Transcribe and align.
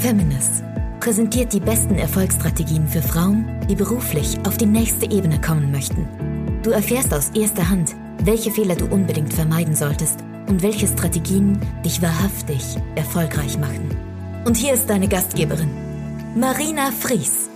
Feminist 0.00 0.64
präsentiert 0.98 1.52
die 1.52 1.60
besten 1.60 1.96
Erfolgsstrategien 1.96 2.88
für 2.88 3.02
Frauen, 3.02 3.44
die 3.68 3.74
beruflich 3.74 4.38
auf 4.46 4.56
die 4.56 4.64
nächste 4.64 5.04
Ebene 5.10 5.38
kommen 5.38 5.70
möchten. 5.70 6.08
Du 6.62 6.70
erfährst 6.70 7.12
aus 7.12 7.28
erster 7.34 7.68
Hand, 7.68 7.94
welche 8.24 8.50
Fehler 8.50 8.76
du 8.76 8.86
unbedingt 8.86 9.34
vermeiden 9.34 9.74
solltest 9.74 10.24
und 10.48 10.62
welche 10.62 10.86
Strategien 10.86 11.60
dich 11.84 12.00
wahrhaftig 12.00 12.78
erfolgreich 12.94 13.58
machen. 13.58 13.94
Und 14.46 14.56
hier 14.56 14.72
ist 14.72 14.88
deine 14.88 15.06
Gastgeberin, 15.06 15.70
Marina 16.34 16.90
Fries. 16.92 17.50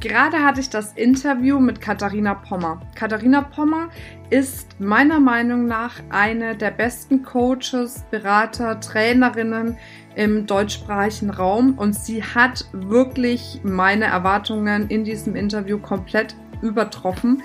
Gerade 0.00 0.44
hatte 0.44 0.60
ich 0.60 0.70
das 0.70 0.92
Interview 0.92 1.58
mit 1.58 1.80
Katharina 1.80 2.34
Pommer. 2.34 2.80
Katharina 2.94 3.40
Pommer 3.40 3.88
ist 4.30 4.78
meiner 4.78 5.18
Meinung 5.18 5.66
nach 5.66 5.94
eine 6.10 6.54
der 6.54 6.70
besten 6.70 7.24
Coaches, 7.24 8.04
Berater, 8.10 8.78
Trainerinnen 8.78 9.76
im 10.18 10.46
deutschsprachigen 10.46 11.30
Raum 11.30 11.74
und 11.78 11.94
sie 11.94 12.24
hat 12.24 12.64
wirklich 12.72 13.60
meine 13.62 14.06
Erwartungen 14.06 14.88
in 14.88 15.04
diesem 15.04 15.36
Interview 15.36 15.78
komplett 15.78 16.34
übertroffen 16.60 17.40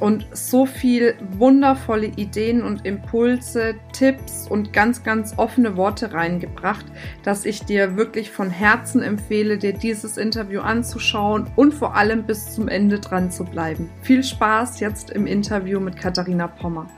und 0.00 0.26
so 0.32 0.66
viel 0.66 1.14
wundervolle 1.38 2.06
Ideen 2.06 2.64
und 2.64 2.84
Impulse, 2.84 3.76
Tipps 3.92 4.48
und 4.48 4.72
ganz, 4.72 5.04
ganz 5.04 5.34
offene 5.36 5.76
Worte 5.76 6.12
reingebracht, 6.12 6.86
dass 7.22 7.44
ich 7.44 7.64
dir 7.64 7.96
wirklich 7.96 8.32
von 8.32 8.50
Herzen 8.50 9.00
empfehle, 9.00 9.56
dir 9.56 9.72
dieses 9.72 10.16
Interview 10.16 10.60
anzuschauen 10.60 11.46
und 11.54 11.72
vor 11.72 11.94
allem 11.94 12.24
bis 12.24 12.52
zum 12.52 12.66
Ende 12.66 12.98
dran 12.98 13.30
zu 13.30 13.44
bleiben. 13.44 13.88
Viel 14.02 14.24
Spaß 14.24 14.80
jetzt 14.80 15.10
im 15.10 15.28
Interview 15.28 15.78
mit 15.78 15.96
Katharina 15.96 16.48
Pommer. 16.48 16.88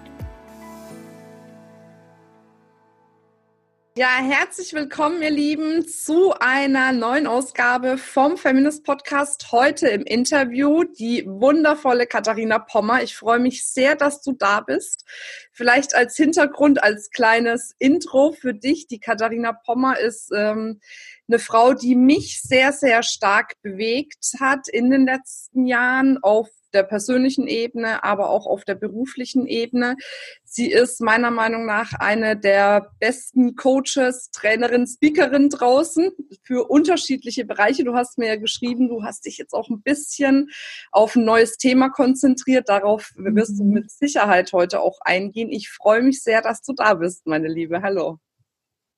Ja, 3.97 4.19
herzlich 4.23 4.73
willkommen, 4.73 5.21
ihr 5.21 5.31
Lieben, 5.31 5.85
zu 5.85 6.33
einer 6.39 6.93
neuen 6.93 7.27
Ausgabe 7.27 7.99
vom 7.99 8.37
Feminist 8.37 8.85
Podcast. 8.85 9.51
Heute 9.51 9.89
im 9.89 10.03
Interview 10.03 10.85
die 10.85 11.27
wundervolle 11.27 12.07
Katharina 12.07 12.61
Pommer. 12.61 13.03
Ich 13.03 13.17
freue 13.17 13.41
mich 13.41 13.67
sehr, 13.67 13.97
dass 13.97 14.23
du 14.23 14.31
da 14.33 14.61
bist. 14.61 15.05
Vielleicht 15.51 15.97
als 15.97 16.17
Hintergrund, 16.17 16.81
als 16.85 17.11
kleines 17.11 17.75
Intro 17.81 18.31
für 18.31 18.55
dich. 18.55 18.87
Die 18.87 19.01
Katharina 19.01 19.53
Pommer 19.53 19.99
ist 19.99 20.31
ähm, 20.33 20.81
eine 21.27 21.41
Frau, 21.41 21.75
die 21.75 21.97
mich 21.97 22.43
sehr, 22.43 22.73
sehr 22.73 23.03
stark 23.03 23.55
bewegt 23.61 24.35
hat 24.39 24.69
in 24.69 24.91
den 24.91 25.05
letzten 25.05 25.67
Jahren 25.67 26.19
auf 26.23 26.49
der 26.73 26.83
persönlichen 26.83 27.47
Ebene, 27.47 28.05
aber 28.05 28.31
auch 28.31 28.47
auf 28.47 28.65
der 28.65 28.75
beruflichen 28.75 29.47
Ebene. 29.47 29.97
Sie 30.45 30.71
ist 30.71 31.01
meiner 31.01 31.31
Meinung 31.31 31.67
nach 31.67 31.93
eine 31.95 32.37
der 32.37 32.91
besten 32.99 33.57
Coaches, 33.57 34.31
Trainerin, 34.33 34.87
Speakerin 34.87 35.49
draußen 35.49 36.11
für 36.43 36.69
unterschiedliche 36.69 37.45
Bereiche. 37.45 37.85
Du 37.85 37.95
hast 37.95 38.19
mir 38.19 38.29
ja 38.29 38.37
geschrieben, 38.37 38.89
du 38.89 39.03
hast 39.03 39.27
dich 39.27 39.39
jetzt 39.39 39.53
auch 39.53 39.69
ein 39.69 39.83
bisschen 39.83 40.51
auf 40.93 41.17
ein 41.17 41.25
neues 41.25 41.57
Thema 41.57 41.89
konzentriert. 41.89 42.69
Darauf 42.69 43.11
wirst 43.17 43.59
du 43.59 43.65
mhm. 43.65 43.73
mit 43.73 43.91
Sicherheit 43.91 44.53
heute 44.53 44.81
auch 44.81 44.99
eingehen. 45.03 45.51
Ich 45.51 45.71
freue 45.71 46.03
mich 46.03 46.23
sehr, 46.23 46.43
dass 46.43 46.63
du 46.63 46.73
da 46.73 46.95
bist, 46.95 47.27
meine 47.27 47.49
Liebe. 47.49 47.83
Hallo. 47.83 48.19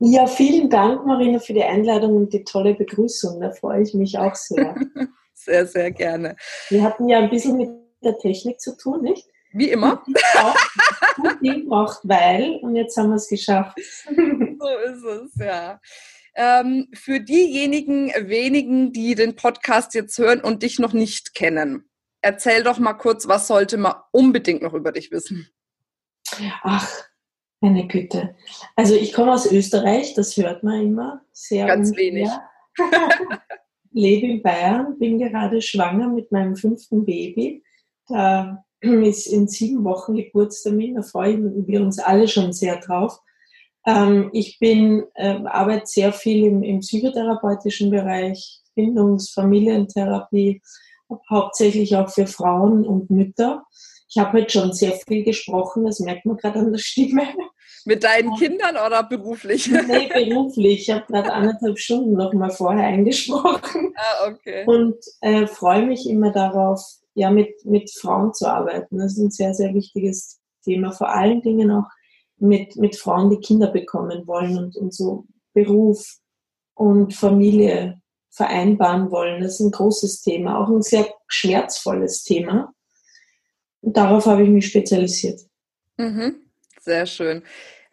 Ja, 0.04 0.26
vielen 0.26 0.68
Dank, 0.68 1.06
Marina, 1.06 1.38
für 1.38 1.52
die 1.52 1.62
Einladung 1.62 2.16
und 2.16 2.32
die 2.32 2.42
tolle 2.42 2.74
Begrüßung. 2.74 3.40
Da 3.40 3.52
freue 3.52 3.82
ich 3.82 3.94
mich 3.94 4.18
auch 4.18 4.34
sehr. 4.34 4.74
Sehr, 5.34 5.66
sehr 5.66 5.90
gerne. 5.90 6.36
Wir 6.68 6.82
hatten 6.82 7.08
ja 7.08 7.18
ein 7.18 7.30
bisschen 7.30 7.56
mit 7.56 7.70
der 8.02 8.18
Technik 8.18 8.60
zu 8.60 8.76
tun, 8.76 9.02
nicht? 9.02 9.26
Wie 9.52 9.70
immer. 9.70 10.02
Gut 11.16 11.68
braucht 11.68 12.00
weil 12.04 12.58
und 12.62 12.74
jetzt 12.74 12.96
haben 12.96 13.10
wir 13.10 13.16
es 13.16 13.28
geschafft. 13.28 13.78
So 14.06 14.68
ist 14.68 15.04
es, 15.04 15.34
ja. 15.36 15.80
Ähm, 16.34 16.88
für 16.94 17.20
diejenigen 17.20 18.08
wenigen, 18.28 18.92
die 18.92 19.14
den 19.14 19.36
Podcast 19.36 19.94
jetzt 19.94 20.16
hören 20.18 20.40
und 20.40 20.62
dich 20.62 20.78
noch 20.78 20.94
nicht 20.94 21.34
kennen, 21.34 21.90
erzähl 22.22 22.62
doch 22.62 22.78
mal 22.78 22.94
kurz, 22.94 23.28
was 23.28 23.46
sollte 23.46 23.76
man 23.76 23.94
unbedingt 24.12 24.62
noch 24.62 24.72
über 24.72 24.92
dich 24.92 25.10
wissen? 25.10 25.48
Ach, 26.62 26.88
meine 27.60 27.86
Güte. 27.86 28.34
Also 28.76 28.94
ich 28.94 29.12
komme 29.12 29.32
aus 29.32 29.50
Österreich, 29.50 30.14
das 30.14 30.36
hört 30.36 30.62
man 30.62 30.80
immer 30.80 31.24
sehr. 31.32 31.66
Ganz 31.66 31.90
ungefähr. 31.90 32.12
wenig. 32.12 32.28
lebe 33.92 34.26
in 34.26 34.42
Bayern, 34.42 34.98
bin 34.98 35.18
gerade 35.18 35.60
schwanger 35.62 36.08
mit 36.08 36.32
meinem 36.32 36.56
fünften 36.56 37.04
Baby. 37.04 37.62
Da 38.08 38.64
ist 38.80 39.26
in 39.26 39.48
sieben 39.48 39.84
Wochen 39.84 40.16
Geburtstermin, 40.16 40.96
da 40.96 41.02
freuen 41.02 41.66
wir 41.66 41.82
uns 41.82 41.98
alle 41.98 42.28
schon 42.28 42.52
sehr 42.52 42.76
drauf. 42.76 43.18
Ähm, 43.86 44.30
ich 44.32 44.58
bin, 44.58 45.04
äh, 45.14 45.38
arbeite 45.44 45.86
sehr 45.86 46.12
viel 46.12 46.44
im, 46.44 46.62
im 46.62 46.80
psychotherapeutischen 46.80 47.90
Bereich, 47.90 48.60
Bindungs-, 48.74 49.32
Familientherapie, 49.32 50.62
hauptsächlich 51.28 51.96
auch 51.96 52.08
für 52.08 52.26
Frauen 52.26 52.86
und 52.86 53.10
Mütter. 53.10 53.64
Ich 54.14 54.18
habe 54.18 54.40
heute 54.40 54.50
schon 54.50 54.74
sehr 54.74 54.92
viel 54.92 55.24
gesprochen, 55.24 55.86
das 55.86 55.98
merkt 55.98 56.26
man 56.26 56.36
gerade 56.36 56.58
an 56.58 56.70
der 56.70 56.78
Stimme. 56.78 57.22
Mit 57.86 58.04
deinen 58.04 58.36
Kindern 58.36 58.76
oder 58.76 59.02
beruflich? 59.04 59.70
Nee, 59.70 60.10
beruflich. 60.12 60.82
Ich 60.82 60.90
habe 60.90 61.06
gerade 61.06 61.32
anderthalb 61.32 61.78
Stunden 61.78 62.12
noch 62.12 62.34
mal 62.34 62.50
vorher 62.50 62.84
eingesprochen. 62.84 63.94
Ah, 63.96 64.28
okay. 64.28 64.64
Und 64.66 64.96
äh, 65.22 65.46
freue 65.46 65.86
mich 65.86 66.06
immer 66.06 66.30
darauf, 66.30 66.82
ja, 67.14 67.30
mit, 67.30 67.64
mit 67.64 67.90
Frauen 67.90 68.34
zu 68.34 68.46
arbeiten. 68.46 68.98
Das 68.98 69.12
ist 69.12 69.18
ein 69.18 69.30
sehr, 69.30 69.54
sehr 69.54 69.72
wichtiges 69.72 70.40
Thema. 70.62 70.92
Vor 70.92 71.08
allen 71.08 71.40
Dingen 71.40 71.70
auch 71.70 71.88
mit, 72.36 72.76
mit 72.76 72.96
Frauen, 72.96 73.30
die 73.30 73.40
Kinder 73.40 73.68
bekommen 73.68 74.26
wollen 74.26 74.58
und, 74.58 74.76
und 74.76 74.92
so 74.92 75.24
Beruf 75.54 76.18
und 76.74 77.14
Familie 77.14 78.02
vereinbaren 78.28 79.10
wollen. 79.10 79.40
Das 79.40 79.54
ist 79.54 79.60
ein 79.60 79.70
großes 79.70 80.20
Thema, 80.20 80.58
auch 80.58 80.68
ein 80.68 80.82
sehr 80.82 81.06
schmerzvolles 81.28 82.24
Thema. 82.24 82.74
Und 83.82 83.96
darauf 83.96 84.26
habe 84.26 84.42
ich 84.42 84.48
mich 84.48 84.66
spezialisiert. 84.66 85.40
Mhm. 85.98 86.36
Sehr 86.80 87.06
schön. 87.06 87.42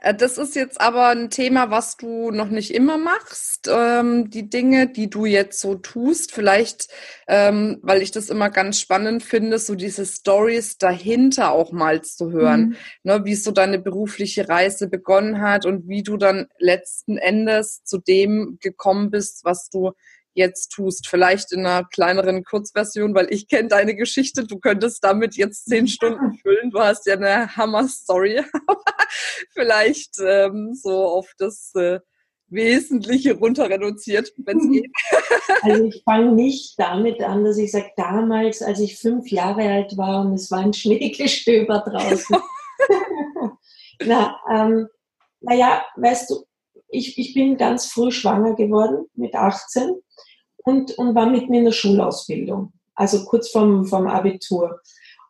Äh, 0.02 0.16
das 0.16 0.38
ist 0.38 0.56
jetzt 0.56 0.80
aber 0.80 1.08
ein 1.08 1.30
Thema, 1.30 1.72
was 1.72 1.98
du 1.98 2.32
noch 2.32 2.50
nicht 2.50 2.74
immer 2.74 2.98
machst. 2.98 3.70
Ähm, 3.72 4.30
die 4.30 4.50
Dinge, 4.50 4.88
die 4.88 5.10
du 5.10 5.26
jetzt 5.26 5.60
so 5.60 5.76
tust, 5.76 6.32
vielleicht, 6.32 6.88
ähm, 7.28 7.80
weil 7.82 8.02
ich 8.02 8.12
das 8.12 8.30
immer 8.30 8.50
ganz 8.50 8.80
spannend 8.80 9.24
finde, 9.24 9.60
so 9.60 9.76
diese 9.76 10.06
Stories 10.06 10.78
dahinter 10.78 11.52
auch 11.52 11.72
mal 11.72 12.02
zu 12.02 12.32
hören, 12.32 12.62
mhm. 12.62 12.76
ne, 13.04 13.26
wie 13.26 13.36
so 13.36 13.52
deine 13.52 13.80
berufliche 13.80 14.48
Reise 14.48 14.88
begonnen 14.90 15.42
hat 15.42 15.66
und 15.66 15.88
wie 15.88 16.04
du 16.04 16.18
dann 16.18 16.48
letzten 16.58 17.18
Endes 17.18 17.84
zu 17.84 17.98
dem 18.00 18.58
gekommen 18.62 19.12
bist, 19.12 19.44
was 19.44 19.70
du 19.70 19.92
jetzt 20.40 20.70
tust. 20.70 21.08
Vielleicht 21.08 21.52
in 21.52 21.66
einer 21.66 21.84
kleineren 21.86 22.44
Kurzversion, 22.44 23.14
weil 23.14 23.28
ich 23.30 23.48
kenne 23.48 23.68
deine 23.68 23.96
Geschichte. 23.96 24.46
Du 24.46 24.58
könntest 24.58 25.04
damit 25.04 25.36
jetzt 25.36 25.66
zehn 25.66 25.88
Stunden 25.88 26.34
füllen. 26.42 26.72
Du 26.72 26.80
hast 26.80 27.06
ja 27.06 27.14
eine 27.14 27.56
Hammer-Story. 27.56 28.44
Vielleicht 29.54 30.16
ähm, 30.26 30.74
so 30.74 31.06
auf 31.06 31.32
das 31.38 31.74
äh, 31.76 32.00
Wesentliche 32.48 33.38
runter 33.38 33.70
reduziert, 33.70 34.34
wenn 34.38 34.58
es 34.58 34.72
geht. 34.72 34.92
Also 35.62 35.84
ich 35.84 36.04
fange 36.06 36.32
nicht 36.32 36.80
damit 36.80 37.22
an, 37.22 37.44
dass 37.44 37.58
ich 37.58 37.72
sage, 37.72 37.92
damals, 37.98 38.62
als 38.62 38.80
ich 38.80 38.98
fünf 38.98 39.30
Jahre 39.30 39.68
alt 39.68 39.98
war 39.98 40.22
und 40.22 40.34
es 40.34 40.50
war 40.52 40.60
ein 40.60 40.74
Schneegestöber 40.74 41.84
draußen. 41.86 42.38
Na, 44.06 44.40
ähm, 44.50 44.88
naja, 45.42 45.84
weißt 45.98 46.30
du, 46.30 46.46
ich, 46.90 47.18
ich 47.18 47.34
bin 47.34 47.58
ganz 47.58 47.88
früh 47.88 48.12
schwanger 48.12 48.56
geworden 48.56 49.06
mit 49.16 49.36
18 49.36 49.96
und, 50.70 50.98
und 50.98 51.16
war 51.16 51.30
mitten 51.30 51.54
in 51.54 51.66
der 51.66 51.72
Schulausbildung, 51.72 52.72
also 52.96 53.26
kurz 53.26 53.50
vorm, 53.50 53.86
vorm 53.86 54.08
Abitur. 54.08 54.80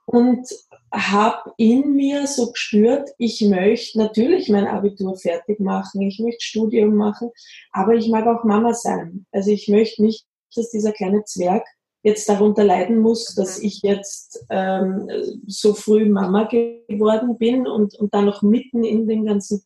Und 0.05 0.47
habe 0.91 1.53
in 1.57 1.93
mir 1.93 2.25
so 2.25 2.51
gespürt, 2.51 3.09
ich 3.19 3.41
möchte 3.41 3.99
natürlich 3.99 4.49
mein 4.49 4.65
Abitur 4.65 5.15
fertig 5.15 5.59
machen, 5.59 6.01
ich 6.01 6.19
möchte 6.19 6.43
Studium 6.43 6.95
machen, 6.95 7.29
aber 7.71 7.93
ich 7.93 8.09
mag 8.09 8.25
auch 8.25 8.43
Mama 8.43 8.73
sein. 8.73 9.27
Also 9.31 9.51
ich 9.51 9.67
möchte 9.67 10.01
nicht, 10.01 10.25
dass 10.55 10.71
dieser 10.71 10.93
kleine 10.93 11.23
Zwerg 11.25 11.63
jetzt 12.01 12.27
darunter 12.27 12.63
leiden 12.63 12.97
muss, 12.97 13.35
dass 13.35 13.59
ich 13.59 13.83
jetzt 13.83 14.43
ähm, 14.49 15.07
so 15.45 15.75
früh 15.75 16.05
Mama 16.09 16.45
geworden 16.45 17.37
bin 17.37 17.67
und, 17.67 17.93
und 17.95 18.13
dann 18.13 18.25
noch 18.25 18.41
mitten 18.41 18.83
in 18.83 19.07
den 19.07 19.25
ganzen 19.25 19.63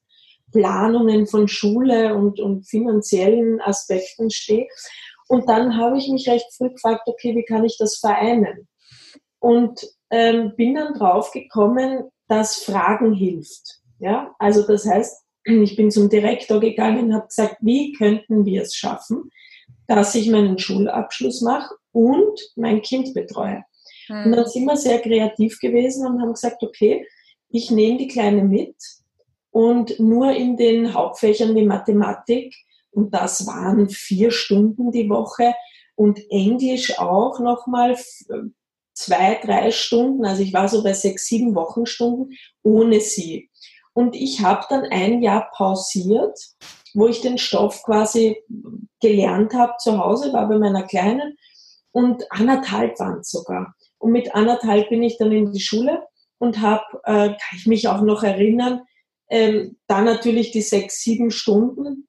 Planungen 0.51 1.27
von 1.27 1.47
Schule 1.47 2.15
und, 2.15 2.39
und 2.39 2.67
finanziellen 2.67 3.59
Aspekten 3.61 4.29
stehe. 4.29 4.67
Und 5.33 5.49
dann 5.49 5.77
habe 5.77 5.97
ich 5.97 6.09
mich 6.09 6.29
recht 6.29 6.45
früh 6.55 6.69
gefragt, 6.69 7.07
okay, 7.07 7.35
wie 7.35 7.43
kann 7.43 7.65
ich 7.65 7.75
das 7.79 7.97
vereinen? 7.97 8.67
Und 9.39 9.81
ähm, 10.11 10.53
bin 10.55 10.75
dann 10.75 10.93
drauf 10.93 11.31
gekommen, 11.31 12.03
dass 12.27 12.57
Fragen 12.57 13.15
hilft. 13.15 13.79
Ja, 13.97 14.35
also 14.37 14.61
das 14.61 14.85
heißt, 14.85 15.23
ich 15.45 15.75
bin 15.75 15.89
zum 15.89 16.07
Direktor 16.07 16.59
gegangen 16.59 17.05
und 17.05 17.15
habe 17.15 17.25
gesagt, 17.25 17.57
wie 17.61 17.93
könnten 17.93 18.45
wir 18.45 18.61
es 18.61 18.75
schaffen, 18.75 19.31
dass 19.87 20.13
ich 20.13 20.29
meinen 20.29 20.59
Schulabschluss 20.59 21.41
mache 21.41 21.73
und 21.91 22.39
mein 22.55 22.83
Kind 22.83 23.15
betreue. 23.15 23.63
Hm. 24.05 24.25
Und 24.25 24.31
dann 24.33 24.47
sind 24.47 24.65
wir 24.65 24.77
sehr 24.77 24.99
kreativ 24.99 25.59
gewesen 25.59 26.05
und 26.05 26.21
haben 26.21 26.33
gesagt, 26.33 26.61
okay, 26.61 27.07
ich 27.49 27.71
nehme 27.71 27.97
die 27.97 28.07
Kleine 28.07 28.43
mit 28.43 28.75
und 29.49 29.99
nur 29.99 30.31
in 30.31 30.57
den 30.57 30.93
Hauptfächern 30.93 31.55
wie 31.55 31.65
Mathematik 31.65 32.53
Und 32.93 33.13
das 33.13 33.47
waren 33.47 33.89
vier 33.89 34.31
Stunden 34.31 34.91
die 34.91 35.09
Woche 35.09 35.53
und 35.95 36.19
Englisch 36.29 36.99
auch 36.99 37.39
nochmal 37.39 37.97
zwei, 38.93 39.39
drei 39.43 39.71
Stunden. 39.71 40.25
Also 40.25 40.41
ich 40.43 40.53
war 40.53 40.67
so 40.67 40.83
bei 40.83 40.93
sechs, 40.93 41.25
sieben 41.25 41.55
Wochenstunden 41.55 42.37
ohne 42.61 42.99
sie. 42.99 43.49
Und 43.93 44.15
ich 44.15 44.41
habe 44.41 44.65
dann 44.69 44.85
ein 44.85 45.21
Jahr 45.21 45.49
pausiert, 45.55 46.39
wo 46.93 47.07
ich 47.07 47.21
den 47.21 47.37
Stoff 47.37 47.83
quasi 47.83 48.37
gelernt 49.01 49.53
habe 49.53 49.73
zu 49.79 49.97
Hause, 49.97 50.33
war 50.33 50.47
bei 50.47 50.57
meiner 50.57 50.83
Kleinen 50.83 51.37
und 51.91 52.31
anderthalb 52.31 52.99
waren 52.99 53.19
es 53.19 53.29
sogar. 53.29 53.75
Und 53.97 54.11
mit 54.11 54.33
anderthalb 54.35 54.89
bin 54.89 55.03
ich 55.03 55.17
dann 55.17 55.31
in 55.31 55.51
die 55.51 55.59
Schule 55.59 56.03
und 56.39 56.59
habe, 56.59 56.83
äh, 57.03 57.29
kann 57.29 57.57
ich 57.57 57.67
mich 57.67 57.87
auch 57.87 58.01
noch 58.01 58.23
erinnern, 58.23 58.81
ähm, 59.29 59.77
da 59.87 60.01
natürlich 60.01 60.51
die 60.51 60.61
sechs, 60.61 61.01
sieben 61.01 61.31
Stunden 61.31 62.07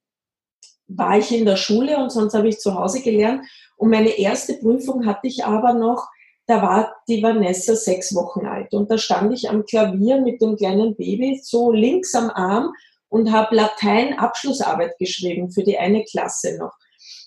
war 0.96 1.18
ich 1.18 1.32
in 1.32 1.44
der 1.44 1.56
Schule 1.56 1.96
und 1.98 2.10
sonst 2.10 2.34
habe 2.34 2.48
ich 2.48 2.58
zu 2.58 2.74
Hause 2.74 3.02
gelernt. 3.02 3.42
Und 3.76 3.90
meine 3.90 4.10
erste 4.10 4.54
Prüfung 4.54 5.06
hatte 5.06 5.26
ich 5.26 5.44
aber 5.44 5.74
noch, 5.74 6.06
da 6.46 6.60
war 6.62 6.94
die 7.08 7.22
Vanessa 7.22 7.74
sechs 7.74 8.14
Wochen 8.14 8.46
alt. 8.46 8.74
Und 8.74 8.90
da 8.90 8.98
stand 8.98 9.32
ich 9.32 9.48
am 9.48 9.64
Klavier 9.64 10.20
mit 10.20 10.42
dem 10.42 10.56
kleinen 10.56 10.94
Baby 10.94 11.40
so 11.42 11.72
links 11.72 12.14
am 12.14 12.30
Arm 12.30 12.72
und 13.08 13.32
habe 13.32 13.54
Latein-Abschlussarbeit 13.54 14.98
geschrieben 14.98 15.50
für 15.50 15.62
die 15.62 15.78
eine 15.78 16.04
Klasse 16.04 16.58
noch. 16.58 16.72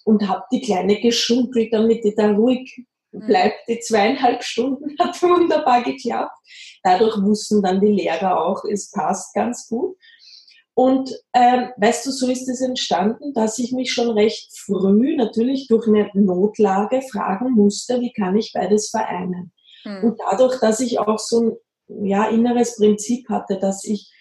Und 0.05 0.27
habe 0.27 0.43
die 0.51 0.61
Kleine 0.61 0.99
geschunkelt, 1.01 1.73
damit 1.73 2.03
die 2.03 2.13
da 2.15 2.31
ruhig 2.31 2.85
mhm. 3.11 3.25
bleibt. 3.25 3.57
Die 3.67 3.79
zweieinhalb 3.79 4.43
Stunden 4.43 4.95
hat 4.99 5.21
wunderbar 5.21 5.81
geklappt. 5.83 6.37
Dadurch 6.83 7.17
wussten 7.21 7.61
dann 7.61 7.81
die 7.81 7.91
Lehrer 7.91 8.39
auch, 8.39 8.63
es 8.65 8.91
passt 8.91 9.33
ganz 9.33 9.67
gut. 9.67 9.97
Und 10.77 11.12
ähm, 11.33 11.71
weißt 11.77 12.06
du, 12.06 12.12
so 12.12 12.29
ist 12.29 12.47
es 12.47 12.62
entstanden, 12.62 13.33
dass 13.33 13.57
ich 13.57 13.71
mich 13.71 13.91
schon 13.91 14.12
recht 14.12 14.56
früh 14.56 15.15
natürlich 15.15 15.65
durch 15.68 15.88
eine 15.88 16.07
Notlage 16.13 17.01
fragen 17.01 17.53
musste, 17.53 18.00
wie 18.00 18.13
kann 18.13 18.35
ich 18.35 18.53
beides 18.53 18.91
vereinen. 18.91 19.51
Hm. 19.81 20.03
Und 20.03 20.19
dadurch, 20.19 20.59
dass 20.59 20.79
ich 20.79 21.00
auch 21.00 21.18
so 21.18 21.57
ein 21.88 22.07
ja, 22.07 22.27
inneres 22.29 22.75
Prinzip 22.75 23.27
hatte, 23.27 23.57
dass 23.57 23.83
ich 23.85 24.12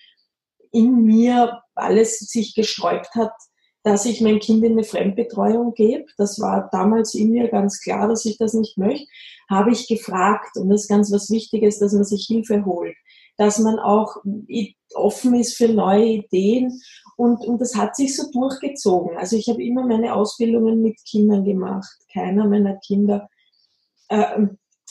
in 0.73 1.05
mir 1.05 1.61
alles 1.75 2.21
sich 2.21 2.55
gesträubt 2.55 3.15
hat, 3.15 3.35
dass 3.83 4.07
ich 4.07 4.23
mein 4.23 4.39
Kind 4.39 4.65
in 4.65 4.73
eine 4.73 4.85
Fremdbetreuung 4.85 5.75
gebe. 5.75 6.07
Das 6.17 6.41
war 6.41 6.71
damals 6.73 7.13
in 7.13 7.33
mir 7.33 7.49
ganz 7.49 7.83
klar, 7.83 8.09
dass 8.09 8.25
ich 8.25 8.39
das 8.39 8.55
nicht 8.55 8.79
möchte. 8.79 9.07
Habe 9.51 9.73
ich 9.73 9.89
gefragt, 9.89 10.57
und 10.57 10.71
das 10.71 10.85
ist 10.85 10.89
ganz 10.89 11.13
was 11.13 11.29
Wichtiges, 11.29 11.81
dass 11.81 11.93
man 11.93 12.05
sich 12.05 12.25
Hilfe 12.27 12.65
holt 12.65 12.97
dass 13.37 13.59
man 13.59 13.79
auch 13.79 14.17
offen 14.95 15.35
ist 15.35 15.57
für 15.57 15.69
neue 15.69 16.07
Ideen. 16.07 16.81
Und, 17.17 17.47
und 17.47 17.61
das 17.61 17.75
hat 17.75 17.97
sich 17.97 18.17
so 18.17 18.31
durchgezogen. 18.31 19.17
Also 19.17 19.37
ich 19.37 19.49
habe 19.49 19.63
immer 19.63 19.87
meine 19.87 20.15
Ausbildungen 20.15 20.83
mit 20.83 20.99
Kindern 21.09 21.45
gemacht. 21.45 21.91
Keiner 22.13 22.47
meiner 22.47 22.77
Kinder 22.77 23.29
äh, 24.09 24.47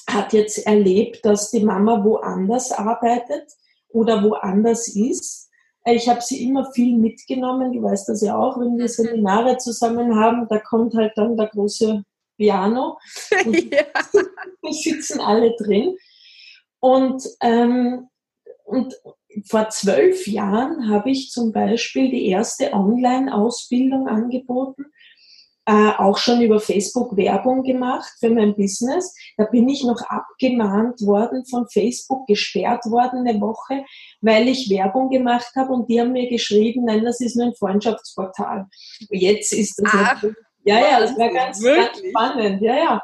hat 0.08 0.34
jetzt 0.34 0.66
erlebt, 0.66 1.26
dass 1.26 1.52
die 1.52 1.64
Mama 1.64 2.04
woanders 2.04 2.72
arbeitet 2.72 3.46
oder 3.90 4.24
woanders 4.24 4.88
ist. 4.88 5.50
Ich 5.88 6.10
habe 6.10 6.22
sie 6.22 6.44
immer 6.48 6.72
viel 6.74 6.98
mitgenommen. 6.98 7.74
Du 7.74 7.84
weißt 7.84 8.10
das 8.10 8.22
ja 8.22 8.38
auch, 8.38 8.60
wenn 8.60 8.78
wir 8.78 8.86
mhm. 8.86 8.90
Seminare 8.90 9.58
zusammen 9.58 10.16
haben, 10.16 10.48
da 10.50 10.60
kommt 10.60 10.96
halt 10.96 11.14
dann 11.16 11.38
der 11.38 11.48
große 11.48 12.04
Piano 12.38 12.98
und 13.46 13.74
ja. 13.74 13.84
wir 14.62 14.74
sitzen 14.74 15.20
alle 15.20 15.56
drin. 15.58 15.96
Und 16.80 17.24
ähm, 17.42 18.10
und 18.66 18.96
vor 19.48 19.70
zwölf 19.70 20.28
Jahren 20.28 20.90
habe 20.90 21.12
ich 21.12 21.30
zum 21.30 21.52
Beispiel 21.52 22.10
die 22.10 22.28
erste 22.28 22.74
Online-Ausbildung 22.74 24.08
angeboten, 24.08 24.86
äh, 25.68 25.92
auch 25.98 26.18
schon 26.18 26.42
über 26.42 26.60
Facebook 26.60 27.18
Werbung 27.18 27.64
gemacht 27.64 28.12
für 28.20 28.30
mein 28.30 28.56
Business. 28.56 29.16
Da 29.36 29.46
bin 29.46 29.68
ich 29.68 29.84
noch 29.84 30.02
abgemahnt 30.02 31.02
worden 31.02 31.46
von 31.46 31.68
Facebook, 31.68 32.28
gesperrt 32.28 32.86
worden 32.86 33.28
eine 33.28 33.42
Woche, 33.42 33.84
weil 34.22 34.48
ich 34.48 34.70
Werbung 34.70 35.10
gemacht 35.10 35.52
habe 35.56 35.74
und 35.74 35.90
die 35.90 36.00
haben 36.00 36.12
mir 36.12 36.30
geschrieben, 36.30 36.86
nein, 36.86 37.04
das 37.04 37.20
ist 37.20 37.36
nur 37.36 37.48
ein 37.48 37.56
Freundschaftsportal. 37.56 38.68
Jetzt 39.10 39.54
ist 39.54 39.80
das 39.80 39.92
Ach, 39.92 40.24
ja, 40.64 40.80
ja, 40.80 41.00
das 41.00 41.18
war 41.18 41.30
ganz, 41.32 41.62
ganz 41.62 42.02
spannend, 42.10 42.62
ja, 42.62 42.76
ja. 42.76 43.04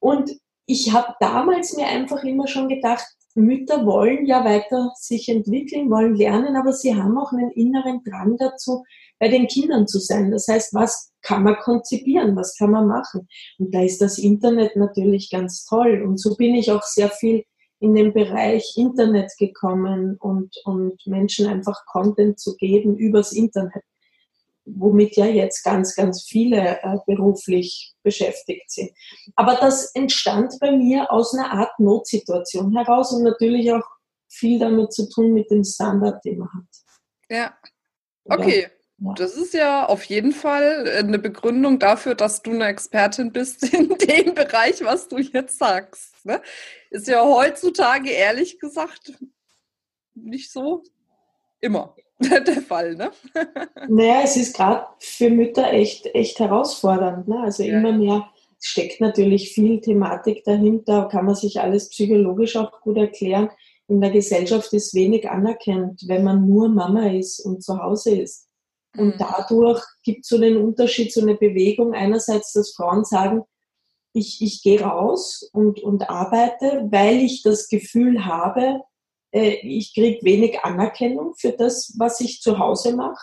Und 0.00 0.30
ich 0.66 0.92
habe 0.92 1.14
damals 1.20 1.76
mir 1.76 1.86
einfach 1.86 2.22
immer 2.24 2.48
schon 2.48 2.68
gedacht, 2.68 3.06
Mütter 3.34 3.86
wollen 3.86 4.26
ja 4.26 4.44
weiter 4.44 4.92
sich 4.96 5.28
entwickeln, 5.28 5.90
wollen 5.90 6.14
lernen, 6.14 6.56
aber 6.56 6.72
sie 6.72 6.94
haben 6.94 7.16
auch 7.18 7.32
einen 7.32 7.50
inneren 7.50 8.02
Drang 8.04 8.36
dazu, 8.36 8.84
bei 9.18 9.28
den 9.28 9.46
Kindern 9.46 9.86
zu 9.86 9.98
sein. 9.98 10.30
Das 10.30 10.48
heißt, 10.48 10.74
was 10.74 11.12
kann 11.22 11.44
man 11.44 11.56
konzipieren, 11.56 12.36
was 12.36 12.56
kann 12.58 12.70
man 12.70 12.88
machen? 12.88 13.28
Und 13.58 13.74
da 13.74 13.82
ist 13.82 14.00
das 14.00 14.18
Internet 14.18 14.76
natürlich 14.76 15.30
ganz 15.30 15.64
toll. 15.64 16.02
Und 16.02 16.18
so 16.18 16.36
bin 16.36 16.54
ich 16.54 16.70
auch 16.70 16.82
sehr 16.82 17.08
viel 17.08 17.44
in 17.78 17.94
den 17.94 18.12
Bereich 18.12 18.74
Internet 18.76 19.30
gekommen 19.38 20.16
und, 20.20 20.54
und 20.64 21.00
Menschen 21.06 21.46
einfach 21.46 21.84
Content 21.86 22.38
zu 22.38 22.56
geben 22.56 22.96
übers 22.96 23.32
Internet 23.32 23.82
womit 24.64 25.16
ja 25.16 25.26
jetzt 25.26 25.62
ganz, 25.64 25.94
ganz 25.94 26.22
viele 26.22 26.80
äh, 26.82 26.96
beruflich 27.06 27.94
beschäftigt 28.02 28.70
sind. 28.70 28.90
Aber 29.34 29.56
das 29.56 29.94
entstand 29.94 30.54
bei 30.60 30.72
mir 30.72 31.10
aus 31.10 31.34
einer 31.34 31.52
Art 31.52 31.78
Notsituation 31.78 32.76
heraus 32.76 33.12
und 33.12 33.24
natürlich 33.24 33.72
auch 33.72 33.84
viel 34.28 34.58
damit 34.58 34.92
zu 34.92 35.08
tun 35.08 35.32
mit 35.32 35.50
dem 35.50 35.64
Standard, 35.64 36.24
den 36.24 36.38
man 36.38 36.48
hat. 36.48 36.68
Ja. 37.28 37.56
Okay. 38.24 38.62
Ja. 38.62 39.14
Das 39.16 39.36
ist 39.36 39.52
ja 39.52 39.86
auf 39.86 40.04
jeden 40.04 40.30
Fall 40.30 40.88
eine 40.88 41.18
Begründung 41.18 41.80
dafür, 41.80 42.14
dass 42.14 42.42
du 42.42 42.52
eine 42.52 42.66
Expertin 42.66 43.32
bist 43.32 43.62
in 43.74 43.88
dem 43.88 44.34
Bereich, 44.34 44.84
was 44.84 45.08
du 45.08 45.18
jetzt 45.18 45.58
sagst. 45.58 46.24
Ne? 46.24 46.40
Ist 46.90 47.08
ja 47.08 47.24
heutzutage 47.24 48.10
ehrlich 48.10 48.60
gesagt 48.60 49.12
nicht 50.14 50.52
so 50.52 50.84
immer. 51.60 51.96
der 52.46 52.62
Fall, 52.62 52.94
ne? 52.94 53.10
naja, 53.88 54.20
es 54.24 54.36
ist 54.36 54.56
gerade 54.56 54.86
für 54.98 55.30
Mütter 55.30 55.72
echt, 55.72 56.06
echt 56.14 56.38
herausfordernd. 56.38 57.28
Ne? 57.28 57.40
Also 57.40 57.62
ja. 57.62 57.78
immer 57.78 57.92
mehr 57.92 58.28
steckt 58.60 59.00
natürlich 59.00 59.52
viel 59.52 59.80
Thematik 59.80 60.44
dahinter, 60.44 61.08
kann 61.10 61.26
man 61.26 61.34
sich 61.34 61.60
alles 61.60 61.88
psychologisch 61.90 62.56
auch 62.56 62.80
gut 62.80 62.96
erklären. 62.96 63.50
In 63.88 64.00
der 64.00 64.10
Gesellschaft 64.10 64.72
ist 64.72 64.94
wenig 64.94 65.28
anerkannt, 65.28 66.02
wenn 66.06 66.22
man 66.22 66.46
nur 66.46 66.68
Mama 66.68 67.10
ist 67.10 67.40
und 67.40 67.62
zu 67.62 67.82
Hause 67.82 68.16
ist. 68.16 68.48
Und 68.96 69.16
mhm. 69.16 69.18
dadurch 69.18 69.82
gibt 70.04 70.20
es 70.20 70.28
so 70.28 70.36
einen 70.36 70.58
Unterschied, 70.58 71.12
so 71.12 71.20
eine 71.20 71.34
Bewegung. 71.34 71.92
Einerseits, 71.92 72.52
dass 72.52 72.74
Frauen 72.74 73.04
sagen, 73.04 73.42
ich, 74.12 74.42
ich 74.42 74.62
gehe 74.62 74.82
raus 74.82 75.48
und, 75.52 75.80
und 75.80 76.08
arbeite, 76.10 76.86
weil 76.90 77.16
ich 77.16 77.42
das 77.42 77.68
Gefühl 77.68 78.24
habe, 78.26 78.80
ich 79.32 79.94
kriege 79.94 80.24
wenig 80.24 80.60
Anerkennung 80.60 81.34
für 81.36 81.52
das, 81.52 81.94
was 81.98 82.20
ich 82.20 82.40
zu 82.40 82.58
Hause 82.58 82.94
mache. 82.94 83.22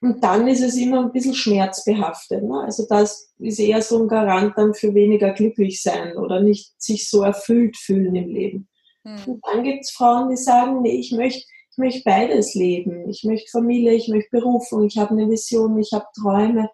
Und 0.00 0.22
dann 0.22 0.46
ist 0.46 0.62
es 0.62 0.76
immer 0.76 1.00
ein 1.00 1.12
bisschen 1.12 1.34
schmerzbehaftet. 1.34 2.44
Ne? 2.44 2.60
Also 2.60 2.86
das 2.88 3.32
ist 3.38 3.58
eher 3.58 3.82
so 3.82 4.00
ein 4.00 4.08
Garant 4.08 4.52
dann 4.56 4.72
für 4.72 4.94
weniger 4.94 5.32
glücklich 5.32 5.82
sein 5.82 6.16
oder 6.16 6.40
nicht 6.40 6.80
sich 6.80 7.10
so 7.10 7.22
erfüllt 7.22 7.76
fühlen 7.76 8.14
im 8.14 8.28
Leben. 8.28 8.68
Hm. 9.04 9.18
Und 9.26 9.40
dann 9.44 9.64
gibt 9.64 9.84
es 9.84 9.90
Frauen, 9.90 10.30
die 10.30 10.36
sagen, 10.36 10.82
nee, 10.82 11.00
ich 11.00 11.10
möchte 11.10 11.44
ich 11.78 11.80
möchte 11.80 12.02
beides 12.04 12.54
leben. 12.54 13.08
Ich 13.08 13.22
möchte 13.22 13.52
Familie, 13.52 13.92
ich 13.92 14.08
möchte 14.08 14.30
Berufung, 14.32 14.84
ich 14.86 14.98
habe 14.98 15.12
eine 15.12 15.30
Vision, 15.30 15.78
ich 15.78 15.92
habe 15.92 16.06
Träume. 16.20 16.68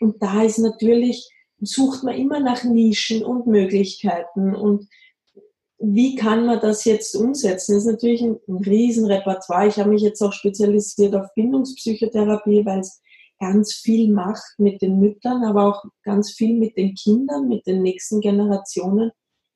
Und 0.00 0.22
da 0.22 0.42
ist 0.42 0.58
natürlich, 0.58 1.28
sucht 1.60 2.02
man 2.02 2.14
immer 2.14 2.40
nach 2.40 2.64
Nischen 2.64 3.22
und 3.22 3.46
Möglichkeiten. 3.46 4.54
Und 4.54 4.88
wie 5.78 6.16
kann 6.16 6.46
man 6.46 6.60
das 6.60 6.84
jetzt 6.84 7.14
umsetzen? 7.14 7.74
Das 7.74 7.84
ist 7.84 7.90
natürlich 7.90 8.22
ein, 8.22 8.38
ein 8.48 8.56
Riesenrepertoire. 8.56 9.68
Ich 9.68 9.78
habe 9.78 9.90
mich 9.90 10.02
jetzt 10.02 10.20
auch 10.22 10.32
spezialisiert 10.32 11.14
auf 11.14 11.32
Bindungspsychotherapie, 11.34 12.66
weil 12.66 12.80
es 12.80 13.00
ganz 13.38 13.74
viel 13.74 14.12
macht 14.12 14.58
mit 14.58 14.82
den 14.82 14.98
Müttern, 14.98 15.44
aber 15.44 15.66
auch 15.66 15.84
ganz 16.02 16.32
viel 16.32 16.58
mit 16.58 16.76
den 16.76 16.94
Kindern, 16.94 17.48
mit 17.48 17.66
den 17.66 17.82
nächsten 17.82 18.20
Generationen. 18.20 19.12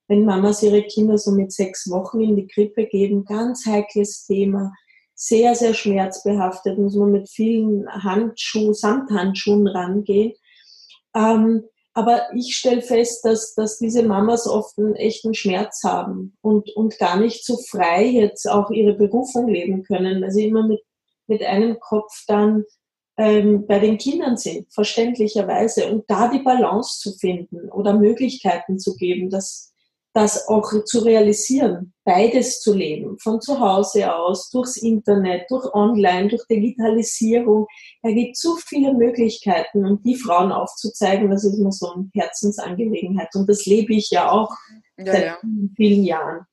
Wenn 0.07 0.25
Mamas 0.25 0.63
ihre 0.63 0.83
Kinder 0.83 1.19
so 1.19 1.33
mit 1.33 1.53
sechs 1.53 1.91
Wochen 1.91 2.21
in 2.21 2.37
die 2.37 2.47
Krippe 2.47 2.87
geben, 2.87 3.25
ganz 3.25 3.67
heikles 3.67 4.25
Thema, 4.25 4.73
sehr, 5.15 5.55
sehr 5.55 5.75
schmerzbehaftet, 5.75 6.79
muss 6.79 6.95
man 6.95 7.13
mit 7.13 7.29
vielen 7.29 7.89
Handschuhen, 7.89 8.75
Samthandschuhen 8.75 9.67
rangehen. 9.67 10.33
Ähm, 11.15 11.65
aber 11.95 12.23
ich 12.35 12.57
stelle 12.57 12.83
fest, 12.83 13.25
dass, 13.25 13.55
dass 13.55 13.79
diese 13.79 14.03
Mamas 14.03 14.47
oft 14.47 14.79
einen 14.79 14.95
echten 14.95 15.35
Schmerz 15.35 15.83
haben 15.85 16.37
und, 16.41 16.71
und 16.75 16.99
gar 16.99 17.19
nicht 17.19 17.45
so 17.45 17.59
frei 17.59 18.05
jetzt 18.07 18.49
auch 18.49 18.71
ihre 18.71 18.95
Berufung 18.95 19.49
leben 19.49 19.83
können, 19.83 20.23
weil 20.23 20.31
sie 20.31 20.47
immer 20.47 20.67
mit, 20.67 20.81
mit 21.27 21.43
einem 21.43 21.79
Kopf 21.81 22.25
dann 22.27 22.65
ähm, 23.19 23.67
bei 23.67 23.79
den 23.79 23.99
Kindern 23.99 24.39
sind, 24.39 24.73
verständlicherweise. 24.73 25.93
Und 25.93 26.05
da 26.09 26.29
die 26.29 26.39
Balance 26.39 26.99
zu 26.99 27.13
finden 27.19 27.69
oder 27.71 27.93
Möglichkeiten 27.99 28.79
zu 28.79 28.97
geben, 28.97 29.29
das, 29.29 29.72
das 30.15 30.47
auch 30.49 30.71
zu 30.85 31.01
realisieren, 31.01 31.95
beides 32.05 32.61
zu 32.61 32.75
leben, 32.75 33.19
von 33.19 33.41
zu 33.41 33.59
Hause 33.59 34.15
aus, 34.15 34.51
durchs 34.51 34.77
Internet, 34.77 35.51
durch 35.51 35.73
Online, 35.73 36.29
durch 36.29 36.47
Digitalisierung. 36.51 37.67
Da 38.03 38.11
gibt 38.11 38.37
so 38.37 38.57
viele 38.57 38.93
Möglichkeiten 38.93 39.87
und 39.87 40.05
die 40.05 40.17
Frauen 40.17 40.53
aufzuzeigen, 40.53 41.31
das 41.31 41.45
ist 41.45 41.59
mir 41.59 41.73
so 41.73 41.93
eine 41.93 42.11
Herzensangelegenheit 42.15 43.35
und 43.35 43.49
das 43.49 43.65
lebe 43.65 43.95
ich 43.95 44.11
ja 44.11 44.31
auch 44.31 44.51
ja, 44.99 45.13
seit 45.13 45.25
ja. 45.25 45.39
vielen 45.77 46.05
Jahren. 46.05 46.47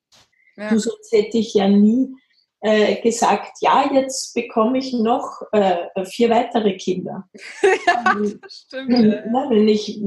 Ja. 0.55 0.69
Du, 0.69 0.79
sonst 0.79 1.11
hätte 1.11 1.37
ich 1.37 1.53
ja 1.53 1.67
nie 1.67 2.13
äh, 2.61 3.01
gesagt, 3.01 3.57
ja, 3.61 3.89
jetzt 3.93 4.33
bekomme 4.33 4.77
ich 4.77 4.93
noch 4.93 5.41
äh, 5.51 6.05
vier 6.05 6.29
weitere 6.29 6.77
Kinder. 6.77 7.29
ja, 7.87 8.15
das 8.41 8.65
stimmt. 8.67 9.23
Na, 9.31 9.49
wenn 9.49 9.67
ich 9.67 10.01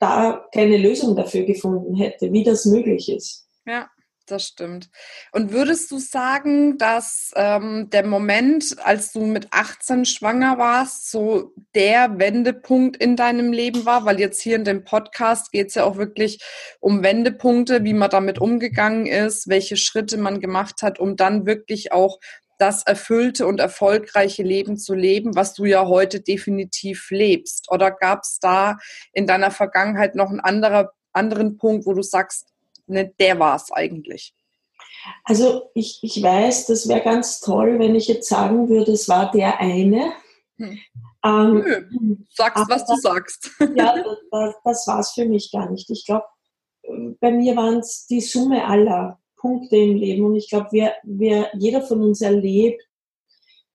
da 0.00 0.46
keine 0.52 0.78
Lösung 0.78 1.14
dafür 1.14 1.44
gefunden 1.44 1.94
hätte, 1.94 2.32
wie 2.32 2.42
das 2.42 2.64
möglich 2.64 3.10
ist. 3.12 3.46
Ja, 3.66 3.88
das 4.26 4.46
stimmt. 4.46 4.88
Und 5.32 5.52
würdest 5.52 5.90
du 5.90 5.98
sagen, 5.98 6.78
dass 6.78 7.32
ähm, 7.36 7.90
der 7.90 8.06
Moment, 8.06 8.76
als 8.82 9.12
du 9.12 9.26
mit 9.26 9.48
18 9.50 10.04
schwanger 10.04 10.56
warst, 10.56 11.10
so 11.10 11.52
der 11.74 12.18
Wendepunkt 12.18 12.96
in 12.96 13.16
deinem 13.16 13.52
Leben 13.52 13.84
war? 13.84 14.04
Weil 14.04 14.20
jetzt 14.20 14.40
hier 14.40 14.56
in 14.56 14.64
dem 14.64 14.84
Podcast 14.84 15.52
geht 15.52 15.68
es 15.68 15.74
ja 15.74 15.84
auch 15.84 15.96
wirklich 15.96 16.42
um 16.80 17.02
Wendepunkte, 17.02 17.84
wie 17.84 17.94
man 17.94 18.10
damit 18.10 18.40
umgegangen 18.40 19.06
ist, 19.06 19.48
welche 19.48 19.76
Schritte 19.76 20.16
man 20.16 20.40
gemacht 20.40 20.82
hat, 20.82 20.98
um 20.98 21.16
dann 21.16 21.44
wirklich 21.44 21.92
auch 21.92 22.18
das 22.60 22.82
erfüllte 22.82 23.46
und 23.46 23.58
erfolgreiche 23.58 24.42
Leben 24.42 24.76
zu 24.76 24.94
leben, 24.94 25.34
was 25.34 25.54
du 25.54 25.64
ja 25.64 25.86
heute 25.86 26.20
definitiv 26.20 27.10
lebst? 27.10 27.70
Oder 27.70 27.90
gab 27.90 28.20
es 28.22 28.38
da 28.38 28.78
in 29.12 29.26
deiner 29.26 29.50
Vergangenheit 29.50 30.14
noch 30.14 30.28
einen 30.28 30.40
anderer, 30.40 30.92
anderen 31.12 31.56
Punkt, 31.56 31.86
wo 31.86 31.94
du 31.94 32.02
sagst, 32.02 32.48
ne, 32.86 33.12
der 33.18 33.38
war 33.38 33.56
es 33.56 33.72
eigentlich? 33.72 34.34
Also 35.24 35.70
ich, 35.74 36.00
ich 36.02 36.22
weiß, 36.22 36.66
das 36.66 36.86
wäre 36.86 37.00
ganz 37.00 37.40
toll, 37.40 37.78
wenn 37.78 37.94
ich 37.94 38.08
jetzt 38.08 38.28
sagen 38.28 38.68
würde, 38.68 38.92
es 38.92 39.08
war 39.08 39.30
der 39.30 39.58
eine. 39.58 40.12
Hm. 40.58 40.78
Ähm, 41.24 41.54
Nö, 41.54 42.16
sagst, 42.28 42.64
was 42.68 42.84
du 42.84 42.94
sagst. 42.96 43.50
Ja, 43.74 43.94
das, 44.30 44.54
das 44.64 44.86
war 44.86 45.00
es 45.00 45.12
für 45.12 45.24
mich 45.24 45.50
gar 45.50 45.70
nicht. 45.70 45.88
Ich 45.88 46.04
glaube, 46.04 46.26
bei 47.20 47.30
mir 47.30 47.56
waren 47.56 47.78
es 47.78 48.06
die 48.06 48.20
Summe 48.20 48.66
aller 48.66 49.19
Punkte 49.40 49.76
im 49.76 49.96
Leben. 49.96 50.24
Und 50.24 50.36
ich 50.36 50.48
glaube, 50.48 50.68
wir, 50.70 50.92
wir, 51.02 51.48
jeder 51.54 51.82
von 51.82 52.02
uns 52.02 52.20
erlebt 52.20 52.82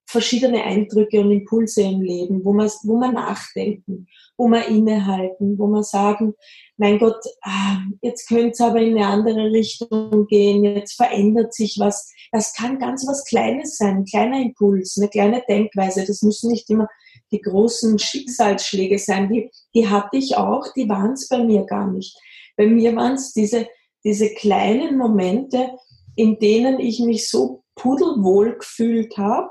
verschiedene 0.07 0.63
Eindrücke 0.63 1.19
und 1.19 1.31
Impulse 1.31 1.81
im 1.81 2.01
Leben, 2.01 2.45
wo 2.45 2.53
man, 2.53 2.69
wo 2.83 2.97
man 2.97 3.15
nachdenken, 3.15 4.07
wo 4.37 4.47
man 4.47 4.63
innehalten, 4.63 5.57
wo 5.57 5.67
man 5.67 5.83
sagen, 5.83 6.35
mein 6.77 6.99
Gott, 6.99 7.21
ah, 7.41 7.79
jetzt 8.01 8.27
könnte 8.27 8.51
es 8.51 8.61
aber 8.61 8.79
in 8.81 8.97
eine 8.97 9.07
andere 9.07 9.51
Richtung 9.51 10.27
gehen, 10.27 10.63
jetzt 10.63 10.93
verändert 10.93 11.53
sich 11.53 11.77
was. 11.79 12.11
Das 12.31 12.53
kann 12.53 12.79
ganz 12.79 13.07
was 13.07 13.25
Kleines 13.25 13.77
sein, 13.77 13.97
ein 13.97 14.05
kleiner 14.05 14.41
Impuls, 14.41 14.97
eine 14.97 15.09
kleine 15.09 15.43
Denkweise. 15.47 16.05
Das 16.05 16.21
müssen 16.21 16.51
nicht 16.51 16.69
immer 16.69 16.87
die 17.31 17.41
großen 17.41 17.97
Schicksalsschläge 17.97 18.99
sein. 18.99 19.29
Die, 19.29 19.49
die 19.73 19.89
hatte 19.89 20.17
ich 20.17 20.37
auch, 20.37 20.71
die 20.75 20.87
waren 20.87 21.13
es 21.13 21.27
bei 21.27 21.43
mir 21.43 21.65
gar 21.65 21.91
nicht. 21.91 22.15
Bei 22.57 22.67
mir 22.67 22.95
waren 22.95 23.13
es 23.13 23.33
diese 23.33 23.67
diese 24.05 24.33
kleinen 24.33 24.97
Momente, 24.97 25.71
in 26.15 26.39
denen 26.39 26.79
ich 26.79 26.99
mich 26.99 27.29
so 27.29 27.63
pudelwohl 27.75 28.57
gefühlt 28.57 29.17
habe, 29.17 29.49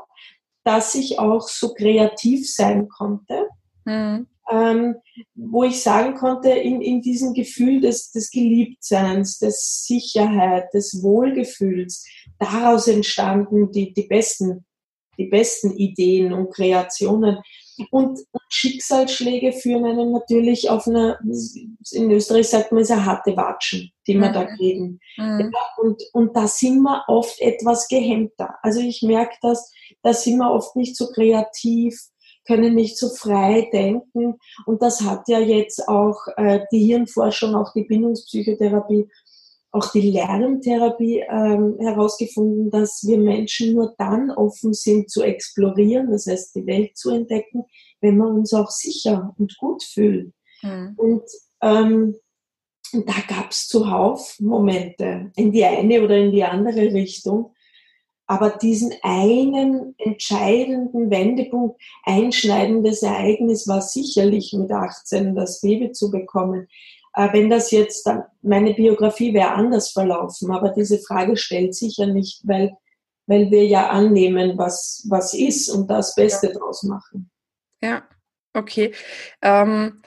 dass 0.64 0.94
ich 0.94 1.18
auch 1.18 1.46
so 1.46 1.74
kreativ 1.74 2.50
sein 2.50 2.88
konnte. 2.88 3.48
Mhm. 3.84 4.26
Ähm, 4.50 4.96
wo 5.34 5.64
ich 5.64 5.82
sagen 5.82 6.14
konnte, 6.14 6.50
in, 6.50 6.82
in 6.82 7.00
diesem 7.00 7.32
Gefühl 7.32 7.80
des, 7.80 8.12
des 8.12 8.30
Geliebtseins, 8.30 9.38
des 9.38 9.86
Sicherheit, 9.86 10.72
des 10.74 11.02
Wohlgefühls, 11.02 12.06
daraus 12.38 12.86
entstanden 12.86 13.72
die, 13.72 13.94
die, 13.94 14.06
besten, 14.06 14.66
die 15.16 15.26
besten 15.26 15.74
Ideen 15.76 16.34
und 16.34 16.52
Kreationen. 16.52 17.38
Und, 17.90 18.18
und 18.18 18.42
Schicksalsschläge 18.48 19.52
führen 19.52 19.84
einen 19.84 20.12
natürlich 20.12 20.70
auf 20.70 20.86
eine, 20.86 21.18
in 21.92 22.10
Österreich 22.10 22.48
sagt 22.48 22.72
man, 22.72 22.82
es 22.82 22.90
eine 22.90 23.04
harte 23.04 23.36
Watschen, 23.36 23.90
die 24.06 24.14
wir 24.14 24.28
mhm. 24.28 24.32
da 24.32 24.44
kriegen. 24.44 25.00
Mhm. 25.16 25.50
Ja, 25.52 25.82
und, 25.82 26.02
und 26.12 26.36
da 26.36 26.46
sind 26.46 26.80
wir 26.82 27.04
oft 27.08 27.40
etwas 27.40 27.88
gehemmter. 27.88 28.54
Also 28.62 28.80
ich 28.80 29.02
merke 29.02 29.36
das, 29.42 29.72
da 30.02 30.12
sind 30.12 30.38
wir 30.38 30.50
oft 30.50 30.76
nicht 30.76 30.96
so 30.96 31.08
kreativ, 31.08 31.98
können 32.46 32.74
nicht 32.74 32.98
so 32.98 33.08
frei 33.08 33.68
denken. 33.72 34.38
Und 34.66 34.82
das 34.82 35.00
hat 35.00 35.28
ja 35.28 35.38
jetzt 35.38 35.88
auch 35.88 36.18
äh, 36.36 36.60
die 36.70 36.84
Hirnforschung, 36.84 37.54
auch 37.54 37.72
die 37.72 37.84
Bindungspsychotherapie 37.84 39.08
auch 39.74 39.90
die 39.90 40.12
Lerntherapie 40.12 41.24
ähm, 41.28 41.76
herausgefunden, 41.80 42.70
dass 42.70 43.04
wir 43.06 43.18
Menschen 43.18 43.74
nur 43.74 43.92
dann 43.98 44.30
offen 44.30 44.72
sind 44.72 45.10
zu 45.10 45.22
explorieren, 45.22 46.12
das 46.12 46.26
heißt 46.26 46.54
die 46.54 46.66
Welt 46.66 46.96
zu 46.96 47.10
entdecken, 47.10 47.64
wenn 48.00 48.16
wir 48.16 48.28
uns 48.28 48.54
auch 48.54 48.70
sicher 48.70 49.34
und 49.36 49.56
gut 49.58 49.82
fühlen. 49.82 50.32
Mhm. 50.62 50.94
Und 50.96 51.22
ähm, 51.60 52.14
da 52.92 53.14
gab 53.26 53.50
es 53.50 53.66
zuhauf 53.66 54.38
Momente 54.38 55.32
in 55.34 55.50
die 55.50 55.64
eine 55.64 56.04
oder 56.04 56.18
in 56.18 56.30
die 56.30 56.44
andere 56.44 56.92
Richtung. 56.92 57.52
Aber 58.26 58.50
diesen 58.50 58.92
einen 59.02 59.96
entscheidenden 59.98 61.10
Wendepunkt, 61.10 61.82
einschneidendes 62.04 63.02
Ereignis 63.02 63.66
war 63.66 63.82
sicherlich 63.82 64.52
mit 64.52 64.70
18 64.70 65.34
das 65.34 65.60
Baby 65.60 65.90
zu 65.90 66.12
bekommen. 66.12 66.68
Äh, 67.14 67.32
wenn 67.32 67.48
das 67.48 67.70
jetzt, 67.70 68.08
meine 68.42 68.74
Biografie 68.74 69.32
wäre 69.32 69.52
anders 69.52 69.90
verlaufen, 69.90 70.50
aber 70.50 70.70
diese 70.70 70.98
Frage 70.98 71.36
stellt 71.36 71.74
sich 71.74 71.96
ja 71.96 72.06
nicht, 72.06 72.40
weil, 72.44 72.76
weil 73.26 73.50
wir 73.50 73.64
ja 73.66 73.90
annehmen, 73.90 74.58
was, 74.58 75.06
was 75.08 75.32
ist 75.34 75.68
und 75.70 75.88
das 75.88 76.14
Beste 76.14 76.48
ja. 76.48 76.52
draus 76.58 76.82
machen. 76.82 77.30
Ja, 77.82 78.02
okay. 78.52 78.92
Ähm, 79.42 80.02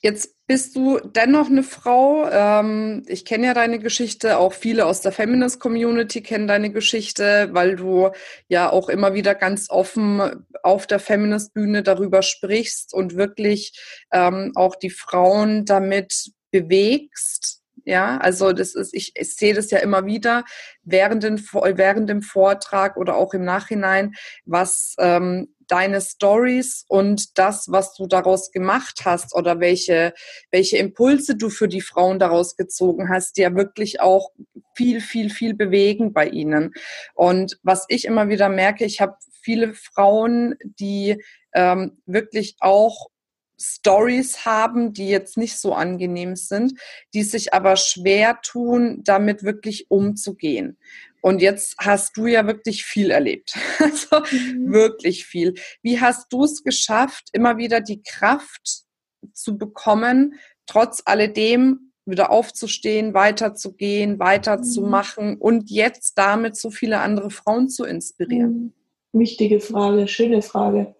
jetzt 0.00 0.35
bist 0.46 0.76
du 0.76 0.98
dennoch 1.00 1.48
eine 1.48 1.62
Frau. 1.62 2.28
Ähm, 2.30 3.02
ich 3.08 3.24
kenne 3.24 3.46
ja 3.46 3.54
deine 3.54 3.78
Geschichte, 3.78 4.38
auch 4.38 4.52
viele 4.52 4.86
aus 4.86 5.00
der 5.00 5.12
Feminist 5.12 5.60
Community 5.60 6.22
kennen 6.22 6.46
deine 6.46 6.70
Geschichte, 6.70 7.48
weil 7.52 7.76
du 7.76 8.10
ja 8.48 8.70
auch 8.70 8.88
immer 8.88 9.14
wieder 9.14 9.34
ganz 9.34 9.70
offen 9.70 10.44
auf 10.62 10.86
der 10.86 11.00
Feminist 11.00 11.52
Bühne 11.52 11.82
darüber 11.82 12.22
sprichst 12.22 12.94
und 12.94 13.16
wirklich 13.16 13.72
ähm, 14.12 14.52
auch 14.54 14.76
die 14.76 14.90
Frauen 14.90 15.64
damit 15.64 16.30
bewegst. 16.50 17.62
Ja, 17.88 18.18
also 18.18 18.52
das 18.52 18.74
ist, 18.74 18.92
ich, 18.94 19.12
ich 19.14 19.36
sehe 19.36 19.54
das 19.54 19.70
ja 19.70 19.78
immer 19.78 20.06
wieder 20.06 20.44
während, 20.82 21.22
den, 21.22 21.38
während 21.38 22.10
dem 22.10 22.20
Vortrag 22.20 22.96
oder 22.96 23.14
auch 23.14 23.32
im 23.32 23.44
Nachhinein, 23.44 24.16
was 24.44 24.96
ähm, 24.98 25.54
deine 25.68 26.00
Stories 26.00 26.84
und 26.88 27.38
das, 27.38 27.70
was 27.70 27.94
du 27.94 28.08
daraus 28.08 28.50
gemacht 28.50 29.02
hast 29.04 29.36
oder 29.36 29.60
welche, 29.60 30.14
welche 30.50 30.78
Impulse 30.78 31.36
du 31.36 31.48
für 31.48 31.68
die 31.68 31.80
Frauen 31.80 32.18
daraus 32.18 32.56
gezogen 32.56 33.08
hast, 33.08 33.36
die 33.36 33.42
ja 33.42 33.54
wirklich 33.54 34.00
auch 34.00 34.32
viel, 34.74 35.00
viel, 35.00 35.30
viel 35.30 35.54
bewegen 35.54 36.12
bei 36.12 36.26
ihnen. 36.26 36.72
Und 37.14 37.56
was 37.62 37.84
ich 37.86 38.04
immer 38.04 38.28
wieder 38.28 38.48
merke, 38.48 38.84
ich 38.84 39.00
habe 39.00 39.14
viele 39.42 39.74
Frauen, 39.74 40.56
die 40.80 41.22
ähm, 41.54 42.02
wirklich 42.04 42.56
auch 42.58 43.10
Stories 43.58 44.44
haben, 44.44 44.92
die 44.92 45.08
jetzt 45.08 45.36
nicht 45.36 45.58
so 45.58 45.74
angenehm 45.74 46.36
sind, 46.36 46.78
die 47.14 47.22
sich 47.22 47.54
aber 47.54 47.76
schwer 47.76 48.38
tun, 48.42 49.00
damit 49.04 49.42
wirklich 49.42 49.90
umzugehen. 49.90 50.78
Und 51.22 51.42
jetzt 51.42 51.76
hast 51.78 52.16
du 52.16 52.26
ja 52.26 52.46
wirklich 52.46 52.84
viel 52.84 53.10
erlebt. 53.10 53.56
Also 53.78 54.20
mhm. 54.30 54.72
wirklich 54.72 55.26
viel. 55.26 55.54
Wie 55.82 56.00
hast 56.00 56.32
du 56.32 56.44
es 56.44 56.62
geschafft, 56.62 57.30
immer 57.32 57.56
wieder 57.56 57.80
die 57.80 58.02
Kraft 58.02 58.84
zu 59.32 59.58
bekommen, 59.58 60.34
trotz 60.66 61.02
alledem 61.04 61.92
wieder 62.04 62.30
aufzustehen, 62.30 63.14
weiterzugehen, 63.14 64.18
weiterzumachen 64.18 65.30
mhm. 65.30 65.40
und 65.40 65.70
jetzt 65.70 66.16
damit 66.16 66.56
so 66.56 66.70
viele 66.70 67.00
andere 67.00 67.30
Frauen 67.30 67.68
zu 67.68 67.84
inspirieren? 67.84 68.72
Mhm. 69.12 69.20
Wichtige 69.20 69.60
Frage, 69.60 70.06
schöne 70.08 70.42
Frage. 70.42 70.94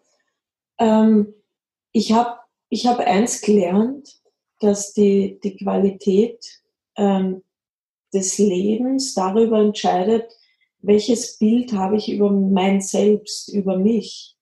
Ähm, 0.78 1.34
ich 1.92 2.12
habe 2.12 2.38
ich 2.68 2.86
hab 2.86 2.98
eins 2.98 3.40
gelernt, 3.40 4.20
dass 4.60 4.92
die, 4.92 5.38
die 5.42 5.56
Qualität 5.56 6.44
ähm, 6.96 7.42
des 8.12 8.38
Lebens 8.38 9.14
darüber 9.14 9.58
entscheidet, 9.60 10.30
welches 10.80 11.38
Bild 11.38 11.72
habe 11.72 11.96
ich 11.96 12.10
über 12.10 12.30
mein 12.30 12.80
Selbst, 12.80 13.52
über 13.52 13.76
mich. 13.78 14.36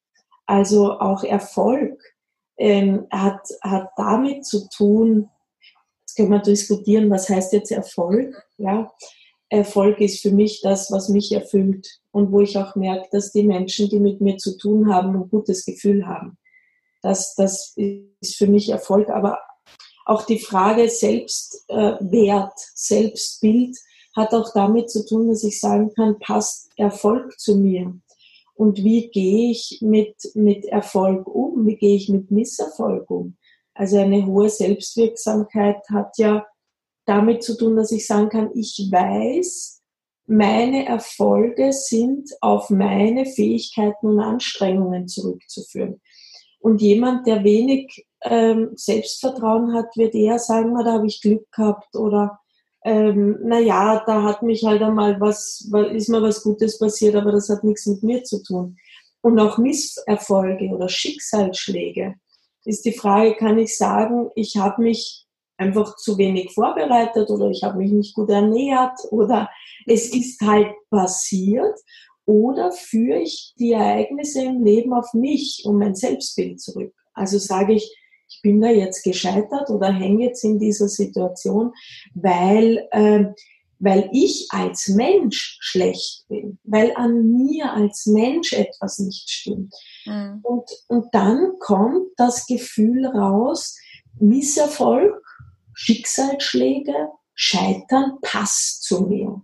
Also 0.46 0.92
auch 0.92 1.24
Erfolg 1.24 2.00
ähm, 2.56 3.06
hat, 3.10 3.40
hat 3.62 3.90
damit 3.96 4.44
zu 4.44 4.68
tun, 4.68 5.30
jetzt 6.00 6.16
können 6.16 6.30
wir 6.30 6.40
diskutieren, 6.40 7.10
was 7.10 7.28
heißt 7.28 7.52
jetzt 7.52 7.72
Erfolg. 7.72 8.34
Ja? 8.58 8.92
Erfolg 9.48 10.00
ist 10.00 10.20
für 10.20 10.30
mich 10.30 10.60
das, 10.62 10.90
was 10.90 11.08
mich 11.08 11.32
erfüllt 11.32 12.00
und 12.10 12.30
wo 12.30 12.40
ich 12.40 12.56
auch 12.58 12.76
merke, 12.76 13.08
dass 13.10 13.32
die 13.32 13.44
Menschen, 13.44 13.88
die 13.88 14.00
mit 14.00 14.20
mir 14.20 14.36
zu 14.36 14.56
tun 14.58 14.92
haben, 14.92 15.14
ein 15.16 15.28
gutes 15.28 15.64
Gefühl 15.64 16.06
haben. 16.06 16.38
Das, 17.04 17.34
das 17.34 17.74
ist 17.76 18.36
für 18.36 18.46
mich 18.46 18.70
Erfolg, 18.70 19.10
aber 19.10 19.38
auch 20.06 20.22
die 20.24 20.38
Frage 20.38 20.88
Selbstwert, 20.88 22.58
Selbstbild 22.74 23.76
hat 24.16 24.32
auch 24.32 24.54
damit 24.54 24.90
zu 24.90 25.04
tun, 25.04 25.28
dass 25.28 25.44
ich 25.44 25.60
sagen 25.60 25.92
kann, 25.94 26.18
passt 26.18 26.70
Erfolg 26.78 27.38
zu 27.38 27.56
mir? 27.56 27.94
Und 28.54 28.82
wie 28.82 29.10
gehe 29.10 29.50
ich 29.50 29.80
mit, 29.82 30.16
mit 30.34 30.64
Erfolg 30.64 31.26
um? 31.26 31.66
Wie 31.66 31.76
gehe 31.76 31.96
ich 31.96 32.08
mit 32.08 32.30
Misserfolg 32.30 33.10
um? 33.10 33.36
Also 33.74 33.98
eine 33.98 34.24
hohe 34.24 34.48
Selbstwirksamkeit 34.48 35.82
hat 35.90 36.16
ja 36.16 36.46
damit 37.04 37.42
zu 37.42 37.54
tun, 37.54 37.76
dass 37.76 37.92
ich 37.92 38.06
sagen 38.06 38.30
kann, 38.30 38.50
ich 38.54 38.88
weiß, 38.90 39.82
meine 40.26 40.86
Erfolge 40.86 41.74
sind 41.74 42.30
auf 42.40 42.70
meine 42.70 43.26
Fähigkeiten 43.26 44.06
und 44.06 44.20
Anstrengungen 44.20 45.06
zurückzuführen. 45.06 46.00
Und 46.64 46.80
jemand, 46.80 47.26
der 47.26 47.44
wenig 47.44 48.06
ähm, 48.22 48.70
Selbstvertrauen 48.74 49.74
hat, 49.74 49.94
wird 49.98 50.14
eher 50.14 50.38
sagen, 50.38 50.74
da 50.82 50.92
habe 50.92 51.06
ich 51.06 51.20
Glück 51.20 51.52
gehabt 51.52 51.94
oder 51.94 52.40
ähm, 52.86 53.38
naja, 53.42 54.02
da 54.06 54.22
hat 54.22 54.42
mich 54.42 54.64
halt 54.64 54.80
einmal 54.80 55.20
was, 55.20 55.70
ist 55.92 56.08
mir 56.08 56.22
was 56.22 56.42
Gutes 56.42 56.78
passiert, 56.78 57.16
aber 57.16 57.32
das 57.32 57.50
hat 57.50 57.64
nichts 57.64 57.84
mit 57.84 58.02
mir 58.02 58.24
zu 58.24 58.42
tun. 58.42 58.78
Und 59.20 59.38
auch 59.38 59.58
Misserfolge 59.58 60.68
oder 60.68 60.88
Schicksalsschläge 60.88 62.14
ist 62.64 62.86
die 62.86 62.94
Frage, 62.94 63.34
kann 63.34 63.58
ich 63.58 63.76
sagen, 63.76 64.30
ich 64.34 64.56
habe 64.56 64.84
mich 64.84 65.26
einfach 65.58 65.96
zu 65.96 66.16
wenig 66.16 66.54
vorbereitet 66.54 67.28
oder 67.28 67.50
ich 67.50 67.62
habe 67.62 67.76
mich 67.76 67.92
nicht 67.92 68.14
gut 68.14 68.30
ernährt 68.30 68.98
oder 69.10 69.50
es 69.84 70.14
ist 70.14 70.40
halt 70.40 70.72
passiert 70.88 71.78
oder 72.26 72.72
führe 72.72 73.20
ich 73.20 73.54
die 73.58 73.72
Ereignisse 73.72 74.42
im 74.42 74.64
Leben 74.64 74.92
auf 74.92 75.12
mich 75.12 75.62
und 75.64 75.78
mein 75.78 75.94
Selbstbild 75.94 76.60
zurück. 76.60 76.94
Also 77.12 77.38
sage 77.38 77.74
ich, 77.74 77.94
ich 78.28 78.40
bin 78.42 78.60
da 78.60 78.68
jetzt 78.68 79.02
gescheitert 79.04 79.70
oder 79.70 79.92
hänge 79.92 80.24
jetzt 80.24 80.44
in 80.44 80.58
dieser 80.58 80.88
Situation, 80.88 81.72
weil, 82.14 82.88
äh, 82.90 83.26
weil 83.78 84.08
ich 84.12 84.48
als 84.50 84.88
Mensch 84.88 85.58
schlecht 85.60 86.26
bin, 86.28 86.58
weil 86.64 86.92
an 86.96 87.30
mir 87.30 87.72
als 87.72 88.06
Mensch 88.06 88.52
etwas 88.52 88.98
nicht 88.98 89.30
stimmt. 89.30 89.74
Mhm. 90.06 90.40
Und, 90.42 90.70
und 90.88 91.06
dann 91.12 91.52
kommt 91.60 92.08
das 92.16 92.46
Gefühl 92.46 93.06
raus, 93.06 93.76
Misserfolg, 94.18 95.22
Schicksalsschläge, 95.74 97.08
Scheitern 97.34 98.18
passt 98.22 98.84
zu 98.84 99.02
mir. 99.02 99.42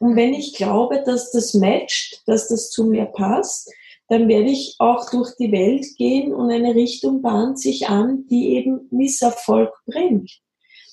Und 0.00 0.16
wenn 0.16 0.32
ich 0.32 0.54
glaube, 0.54 1.02
dass 1.04 1.30
das 1.30 1.52
matcht, 1.52 2.22
dass 2.26 2.48
das 2.48 2.70
zu 2.70 2.84
mir 2.84 3.04
passt, 3.04 3.70
dann 4.08 4.28
werde 4.28 4.50
ich 4.50 4.74
auch 4.78 5.08
durch 5.10 5.36
die 5.38 5.52
Welt 5.52 5.86
gehen 5.96 6.34
und 6.34 6.50
eine 6.50 6.74
Richtung 6.74 7.22
bahnt 7.22 7.60
sich 7.60 7.88
an, 7.88 8.26
die 8.28 8.56
eben 8.56 8.88
Misserfolg 8.90 9.70
bringt. 9.86 10.40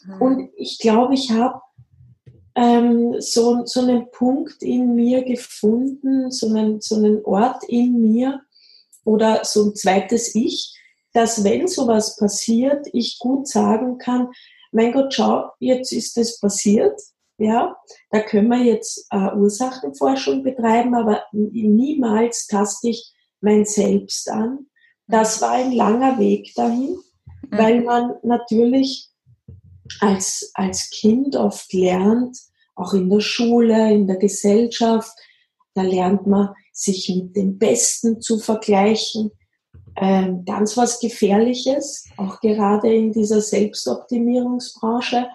Mhm. 0.06 0.22
Und 0.22 0.50
ich 0.58 0.78
glaube, 0.78 1.14
ich 1.14 1.32
habe 1.32 1.62
ähm, 2.56 3.16
so, 3.20 3.66
so 3.66 3.82
einen 3.82 4.12
Punkt 4.12 4.62
in 4.62 4.94
mir 4.94 5.24
gefunden, 5.24 6.30
so 6.30 6.50
einen, 6.50 6.82
so 6.82 6.96
einen 6.96 7.24
Ort 7.24 7.64
in 7.68 8.02
mir 8.02 8.42
oder 9.06 9.46
so 9.46 9.70
ein 9.70 9.76
zweites 9.76 10.36
Ich, 10.36 10.78
dass 11.14 11.46
wenn 11.46 11.68
sowas 11.70 12.18
passiert, 12.18 12.88
ich 12.92 13.20
gut 13.20 13.48
sagen 13.48 14.00
kann, 14.00 14.30
mein 14.74 14.92
Gott, 14.92 15.14
schau, 15.14 15.50
jetzt 15.60 15.94
ist 15.94 16.18
es 16.18 16.40
passiert, 16.40 17.00
ja, 17.38 17.76
da 18.10 18.22
können 18.22 18.50
wir 18.50 18.64
jetzt 18.64 19.08
äh, 19.12 19.34
Ursachenforschung 19.36 20.44
betreiben, 20.44 20.96
aber 20.96 21.24
niemals 21.32 22.48
taste 22.48 22.90
ich 22.90 23.14
mein 23.42 23.66
Selbst 23.66 24.30
an. 24.30 24.68
Das 25.08 25.42
war 25.42 25.52
ein 25.52 25.72
langer 25.72 26.18
Weg 26.20 26.54
dahin, 26.56 26.98
mhm. 27.50 27.58
weil 27.58 27.82
man 27.82 28.16
natürlich 28.24 29.10
als, 30.00 30.52
als 30.56 30.90
Kind 30.90 31.36
oft 31.36 31.72
lernt, 31.74 32.38
auch 32.76 32.94
in 32.94 33.10
der 33.10 33.22
Schule, 33.22 33.94
in 33.94 34.08
der 34.08 34.18
Gesellschaft, 34.18 35.12
da 35.74 35.84
lernt 35.84 36.28
man, 36.28 36.54
sich 36.74 37.10
mit 37.10 37.36
dem 37.36 37.58
Besten 37.58 38.22
zu 38.22 38.38
vergleichen. 38.38 39.32
Ähm, 39.96 40.46
ganz 40.46 40.78
was 40.78 41.00
Gefährliches, 41.00 42.06
auch 42.18 42.40
gerade 42.40 42.94
in 42.94 43.12
dieser 43.12 43.42
Selbstoptimierungsbranche 43.42 45.28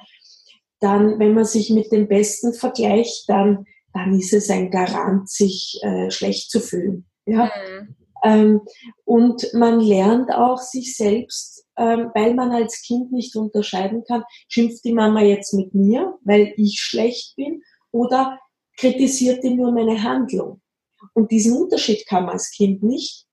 dann, 0.83 1.19
wenn 1.19 1.35
man 1.35 1.45
sich 1.45 1.71
mit 1.71 1.93
dem 1.93 2.09
Besten 2.09 2.55
vergleicht, 2.55 3.29
dann, 3.29 3.67
dann 3.93 4.19
ist 4.19 4.33
es 4.33 4.51
ein 4.51 4.71
Garant, 4.71 5.29
sich 5.29 5.79
äh, 5.83 6.11
schlecht 6.11 6.51
zu 6.51 6.61
fühlen. 6.61 7.07
Ja? 7.27 7.45
Mhm. 7.45 7.97
Ähm, 8.25 8.61
und 9.05 9.53
man 9.55 9.81
lernt 9.81 10.33
auch 10.33 10.59
sich 10.59 10.97
selbst, 10.97 11.65
ähm, 11.77 12.11
weil 12.15 12.35
man 12.35 12.53
als 12.53 12.83
Kind 12.83 13.13
nicht 13.13 13.35
unterscheiden 13.37 14.05
kann, 14.07 14.23
schimpft 14.49 14.85
die 14.85 14.93
Mama 14.93 15.23
jetzt 15.23 15.55
mit 15.55 15.75
mir, 15.75 16.19
weil 16.25 16.55
ich 16.57 16.81
schlecht 16.81 17.35
bin, 17.37 17.63
oder 17.91 18.39
kritisiert 18.77 19.45
die 19.45 19.55
nur 19.55 19.73
meine 19.73 20.03
Handlung. 20.03 20.61
Und 21.15 21.31
diesen 21.31 21.57
Unterschied 21.57 22.07
kann 22.07 22.25
man 22.25 22.35
als 22.35 22.51
Kind 22.51 22.83
nicht. 22.83 23.27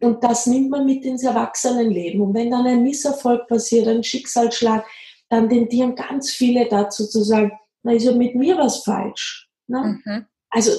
Und 0.00 0.24
das 0.24 0.46
nimmt 0.46 0.70
man 0.70 0.84
mit 0.84 1.04
ins 1.04 1.22
Erwachsenenleben. 1.22 2.20
Und 2.20 2.34
wenn 2.34 2.50
dann 2.50 2.66
ein 2.66 2.82
Misserfolg 2.82 3.46
passiert, 3.46 3.86
ein 3.86 4.02
Schicksalsschlag, 4.02 4.84
dann 5.32 5.48
tendieren 5.48 5.94
ganz 5.94 6.30
viele 6.30 6.68
dazu 6.68 7.06
zu 7.06 7.24
sagen, 7.24 7.52
na, 7.82 7.94
ist 7.94 8.04
ja 8.04 8.12
mit 8.12 8.34
mir 8.34 8.58
was 8.58 8.84
falsch. 8.84 9.48
Ne? 9.66 9.98
Mhm. 10.04 10.26
Also 10.50 10.72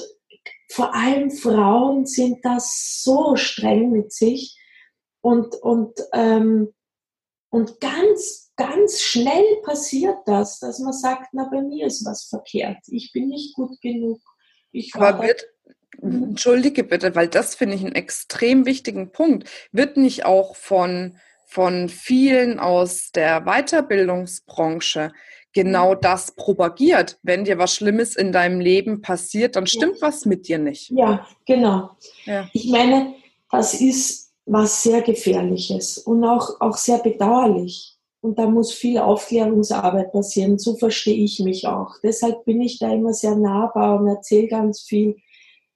vor 0.70 0.94
allem 0.94 1.32
Frauen 1.32 2.06
sind 2.06 2.44
das 2.44 3.00
so 3.02 3.34
streng 3.34 3.90
mit 3.90 4.12
sich 4.12 4.56
und, 5.20 5.56
und, 5.56 5.98
ähm, 6.12 6.72
und 7.50 7.80
ganz, 7.80 8.52
ganz 8.54 9.00
schnell 9.00 9.44
passiert 9.64 10.18
das, 10.26 10.60
dass 10.60 10.78
man 10.78 10.92
sagt, 10.92 11.30
na, 11.32 11.48
bei 11.50 11.60
mir 11.60 11.86
ist 11.86 12.06
was 12.06 12.22
verkehrt. 12.22 12.78
Ich 12.86 13.10
bin 13.12 13.30
nicht 13.30 13.56
gut 13.56 13.80
genug. 13.80 14.20
Ich 14.70 14.94
Aber 14.94 15.20
wird, 15.26 15.44
mhm. 16.00 16.22
entschuldige 16.22 16.84
bitte, 16.84 17.16
weil 17.16 17.26
das 17.26 17.56
finde 17.56 17.74
ich 17.74 17.84
einen 17.84 17.96
extrem 17.96 18.66
wichtigen 18.66 19.10
Punkt. 19.10 19.50
Wird 19.72 19.96
nicht 19.96 20.24
auch 20.24 20.54
von 20.54 21.18
von 21.54 21.88
vielen 21.88 22.58
aus 22.58 23.12
der 23.12 23.42
Weiterbildungsbranche 23.42 25.12
genau 25.52 25.94
mhm. 25.94 25.98
das 26.00 26.32
propagiert. 26.32 27.16
Wenn 27.22 27.44
dir 27.44 27.58
was 27.58 27.76
Schlimmes 27.76 28.16
in 28.16 28.32
deinem 28.32 28.58
Leben 28.58 29.02
passiert, 29.02 29.54
dann 29.54 29.68
stimmt 29.68 30.00
ja. 30.00 30.08
was 30.08 30.26
mit 30.26 30.48
dir 30.48 30.58
nicht. 30.58 30.90
Ja, 30.90 31.24
genau. 31.46 31.90
Ja. 32.24 32.48
Ich 32.52 32.68
meine, 32.68 33.14
das 33.52 33.80
ist 33.80 34.32
was 34.46 34.82
sehr 34.82 35.00
Gefährliches 35.02 35.96
und 35.96 36.24
auch, 36.24 36.60
auch 36.60 36.76
sehr 36.76 36.98
bedauerlich. 36.98 37.96
Und 38.20 38.36
da 38.36 38.48
muss 38.48 38.72
viel 38.72 38.98
Aufklärungsarbeit 38.98 40.10
passieren. 40.10 40.58
So 40.58 40.74
verstehe 40.74 41.22
ich 41.22 41.38
mich 41.38 41.68
auch. 41.68 41.94
Deshalb 42.02 42.44
bin 42.46 42.62
ich 42.62 42.80
da 42.80 42.92
immer 42.92 43.12
sehr 43.12 43.36
nahbar 43.36 44.00
und 44.00 44.08
erzähle 44.08 44.48
ganz 44.48 44.80
viel, 44.80 45.18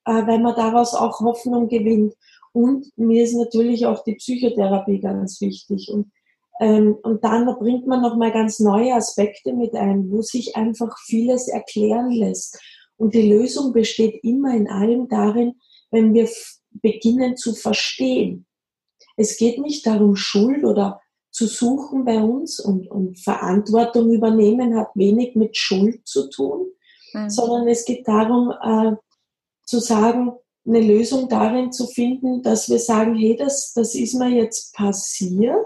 äh, 0.03 0.11
weil 0.27 0.39
man 0.39 0.55
daraus 0.55 0.93
auch 0.93 1.21
Hoffnung 1.21 1.69
gewinnt. 1.69 2.15
Und 2.51 2.87
mir 2.97 3.23
ist 3.23 3.35
natürlich 3.35 3.85
auch 3.85 4.03
die 4.03 4.15
Psychotherapie 4.15 4.99
ganz 4.99 5.39
wichtig. 5.41 5.89
Und, 5.91 6.11
ähm, 6.59 6.97
und 7.03 7.23
dann 7.23 7.45
bringt 7.57 7.87
man 7.87 8.01
nochmal 8.01 8.31
ganz 8.31 8.59
neue 8.59 8.93
Aspekte 8.93 9.53
mit 9.53 9.75
ein, 9.75 10.11
wo 10.11 10.21
sich 10.21 10.55
einfach 10.55 10.97
vieles 11.05 11.47
erklären 11.47 12.11
lässt. 12.11 12.59
Und 12.97 13.13
die 13.13 13.29
Lösung 13.29 13.71
besteht 13.71 14.23
immer 14.23 14.53
in 14.55 14.67
allem 14.67 15.07
darin, 15.07 15.55
wenn 15.91 16.13
wir 16.13 16.27
beginnen 16.71 17.37
zu 17.37 17.53
verstehen. 17.53 18.45
Es 19.15 19.37
geht 19.37 19.59
nicht 19.59 19.85
darum, 19.85 20.15
Schuld 20.15 20.63
oder 20.63 21.01
zu 21.31 21.47
suchen 21.47 22.05
bei 22.05 22.21
uns 22.21 22.59
und, 22.59 22.89
und 22.89 23.19
Verantwortung 23.19 24.11
übernehmen 24.11 24.75
hat 24.77 24.89
wenig 24.95 25.35
mit 25.35 25.55
Schuld 25.57 26.07
zu 26.07 26.29
tun, 26.29 26.67
mhm. 27.13 27.29
sondern 27.29 27.67
es 27.67 27.85
geht 27.85 28.07
darum, 28.07 28.51
äh, 28.51 28.95
zu 29.65 29.79
sagen, 29.79 30.31
eine 30.69 30.81
Lösung 30.81 31.27
darin 31.27 31.71
zu 31.71 31.87
finden, 31.87 32.43
dass 32.43 32.69
wir 32.69 32.79
sagen, 32.79 33.15
hey, 33.15 33.35
das, 33.35 33.73
das 33.73 33.95
ist 33.95 34.13
mir 34.13 34.29
jetzt 34.29 34.73
passiert. 34.75 35.65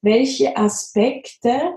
Welche 0.00 0.56
Aspekte 0.56 1.74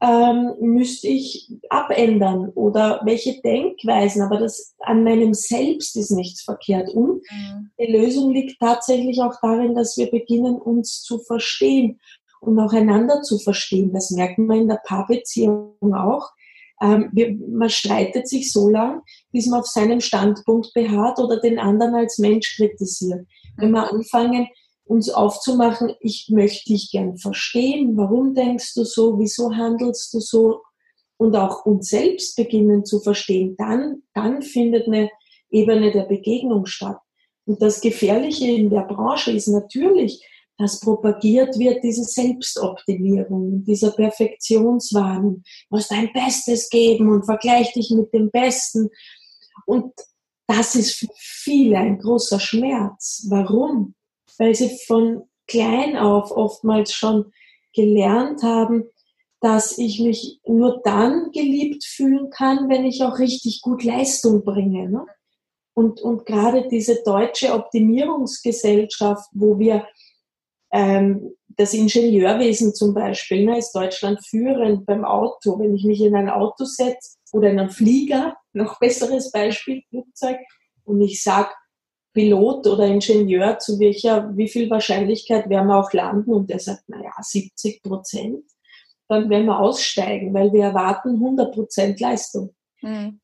ähm, 0.00 0.54
müsste 0.60 1.08
ich 1.08 1.50
abändern 1.70 2.50
oder 2.50 3.00
welche 3.04 3.40
Denkweisen, 3.40 4.22
aber 4.22 4.38
das 4.38 4.74
an 4.80 5.02
meinem 5.02 5.34
Selbst 5.34 5.96
ist 5.96 6.10
nichts 6.10 6.42
verkehrt. 6.42 6.90
Und 6.90 7.22
mhm. 7.30 7.70
die 7.78 7.92
Lösung 7.92 8.32
liegt 8.32 8.60
tatsächlich 8.60 9.20
auch 9.20 9.34
darin, 9.40 9.74
dass 9.74 9.96
wir 9.96 10.10
beginnen, 10.10 10.56
uns 10.56 11.02
zu 11.02 11.18
verstehen 11.18 11.98
und 12.40 12.58
auch 12.60 12.72
einander 12.72 13.22
zu 13.22 13.38
verstehen. 13.38 13.92
Das 13.92 14.10
merken 14.10 14.46
wir 14.46 14.56
in 14.56 14.68
der 14.68 14.80
Paarbeziehung 14.84 15.94
auch 15.94 16.30
ähm, 16.80 17.10
man 17.50 17.70
streitet 17.70 18.28
sich 18.28 18.52
so 18.52 18.68
lang, 18.68 19.02
bis 19.32 19.46
man 19.46 19.60
auf 19.60 19.66
seinem 19.66 20.00
Standpunkt 20.00 20.72
beharrt 20.74 21.18
oder 21.18 21.40
den 21.40 21.58
anderen 21.58 21.94
als 21.94 22.18
Mensch 22.18 22.56
kritisiert. 22.56 23.26
Wenn 23.56 23.72
wir 23.72 23.92
anfangen, 23.92 24.48
uns 24.84 25.10
aufzumachen, 25.10 25.92
ich 26.00 26.28
möchte 26.30 26.72
dich 26.72 26.90
gern 26.90 27.18
verstehen, 27.18 27.96
warum 27.96 28.34
denkst 28.34 28.74
du 28.74 28.84
so, 28.84 29.18
wieso 29.18 29.54
handelst 29.54 30.14
du 30.14 30.20
so 30.20 30.62
und 31.18 31.36
auch 31.36 31.66
uns 31.66 31.88
selbst 31.88 32.36
beginnen 32.36 32.84
zu 32.84 33.00
verstehen, 33.00 33.54
dann, 33.58 34.02
dann 34.14 34.40
findet 34.40 34.86
eine 34.86 35.10
Ebene 35.50 35.92
der 35.92 36.04
Begegnung 36.04 36.66
statt. 36.66 36.98
Und 37.44 37.60
das 37.60 37.80
Gefährliche 37.80 38.50
in 38.50 38.70
der 38.70 38.82
Branche 38.82 39.32
ist 39.32 39.48
natürlich, 39.48 40.22
dass 40.58 40.80
propagiert 40.80 41.56
wird, 41.58 41.84
diese 41.84 42.02
Selbstoptimierung, 42.02 43.64
dieser 43.64 43.92
Perfektionswahn. 43.92 45.42
Musst 45.70 45.92
dein 45.92 46.12
Bestes 46.12 46.68
geben 46.68 47.10
und 47.10 47.24
vergleich 47.24 47.72
dich 47.72 47.90
mit 47.90 48.12
dem 48.12 48.30
Besten. 48.30 48.90
Und 49.66 49.94
das 50.48 50.74
ist 50.74 50.94
für 50.94 51.08
viele 51.14 51.78
ein 51.78 51.98
großer 51.98 52.40
Schmerz. 52.40 53.24
Warum? 53.30 53.94
Weil 54.36 54.54
sie 54.54 54.76
von 54.86 55.22
klein 55.46 55.96
auf 55.96 56.32
oftmals 56.32 56.92
schon 56.92 57.32
gelernt 57.72 58.42
haben, 58.42 58.84
dass 59.40 59.78
ich 59.78 60.00
mich 60.00 60.40
nur 60.44 60.80
dann 60.82 61.30
geliebt 61.30 61.84
fühlen 61.84 62.30
kann, 62.30 62.68
wenn 62.68 62.84
ich 62.84 63.04
auch 63.04 63.20
richtig 63.20 63.62
gut 63.62 63.84
Leistung 63.84 64.44
bringe. 64.44 64.90
Ne? 64.90 65.06
Und, 65.74 66.00
und 66.00 66.26
gerade 66.26 66.66
diese 66.66 67.02
deutsche 67.04 67.54
Optimierungsgesellschaft, 67.54 69.28
wo 69.32 69.60
wir 69.60 69.86
ähm, 70.72 71.34
das 71.58 71.74
Ingenieurwesen 71.74 72.74
zum 72.74 72.94
Beispiel 72.94 73.44
ne, 73.44 73.58
ist 73.58 73.72
Deutschland 73.72 74.24
führend 74.24 74.86
beim 74.86 75.04
Auto. 75.04 75.58
Wenn 75.58 75.74
ich 75.74 75.84
mich 75.84 76.00
in 76.00 76.14
ein 76.14 76.30
Auto 76.30 76.64
setze 76.64 77.16
oder 77.32 77.50
in 77.50 77.58
einen 77.58 77.70
Flieger, 77.70 78.36
noch 78.52 78.78
besseres 78.78 79.30
Beispiel, 79.32 79.82
Flugzeug, 79.90 80.38
und 80.84 81.02
ich 81.02 81.22
sage 81.22 81.50
Pilot 82.14 82.66
oder 82.66 82.86
Ingenieur, 82.86 83.58
zu 83.58 83.78
welcher, 83.78 84.34
wie 84.36 84.48
viel 84.48 84.70
Wahrscheinlichkeit 84.70 85.48
werden 85.50 85.68
wir 85.68 85.76
auch 85.76 85.92
landen? 85.92 86.32
Und 86.32 86.48
der 86.48 86.58
sagt, 86.58 86.88
naja, 86.88 87.12
70 87.20 87.82
Prozent. 87.82 88.44
Dann 89.08 89.28
werden 89.30 89.46
wir 89.46 89.58
aussteigen, 89.58 90.34
weil 90.34 90.52
wir 90.52 90.64
erwarten 90.64 91.14
100 91.14 91.54
Prozent 91.54 92.00
Leistung. 92.00 92.54
Mhm. 92.82 93.20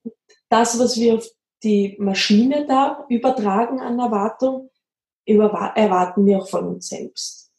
Das, 0.48 0.78
was 0.78 0.98
wir 0.98 1.16
auf 1.16 1.28
die 1.62 1.96
Maschine 1.98 2.66
da 2.66 3.04
übertragen 3.09 3.80
an 3.80 3.98
Erwartung, 3.98 4.70
erwarten 5.26 6.26
wir 6.26 6.38
auch 6.38 6.48
von 6.48 6.66
uns 6.68 6.88
selbst. 6.88 7.50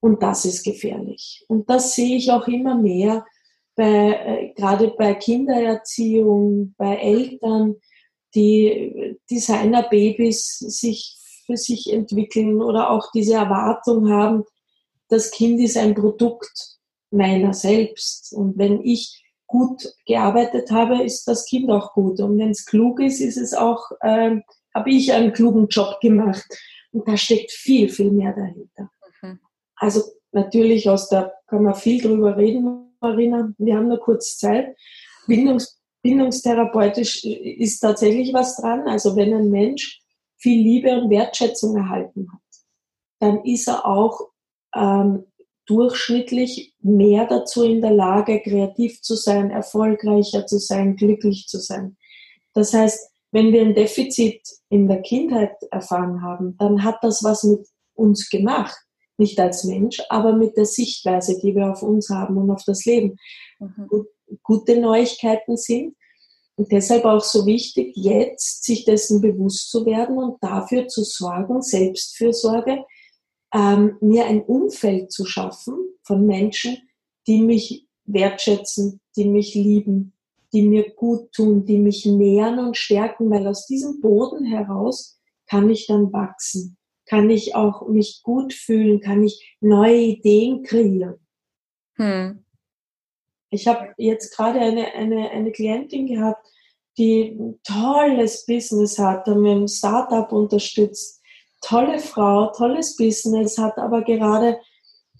Und 0.00 0.22
das 0.22 0.44
ist 0.44 0.64
gefährlich. 0.64 1.44
Und 1.48 1.70
das 1.70 1.94
sehe 1.94 2.16
ich 2.16 2.30
auch 2.30 2.46
immer 2.46 2.76
mehr 2.76 3.24
bei, 3.74 3.84
äh, 3.84 4.52
gerade 4.54 4.88
bei 4.98 5.14
Kindererziehung, 5.14 6.74
bei 6.76 6.96
Eltern, 6.96 7.76
die 8.34 9.16
Designerbabys 9.30 10.58
sich 10.58 11.16
für 11.46 11.56
sich 11.56 11.92
entwickeln 11.92 12.60
oder 12.62 12.90
auch 12.90 13.10
diese 13.12 13.34
Erwartung 13.34 14.10
haben, 14.10 14.44
das 15.08 15.30
Kind 15.30 15.60
ist 15.60 15.76
ein 15.76 15.94
Produkt 15.94 16.78
meiner 17.10 17.54
selbst. 17.54 18.32
Und 18.32 18.58
wenn 18.58 18.82
ich 18.82 19.22
gut 19.46 19.94
gearbeitet 20.06 20.70
habe, 20.70 21.02
ist 21.02 21.28
das 21.28 21.44
Kind 21.44 21.70
auch 21.70 21.92
gut. 21.92 22.20
Und 22.20 22.38
wenn 22.38 22.50
es 22.50 22.66
klug 22.66 23.00
ist, 23.00 23.20
ist 23.20 23.36
es 23.36 23.54
auch, 23.54 23.90
äh, 24.00 24.40
habe 24.74 24.90
ich 24.90 25.12
einen 25.12 25.32
klugen 25.32 25.68
Job 25.68 26.00
gemacht. 26.00 26.46
Und 26.94 27.08
da 27.08 27.16
steckt 27.16 27.50
viel, 27.50 27.88
viel 27.88 28.12
mehr 28.12 28.32
dahinter. 28.32 28.90
Mhm. 29.20 29.40
Also 29.74 30.02
natürlich 30.30 30.88
aus 30.88 31.08
der, 31.08 31.34
kann 31.48 31.64
man 31.64 31.74
viel 31.74 32.00
drüber 32.00 32.36
reden, 32.36 32.96
Marina. 33.00 33.52
Wir 33.58 33.76
haben 33.76 33.88
nur 33.88 33.98
kurz 33.98 34.38
Zeit. 34.38 34.76
Bindungs, 35.26 35.80
bindungstherapeutisch 36.02 37.24
ist 37.24 37.80
tatsächlich 37.80 38.32
was 38.32 38.56
dran. 38.56 38.86
Also 38.86 39.16
wenn 39.16 39.34
ein 39.34 39.50
Mensch 39.50 40.00
viel 40.36 40.62
Liebe 40.62 40.92
und 40.92 41.10
Wertschätzung 41.10 41.76
erhalten 41.76 42.28
hat, 42.32 42.40
dann 43.18 43.44
ist 43.44 43.66
er 43.66 43.86
auch 43.86 44.30
ähm, 44.76 45.24
durchschnittlich 45.66 46.74
mehr 46.80 47.26
dazu 47.26 47.64
in 47.64 47.80
der 47.80 47.92
Lage, 47.92 48.40
kreativ 48.40 49.00
zu 49.00 49.16
sein, 49.16 49.50
erfolgreicher 49.50 50.46
zu 50.46 50.58
sein, 50.58 50.94
glücklich 50.94 51.46
zu 51.48 51.58
sein. 51.58 51.96
Das 52.52 52.72
heißt, 52.72 53.10
wenn 53.34 53.52
wir 53.52 53.62
ein 53.62 53.74
Defizit 53.74 54.40
in 54.68 54.86
der 54.86 55.02
Kindheit 55.02 55.56
erfahren 55.72 56.22
haben, 56.22 56.56
dann 56.56 56.84
hat 56.84 56.98
das 57.02 57.24
was 57.24 57.42
mit 57.42 57.66
uns 57.94 58.30
gemacht. 58.30 58.76
Nicht 59.16 59.40
als 59.40 59.64
Mensch, 59.64 60.00
aber 60.08 60.34
mit 60.34 60.56
der 60.56 60.66
Sichtweise, 60.66 61.40
die 61.40 61.52
wir 61.52 61.72
auf 61.72 61.82
uns 61.82 62.10
haben 62.10 62.36
und 62.36 62.50
auf 62.52 62.62
das 62.64 62.84
Leben. 62.84 63.16
Mhm. 63.58 64.06
Gute 64.44 64.80
Neuigkeiten 64.80 65.56
sind 65.56 65.96
und 66.54 66.70
deshalb 66.70 67.04
auch 67.04 67.24
so 67.24 67.44
wichtig, 67.44 67.96
jetzt 67.96 68.62
sich 68.64 68.84
dessen 68.84 69.20
bewusst 69.20 69.68
zu 69.68 69.84
werden 69.84 70.16
und 70.16 70.36
dafür 70.40 70.86
zu 70.86 71.02
sorgen, 71.02 71.60
Selbstfürsorge, 71.60 72.84
ähm, 73.52 73.96
mir 74.00 74.26
ein 74.26 74.42
Umfeld 74.42 75.10
zu 75.10 75.24
schaffen 75.24 75.74
von 76.04 76.24
Menschen, 76.24 76.78
die 77.26 77.40
mich 77.40 77.88
wertschätzen, 78.04 79.00
die 79.16 79.24
mich 79.24 79.54
lieben, 79.56 80.13
die 80.54 80.62
mir 80.62 80.90
gut 80.90 81.32
tun, 81.32 81.66
die 81.66 81.78
mich 81.78 82.06
nähern 82.06 82.60
und 82.60 82.76
stärken, 82.76 83.28
weil 83.30 83.46
aus 83.46 83.66
diesem 83.66 84.00
Boden 84.00 84.44
heraus 84.44 85.20
kann 85.46 85.68
ich 85.68 85.88
dann 85.88 86.12
wachsen, 86.12 86.78
kann 87.06 87.28
ich 87.28 87.56
auch 87.56 87.88
mich 87.88 88.22
gut 88.22 88.54
fühlen, 88.54 89.00
kann 89.00 89.24
ich 89.24 89.56
neue 89.60 90.00
Ideen 90.00 90.62
kreieren. 90.62 91.16
Hm. 91.96 92.44
Ich 93.50 93.66
habe 93.66 93.94
jetzt 93.98 94.34
gerade 94.36 94.60
eine, 94.60 94.92
eine, 94.94 95.30
eine 95.30 95.52
Klientin 95.52 96.06
gehabt, 96.06 96.46
die 96.96 97.36
ein 97.38 97.60
tolles 97.64 98.46
Business 98.46 98.98
hat, 98.98 99.26
mit 99.26 99.36
einem 99.36 99.68
Startup 99.68 100.30
unterstützt, 100.30 101.20
tolle 101.60 101.98
Frau, 101.98 102.52
tolles 102.52 102.96
Business, 102.96 103.58
hat 103.58 103.76
aber 103.78 104.02
gerade 104.02 104.60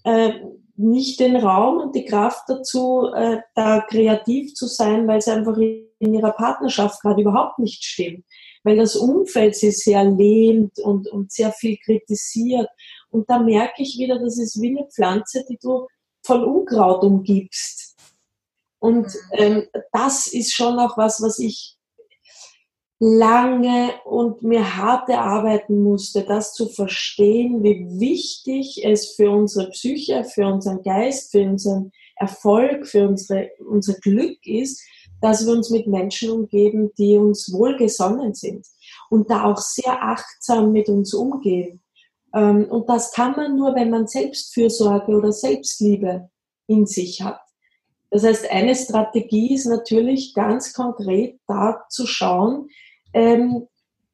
äh, 0.03 0.39
nicht 0.77 1.19
den 1.19 1.37
Raum 1.37 1.77
und 1.77 1.95
die 1.95 2.05
Kraft 2.05 2.43
dazu, 2.47 3.11
äh, 3.15 3.39
da 3.53 3.81
kreativ 3.81 4.53
zu 4.53 4.67
sein, 4.67 5.07
weil 5.07 5.19
es 5.19 5.27
einfach 5.27 5.57
in 5.57 6.13
ihrer 6.13 6.31
Partnerschaft 6.31 7.01
gerade 7.01 7.21
überhaupt 7.21 7.59
nicht 7.59 7.83
stimmt. 7.83 8.25
Weil 8.63 8.77
das 8.77 8.95
Umfeld 8.95 9.55
sie 9.55 9.71
sehr 9.71 10.03
lehnt 10.03 10.77
und, 10.79 11.07
und 11.07 11.31
sehr 11.31 11.51
viel 11.51 11.77
kritisiert. 11.77 12.67
Und 13.09 13.29
da 13.29 13.39
merke 13.39 13.83
ich 13.83 13.97
wieder, 13.97 14.19
das 14.19 14.37
ist 14.37 14.61
wie 14.61 14.77
eine 14.77 14.87
Pflanze, 14.87 15.45
die 15.49 15.57
du 15.61 15.87
von 16.25 16.43
Unkraut 16.43 17.03
umgibst. 17.03 17.95
Und 18.79 19.05
mhm. 19.05 19.11
ähm, 19.33 19.67
das 19.93 20.27
ist 20.27 20.53
schon 20.53 20.77
auch 20.79 20.97
was, 20.97 21.21
was 21.21 21.39
ich 21.39 21.74
lange 23.05 23.93
und 24.03 24.41
mir 24.41 24.77
hart 24.77 25.09
erarbeiten 25.09 25.83
musste, 25.83 26.23
das 26.23 26.53
zu 26.53 26.67
verstehen, 26.69 27.61
wie 27.61 27.99
wichtig 27.99 28.83
es 28.83 29.11
für 29.11 29.29
unsere 29.29 29.69
Psyche, 29.69 30.23
für 30.23 30.47
unseren 30.47 30.81
Geist, 30.81 31.31
für 31.31 31.43
unseren 31.43 31.91
Erfolg, 32.15 32.87
für 32.87 33.07
unsere, 33.07 33.51
unser 33.59 33.93
Glück 33.93 34.39
ist, 34.47 34.81
dass 35.21 35.45
wir 35.45 35.53
uns 35.53 35.69
mit 35.69 35.85
Menschen 35.85 36.31
umgeben, 36.31 36.91
die 36.97 37.15
uns 37.15 37.53
wohlgesonnen 37.53 38.33
sind 38.33 38.65
und 39.11 39.29
da 39.29 39.43
auch 39.43 39.59
sehr 39.59 40.01
achtsam 40.01 40.71
mit 40.71 40.89
uns 40.89 41.13
umgehen. 41.13 41.83
Ähm, 42.33 42.65
und 42.65 42.89
das 42.89 43.11
kann 43.11 43.33
man 43.35 43.55
nur, 43.55 43.75
wenn 43.75 43.91
man 43.91 44.07
Selbstfürsorge 44.07 45.11
oder 45.11 45.31
Selbstliebe 45.31 46.29
in 46.65 46.87
sich 46.87 47.21
hat. 47.21 47.39
Das 48.09 48.23
heißt, 48.23 48.49
eine 48.49 48.75
Strategie 48.75 49.53
ist 49.53 49.65
natürlich 49.65 50.33
ganz 50.33 50.73
konkret 50.73 51.39
da 51.47 51.85
zu 51.89 52.07
schauen, 52.07 52.69
ähm, 53.15 53.67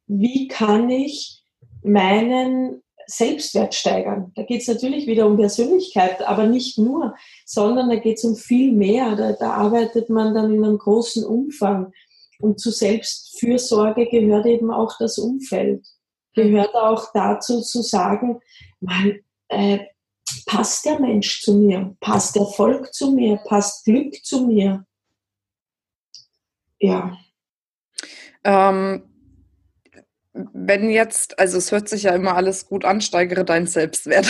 wie 0.05 0.47
kann 0.47 0.89
ich 0.89 1.43
meinen 1.83 2.81
Selbstwert 3.07 3.73
steigern. 3.73 4.31
Da 4.35 4.43
geht 4.43 4.61
es 4.61 4.67
natürlich 4.67 5.07
wieder 5.07 5.25
um 5.25 5.35
Persönlichkeit, 5.35 6.21
aber 6.21 6.45
nicht 6.45 6.77
nur, 6.77 7.15
sondern 7.45 7.89
da 7.89 7.95
geht 7.95 8.19
es 8.19 8.23
um 8.23 8.35
viel 8.35 8.71
mehr. 8.71 9.15
Da, 9.15 9.33
da, 9.33 9.51
arbeitet 9.51 10.09
man 10.09 10.33
dann 10.33 10.53
in 10.53 10.63
einem 10.63 10.77
großen 10.77 11.25
Umfang. 11.25 11.91
Und 12.39 12.59
zu 12.59 12.71
Selbstfürsorge 12.71 14.07
gehört 14.07 14.45
eben 14.45 14.71
auch 14.71 14.97
das 14.97 15.17
Umfeld. 15.17 15.85
Gehört 16.33 16.73
auch 16.75 17.11
dazu 17.13 17.61
zu 17.61 17.81
sagen, 17.81 18.39
man, 18.79 19.19
äh, 19.49 19.79
passt 20.45 20.85
der 20.85 20.99
Mensch 20.99 21.41
zu 21.41 21.55
mir? 21.55 21.95
Passt 21.99 22.37
Erfolg 22.37 22.93
zu 22.93 23.11
mir? 23.11 23.37
Passt 23.45 23.83
Glück 23.83 24.23
zu 24.23 24.45
mir? 24.45 24.85
Ja, 26.79 27.17
ähm, 28.43 29.04
wenn 30.34 30.89
jetzt, 30.89 31.39
also 31.39 31.58
es 31.58 31.71
hört 31.71 31.89
sich 31.89 32.04
ja 32.04 32.15
immer 32.15 32.36
alles 32.36 32.65
gut 32.67 32.86
an, 32.86 33.01
steigere 33.01 33.43
deinen 33.43 33.67
Selbstwert. 33.67 34.27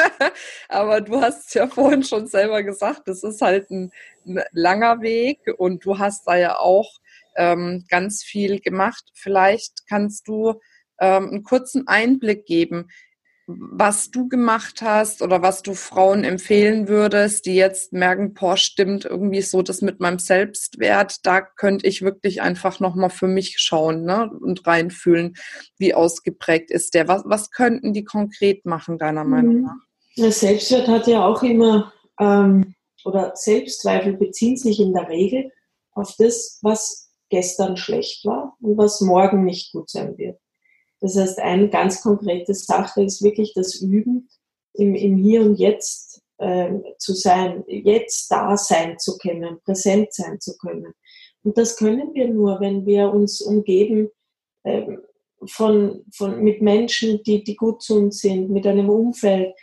Aber 0.68 1.00
du 1.00 1.20
hast 1.20 1.54
ja 1.54 1.68
vorhin 1.68 2.02
schon 2.02 2.26
selber 2.26 2.62
gesagt, 2.62 3.02
das 3.06 3.22
ist 3.22 3.42
halt 3.42 3.70
ein, 3.70 3.92
ein 4.26 4.42
langer 4.52 5.02
Weg 5.02 5.40
und 5.58 5.84
du 5.84 5.98
hast 5.98 6.26
da 6.26 6.36
ja 6.36 6.58
auch 6.58 6.98
ähm, 7.36 7.84
ganz 7.88 8.22
viel 8.22 8.60
gemacht. 8.60 9.04
Vielleicht 9.12 9.86
kannst 9.86 10.28
du 10.28 10.60
ähm, 10.98 11.28
einen 11.28 11.42
kurzen 11.42 11.86
Einblick 11.88 12.46
geben 12.46 12.88
was 13.46 14.10
du 14.10 14.28
gemacht 14.28 14.80
hast 14.80 15.20
oder 15.20 15.42
was 15.42 15.62
du 15.62 15.74
Frauen 15.74 16.24
empfehlen 16.24 16.88
würdest, 16.88 17.44
die 17.44 17.54
jetzt 17.54 17.92
merken, 17.92 18.32
boah, 18.32 18.56
stimmt 18.56 19.04
irgendwie 19.04 19.42
so 19.42 19.60
das 19.60 19.82
mit 19.82 20.00
meinem 20.00 20.18
Selbstwert, 20.18 21.26
da 21.26 21.42
könnte 21.42 21.86
ich 21.86 22.02
wirklich 22.02 22.40
einfach 22.40 22.80
nochmal 22.80 23.10
für 23.10 23.28
mich 23.28 23.56
schauen 23.58 24.04
ne, 24.04 24.30
und 24.40 24.66
reinfühlen, 24.66 25.34
wie 25.76 25.94
ausgeprägt 25.94 26.70
ist 26.70 26.94
der. 26.94 27.06
Was, 27.06 27.22
was 27.26 27.50
könnten 27.50 27.92
die 27.92 28.04
konkret 28.04 28.64
machen, 28.64 28.98
deiner 28.98 29.24
Meinung 29.24 29.56
mhm. 29.56 29.62
nach? 29.62 29.84
Der 30.16 30.32
Selbstwert 30.32 30.88
hat 30.88 31.06
ja 31.06 31.26
auch 31.26 31.42
immer, 31.42 31.92
ähm, 32.18 32.74
oder 33.04 33.32
Selbstzweifel 33.34 34.16
beziehen 34.16 34.56
sich 34.56 34.80
in 34.80 34.94
der 34.94 35.08
Regel 35.08 35.50
auf 35.92 36.14
das, 36.16 36.58
was 36.62 37.10
gestern 37.28 37.76
schlecht 37.76 38.24
war 38.24 38.56
und 38.60 38.78
was 38.78 39.00
morgen 39.00 39.44
nicht 39.44 39.72
gut 39.72 39.90
sein 39.90 40.16
wird. 40.16 40.38
Das 41.04 41.16
heißt, 41.16 41.38
eine 41.38 41.68
ganz 41.68 42.00
konkrete 42.00 42.54
Sache 42.54 43.02
ist 43.04 43.22
wirklich 43.22 43.52
das 43.52 43.74
Üben, 43.74 44.30
im, 44.72 44.94
im 44.94 45.18
Hier 45.18 45.42
und 45.42 45.56
Jetzt 45.56 46.22
äh, 46.38 46.70
zu 46.96 47.12
sein, 47.12 47.62
jetzt 47.66 48.30
da 48.30 48.56
sein 48.56 48.98
zu 48.98 49.18
können, 49.18 49.60
präsent 49.66 50.14
sein 50.14 50.40
zu 50.40 50.56
können. 50.56 50.94
Und 51.42 51.58
das 51.58 51.76
können 51.76 52.14
wir 52.14 52.28
nur, 52.28 52.58
wenn 52.58 52.86
wir 52.86 53.12
uns 53.12 53.42
umgeben 53.42 54.08
äh, 54.62 54.96
von, 55.44 56.06
von, 56.16 56.42
mit 56.42 56.62
Menschen, 56.62 57.22
die, 57.24 57.44
die 57.44 57.56
gut 57.56 57.82
zu 57.82 57.98
uns 57.98 58.20
sind, 58.20 58.48
mit 58.48 58.66
einem 58.66 58.88
Umfeld. 58.88 59.54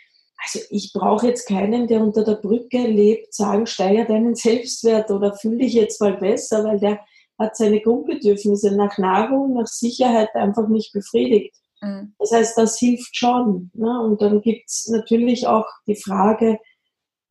Also 0.46 0.60
ich 0.70 0.94
brauche 0.94 1.26
jetzt 1.26 1.48
keinen, 1.48 1.88
der 1.88 2.02
unter 2.02 2.24
der 2.24 2.36
Brücke 2.36 2.86
lebt, 2.86 3.34
sagen, 3.34 3.66
steiger 3.66 4.06
deinen 4.06 4.36
Selbstwert 4.36 5.10
oder 5.10 5.34
fühl 5.34 5.58
dich 5.58 5.74
jetzt 5.74 6.00
mal 6.02 6.18
besser, 6.18 6.64
weil 6.66 6.80
der 6.80 7.00
hat 7.42 7.58
seine 7.58 7.82
Grundbedürfnisse 7.82 8.76
nach 8.76 8.98
Nahrung, 8.98 9.56
nach 9.56 9.68
Sicherheit 9.68 10.34
einfach 10.36 10.68
nicht 10.68 10.94
befriedigt. 10.94 11.56
Mhm. 11.82 12.14
Das 12.20 12.32
heißt, 12.32 12.58
das 12.58 12.78
hilft 12.78 13.16
schon. 13.16 13.72
Ne? 13.74 14.00
Und 14.02 14.22
dann 14.22 14.42
gibt 14.42 14.70
es 14.70 14.88
natürlich 14.88 15.48
auch 15.48 15.66
die 15.88 15.96
Frage, 15.96 16.60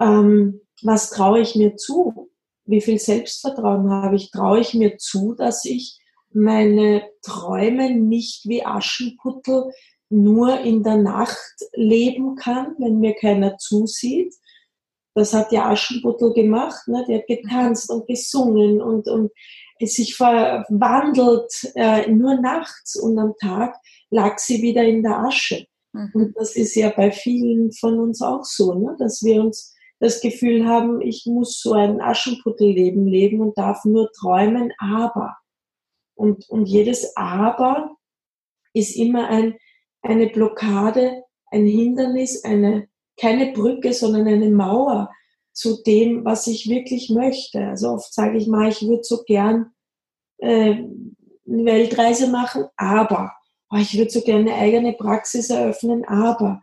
ähm, 0.01 0.61
was 0.83 1.11
traue 1.11 1.41
ich 1.41 1.55
mir 1.57 1.77
zu? 1.77 2.31
Wie 2.65 2.81
viel 2.81 2.99
Selbstvertrauen 2.99 3.91
habe 3.91 4.17
ich? 4.17 4.31
Traue 4.31 4.61
ich 4.61 4.75
mir 4.75 4.99
zu, 4.99 5.35
dass 5.35 5.65
ich 5.65 5.99
meine 6.33 7.03
Träume 7.23 7.95
nicht 7.95 8.49
wie 8.49 8.65
Aschenputtel 8.65 9.73
nur 10.09 10.61
in 10.61 10.83
der 10.83 10.97
Nacht 10.97 11.55
leben 11.73 12.37
kann, 12.37 12.75
wenn 12.79 13.01
mir 13.01 13.15
keiner 13.15 13.59
zusieht? 13.59 14.35
Das 15.15 15.35
hat 15.35 15.53
ja 15.53 15.69
Aschenputtel 15.69 16.33
gemacht, 16.33 16.87
ne? 16.87 17.05
die 17.09 17.17
hat 17.17 17.27
getanzt 17.27 17.91
und 17.91 18.07
gesungen 18.07 18.81
und, 18.81 19.09
und 19.09 19.33
sich 19.87 20.17
verwandelt 20.17 21.73
äh, 21.75 22.11
nur 22.11 22.41
nachts 22.41 22.97
und 22.97 23.19
am 23.19 23.35
Tag 23.41 23.77
lag 24.11 24.39
sie 24.39 24.63
wieder 24.63 24.85
in 24.85 25.03
der 25.03 25.19
Asche. 25.19 25.67
Mhm. 25.93 26.11
Und 26.13 26.37
das 26.37 26.57
ist 26.57 26.75
ja 26.75 26.91
bei 26.91 27.11
vielen 27.11 27.73
von 27.73 27.99
uns 27.99 28.23
auch 28.23 28.45
so, 28.45 28.75
ne? 28.75 28.97
dass 28.99 29.23
wir 29.23 29.41
uns 29.43 29.75
das 29.99 30.21
Gefühl 30.21 30.67
haben, 30.67 31.01
ich 31.01 31.27
muss 31.27 31.61
so 31.61 31.73
ein 31.73 32.01
Aschenputtelleben 32.01 33.07
leben 33.07 33.41
und 33.41 33.57
darf 33.59 33.85
nur 33.85 34.11
träumen, 34.13 34.73
aber. 34.79 35.37
Und, 36.15 36.49
und 36.49 36.67
jedes 36.67 37.17
Aber 37.17 37.97
ist 38.73 38.97
immer 38.97 39.29
ein, 39.29 39.57
eine 40.03 40.29
Blockade, 40.29 41.23
ein 41.51 41.67
Hindernis, 41.67 42.45
eine, 42.45 42.89
keine 43.19 43.53
Brücke, 43.53 43.93
sondern 43.93 44.27
eine 44.27 44.51
Mauer 44.51 45.11
zu 45.53 45.83
dem, 45.83 46.25
was 46.25 46.47
ich 46.47 46.69
wirklich 46.69 47.11
möchte. 47.11 47.67
Also 47.67 47.91
oft 47.91 48.13
sage 48.13 48.39
ich 48.39 48.47
mal, 48.47 48.69
ich 48.69 48.83
würde 48.83 49.05
so 49.05 49.23
gern 49.25 49.73
äh, 50.39 50.77
eine 51.47 51.65
Weltreise 51.65 52.29
machen, 52.29 52.65
aber 52.77 53.33
oh, 53.71 53.77
ich 53.77 53.97
würde 53.97 54.11
so 54.11 54.21
gerne 54.21 54.53
eine 54.53 54.61
eigene 54.61 54.93
Praxis 54.93 55.51
eröffnen, 55.51 56.05
aber. 56.05 56.63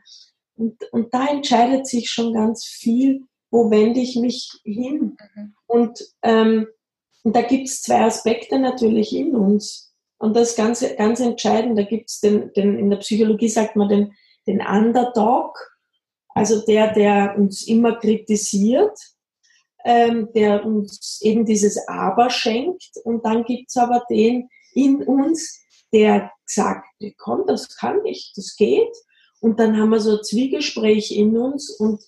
Und, 0.55 0.77
und 0.91 1.13
da 1.13 1.27
entscheidet 1.27 1.87
sich 1.87 2.09
schon 2.09 2.33
ganz 2.33 2.65
viel, 2.65 3.23
wo 3.51 3.69
wende 3.69 3.99
ich 3.99 4.15
mich 4.15 4.59
hin. 4.63 5.17
Mhm. 5.35 5.53
Und, 5.67 5.99
ähm, 6.23 6.67
und 7.23 7.35
da 7.35 7.41
gibt 7.41 7.67
es 7.67 7.81
zwei 7.81 8.01
Aspekte 8.01 8.59
natürlich 8.59 9.15
in 9.15 9.35
uns. 9.35 9.93
Und 10.17 10.35
das 10.35 10.49
ist 10.49 10.57
ganz, 10.57 10.83
ganz 10.97 11.19
entscheidend. 11.19 11.77
Da 11.77 11.83
gibt 11.83 12.09
es 12.09 12.19
den, 12.19 12.51
den, 12.53 12.79
in 12.79 12.89
der 12.89 12.97
Psychologie 12.97 13.49
sagt 13.49 13.75
man 13.75 13.89
den, 13.89 14.13
den 14.47 14.61
Underdog, 14.61 15.57
also 16.37 16.63
der, 16.65 16.93
der 16.93 17.35
uns 17.35 17.67
immer 17.67 17.95
kritisiert, 17.95 18.97
ähm, 19.83 20.29
der 20.35 20.63
uns 20.65 21.19
eben 21.21 21.45
dieses 21.45 21.87
Aber 21.87 22.29
schenkt. 22.29 22.91
Und 23.03 23.25
dann 23.25 23.43
gibt 23.43 23.69
es 23.69 23.77
aber 23.77 24.03
den 24.09 24.49
in 24.73 25.01
uns, 25.03 25.59
der 25.91 26.31
sagt, 26.45 26.85
komm, 27.17 27.45
das 27.47 27.75
kann 27.75 28.05
ich, 28.05 28.33
das 28.35 28.55
geht. 28.55 28.95
Und 29.39 29.59
dann 29.59 29.77
haben 29.77 29.89
wir 29.89 29.99
so 29.99 30.17
ein 30.17 30.23
Zwiegespräch 30.23 31.11
in 31.11 31.37
uns 31.37 31.71
und 31.71 32.03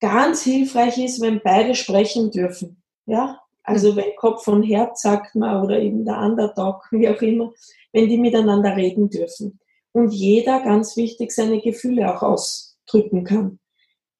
ganz 0.00 0.42
hilfreich 0.42 0.98
ist, 0.98 1.20
wenn 1.20 1.40
beide 1.42 1.74
sprechen 1.74 2.30
dürfen. 2.30 2.82
Ja, 3.06 3.40
also 3.62 3.92
mhm. 3.92 3.96
wenn 3.96 4.16
Kopf 4.16 4.46
und 4.48 4.62
Herz 4.62 5.02
sagt 5.02 5.34
man 5.34 5.62
oder 5.62 5.78
eben 5.78 6.04
der 6.04 6.18
Underdog, 6.18 6.86
wie 6.90 7.08
auch 7.08 7.22
immer, 7.22 7.52
wenn 7.92 8.08
die 8.08 8.18
miteinander 8.18 8.76
reden 8.76 9.08
dürfen. 9.08 9.58
Und 9.92 10.12
jeder, 10.12 10.60
ganz 10.60 10.96
wichtig, 10.96 11.32
seine 11.32 11.60
Gefühle 11.60 12.14
auch 12.14 12.22
ausdrücken 12.90 13.24
kann. 13.24 13.58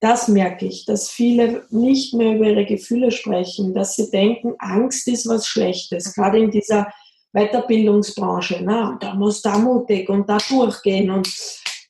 Das 0.00 0.28
merke 0.28 0.66
ich, 0.66 0.86
dass 0.86 1.10
viele 1.10 1.66
nicht 1.70 2.14
mehr 2.14 2.36
über 2.36 2.46
ihre 2.46 2.64
Gefühle 2.64 3.10
sprechen, 3.10 3.74
dass 3.74 3.96
sie 3.96 4.10
denken, 4.10 4.54
Angst 4.58 5.06
ist 5.08 5.28
was 5.28 5.46
Schlechtes, 5.46 6.06
mhm. 6.06 6.20
gerade 6.20 6.38
in 6.38 6.50
dieser 6.50 6.90
Weiterbildungsbranche. 7.32 8.60
Na, 8.62 8.96
da 9.00 9.14
muss 9.14 9.42
da 9.42 9.58
mutig 9.58 10.08
und 10.08 10.28
da 10.28 10.38
durchgehen 10.48 11.10
und 11.10 11.28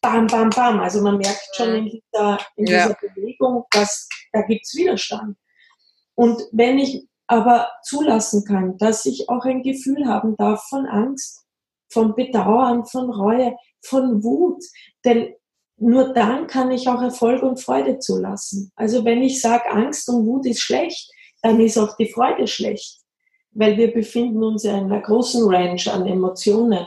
bam, 0.02 0.26
bam, 0.26 0.50
bam. 0.50 0.80
Also 0.80 1.02
man 1.02 1.18
merkt 1.18 1.48
schon 1.54 1.74
in 1.74 1.84
dieser, 1.84 2.38
in 2.56 2.66
ja. 2.66 2.88
dieser 2.88 2.96
Bewegung, 3.00 3.64
dass 3.70 4.08
da 4.32 4.42
gibt 4.42 4.66
es 4.66 4.74
Widerstand. 4.74 5.36
Und 6.16 6.42
wenn 6.52 6.78
ich 6.78 7.06
aber 7.28 7.68
zulassen 7.84 8.44
kann, 8.44 8.76
dass 8.78 9.06
ich 9.06 9.28
auch 9.28 9.44
ein 9.44 9.62
Gefühl 9.62 10.06
haben 10.06 10.34
darf 10.36 10.64
von 10.68 10.86
Angst, 10.86 11.46
von 11.92 12.16
Bedauern, 12.16 12.84
von 12.86 13.08
Reue, 13.08 13.56
von 13.82 14.22
Wut, 14.24 14.62
denn 15.04 15.32
nur 15.80 16.12
dann 16.12 16.46
kann 16.46 16.70
ich 16.70 16.88
auch 16.88 17.00
Erfolg 17.00 17.42
und 17.42 17.60
Freude 17.60 17.98
zulassen. 17.98 18.70
Also 18.76 19.04
wenn 19.04 19.22
ich 19.22 19.40
sage, 19.40 19.70
Angst 19.70 20.08
und 20.10 20.26
Wut 20.26 20.46
ist 20.46 20.60
schlecht, 20.60 21.10
dann 21.42 21.58
ist 21.58 21.78
auch 21.78 21.96
die 21.96 22.12
Freude 22.12 22.46
schlecht, 22.46 23.00
weil 23.52 23.78
wir 23.78 23.92
befinden 23.92 24.44
uns 24.44 24.64
in 24.64 24.74
einer 24.74 25.00
großen 25.00 25.42
Range 25.48 25.82
an 25.90 26.06
Emotionen. 26.06 26.86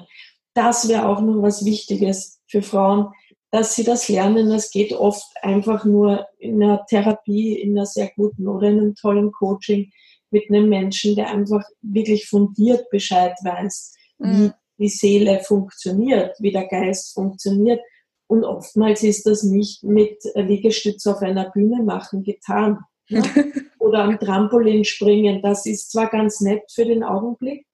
Das 0.53 0.87
wäre 0.87 1.07
auch 1.07 1.21
noch 1.21 1.41
was 1.41 1.65
Wichtiges 1.65 2.39
für 2.47 2.61
Frauen, 2.61 3.11
dass 3.49 3.73
sie 3.73 3.83
das 3.83 4.09
lernen. 4.09 4.49
Das 4.49 4.69
geht 4.69 4.93
oft 4.93 5.25
einfach 5.41 5.85
nur 5.85 6.27
in 6.37 6.61
einer 6.61 6.85
Therapie, 6.85 7.59
in 7.59 7.75
einer 7.75 7.87
sehr 7.87 8.11
guten 8.15 8.47
oder 8.47 8.67
in 8.67 8.79
einem 8.79 8.95
tollen 8.95 9.31
Coaching 9.31 9.91
mit 10.29 10.49
einem 10.49 10.69
Menschen, 10.69 11.15
der 11.15 11.31
einfach 11.31 11.63
wirklich 11.81 12.27
fundiert 12.27 12.89
Bescheid 12.91 13.33
weiß, 13.43 13.95
mhm. 14.19 14.53
wie 14.77 14.83
die 14.83 14.89
Seele 14.89 15.39
funktioniert, 15.39 16.35
wie 16.39 16.51
der 16.51 16.67
Geist 16.67 17.13
funktioniert. 17.13 17.79
Und 18.27 18.43
oftmals 18.45 19.03
ist 19.03 19.25
das 19.25 19.43
nicht 19.43 19.83
mit 19.83 20.23
Liegestütz 20.35 21.05
auf 21.07 21.21
einer 21.21 21.49
Bühne 21.49 21.83
machen 21.83 22.23
getan. 22.23 22.79
Ne? 23.09 23.21
Oder 23.79 24.03
am 24.03 24.19
Trampolin 24.19 24.85
springen. 24.85 25.41
Das 25.41 25.65
ist 25.65 25.91
zwar 25.91 26.09
ganz 26.09 26.39
nett 26.39 26.63
für 26.71 26.85
den 26.85 27.03
Augenblick, 27.03 27.65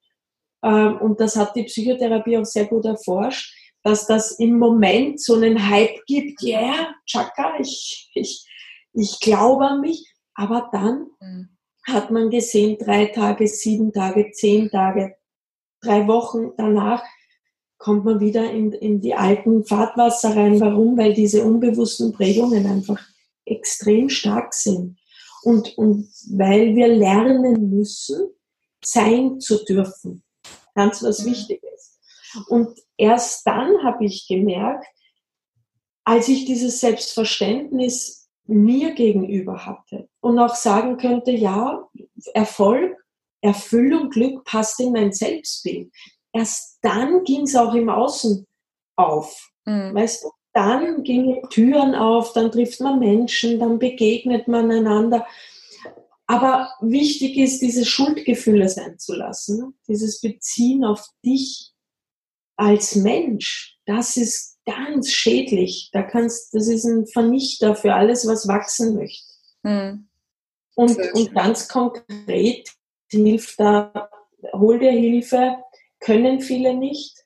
ähm, 0.64 0.98
und 0.98 1.20
das 1.20 1.36
hat 1.36 1.56
die 1.56 1.64
Psychotherapie 1.64 2.38
auch 2.38 2.46
sehr 2.46 2.66
gut 2.66 2.86
erforscht, 2.86 3.56
dass 3.84 4.08
das 4.08 4.32
im 4.40 4.58
Moment 4.58 5.22
so 5.22 5.36
einen 5.36 5.70
Hype 5.70 6.06
gibt, 6.06 6.42
ja, 6.42 6.62
yeah, 6.62 6.96
Chaka, 7.06 7.60
ich, 7.60 8.12
ich, 8.14 8.46
ich 8.94 9.20
glaube 9.20 9.68
an 9.68 9.82
mich, 9.82 10.14
aber 10.34 10.70
dann 10.72 11.08
mhm. 11.22 11.50
hat 11.88 12.12
man 12.12 12.30
gesehen, 12.30 12.78
drei 12.78 13.06
Tage, 13.06 13.48
sieben 13.48 13.94
Tage, 13.94 14.32
zehn 14.32 14.70
Tage, 14.70 15.16
drei 15.82 16.08
Wochen 16.08 16.52
danach 16.58 17.04
kommt 17.80 18.06
man 18.06 18.20
wieder 18.20 18.52
in, 18.52 18.74
in 18.74 19.02
die 19.02 19.16
alten 19.16 19.66
Fahrtwasser 19.66 20.36
rein. 20.36 20.60
Warum? 20.60 20.98
Weil 20.98 21.14
diese 21.14 21.44
unbewussten 21.44 22.12
Prägungen 22.12 22.68
einfach 22.68 23.00
extrem 23.46 24.10
stark 24.10 24.54
sind. 24.54 25.00
Und, 25.44 25.78
und 25.78 26.10
weil 26.30 26.76
wir 26.76 26.90
lernen 26.90 27.70
müssen, 27.70 28.30
sein 28.84 29.40
zu 29.40 29.64
dürfen. 29.64 30.24
Ganz 30.76 31.02
was 31.02 31.24
mhm. 31.24 31.32
Wichtiges. 31.32 32.00
Und 32.50 32.78
erst 32.98 33.48
dann 33.48 33.82
habe 33.84 34.06
ich 34.06 34.28
gemerkt, 34.28 34.86
als 36.04 36.28
ich 36.28 36.46
dieses 36.46 36.80
Selbstverständnis 36.82 38.30
mir 38.46 38.94
gegenüber 38.94 39.66
hatte 39.66 40.10
und 40.22 40.38
auch 40.40 40.56
sagen 40.56 40.98
könnte, 40.98 41.32
ja, 41.32 41.88
Erfolg, 42.34 42.98
Erfüllung, 43.42 44.10
Glück 44.10 44.44
passt 44.44 44.80
in 44.80 44.92
mein 44.92 45.14
Selbstbild. 45.14 45.92
Erst 46.34 46.80
dann 46.82 47.24
ging 47.24 47.44
es 47.44 47.56
auch 47.56 47.74
im 47.74 47.90
Außen 47.90 48.46
auf. 48.96 49.52
Mhm. 49.66 49.96
Weißt 49.96 50.24
du, 50.24 50.32
dann 50.54 51.04
gingen 51.04 51.48
Türen 51.50 51.96
auf, 51.96 52.34
dann 52.34 52.52
trifft 52.52 52.82
man 52.82 53.00
Menschen, 53.00 53.60
dann 53.60 53.80
begegnet 53.80 54.48
man 54.48 54.72
einander. 54.72 55.26
Aber 56.28 56.70
wichtig 56.82 57.38
ist, 57.38 57.62
diese 57.62 57.86
Schuldgefühle 57.86 58.70
sein 58.70 59.00
zu 59.00 59.16
lassen, 59.16 59.80
dieses 59.88 60.22
Beziehen 60.22 60.84
auf 60.86 61.08
dich 61.26 61.74
als 62.56 62.96
Mensch, 62.96 63.78
das 63.86 64.18
ist 64.18 64.60
ganz 64.66 65.12
schädlich. 65.12 65.90
Da 65.92 66.04
kannst, 66.04 66.54
das 66.54 66.68
ist 66.68 66.86
ein 66.86 67.08
Vernichter 67.08 67.76
für 67.76 67.96
alles, 67.96 68.28
was 68.28 68.48
wachsen 68.48 68.96
möchte. 68.96 69.26
Mhm. 69.64 70.08
Und, 70.76 70.98
und 71.14 71.34
ganz 71.34 71.68
konkret 71.68 72.70
hilft 73.10 73.60
da, 73.60 74.10
hol 74.54 74.80
dir 74.80 74.92
Hilfe, 74.92 75.58
können 76.00 76.42
viele 76.42 76.76
nicht. 76.76 77.26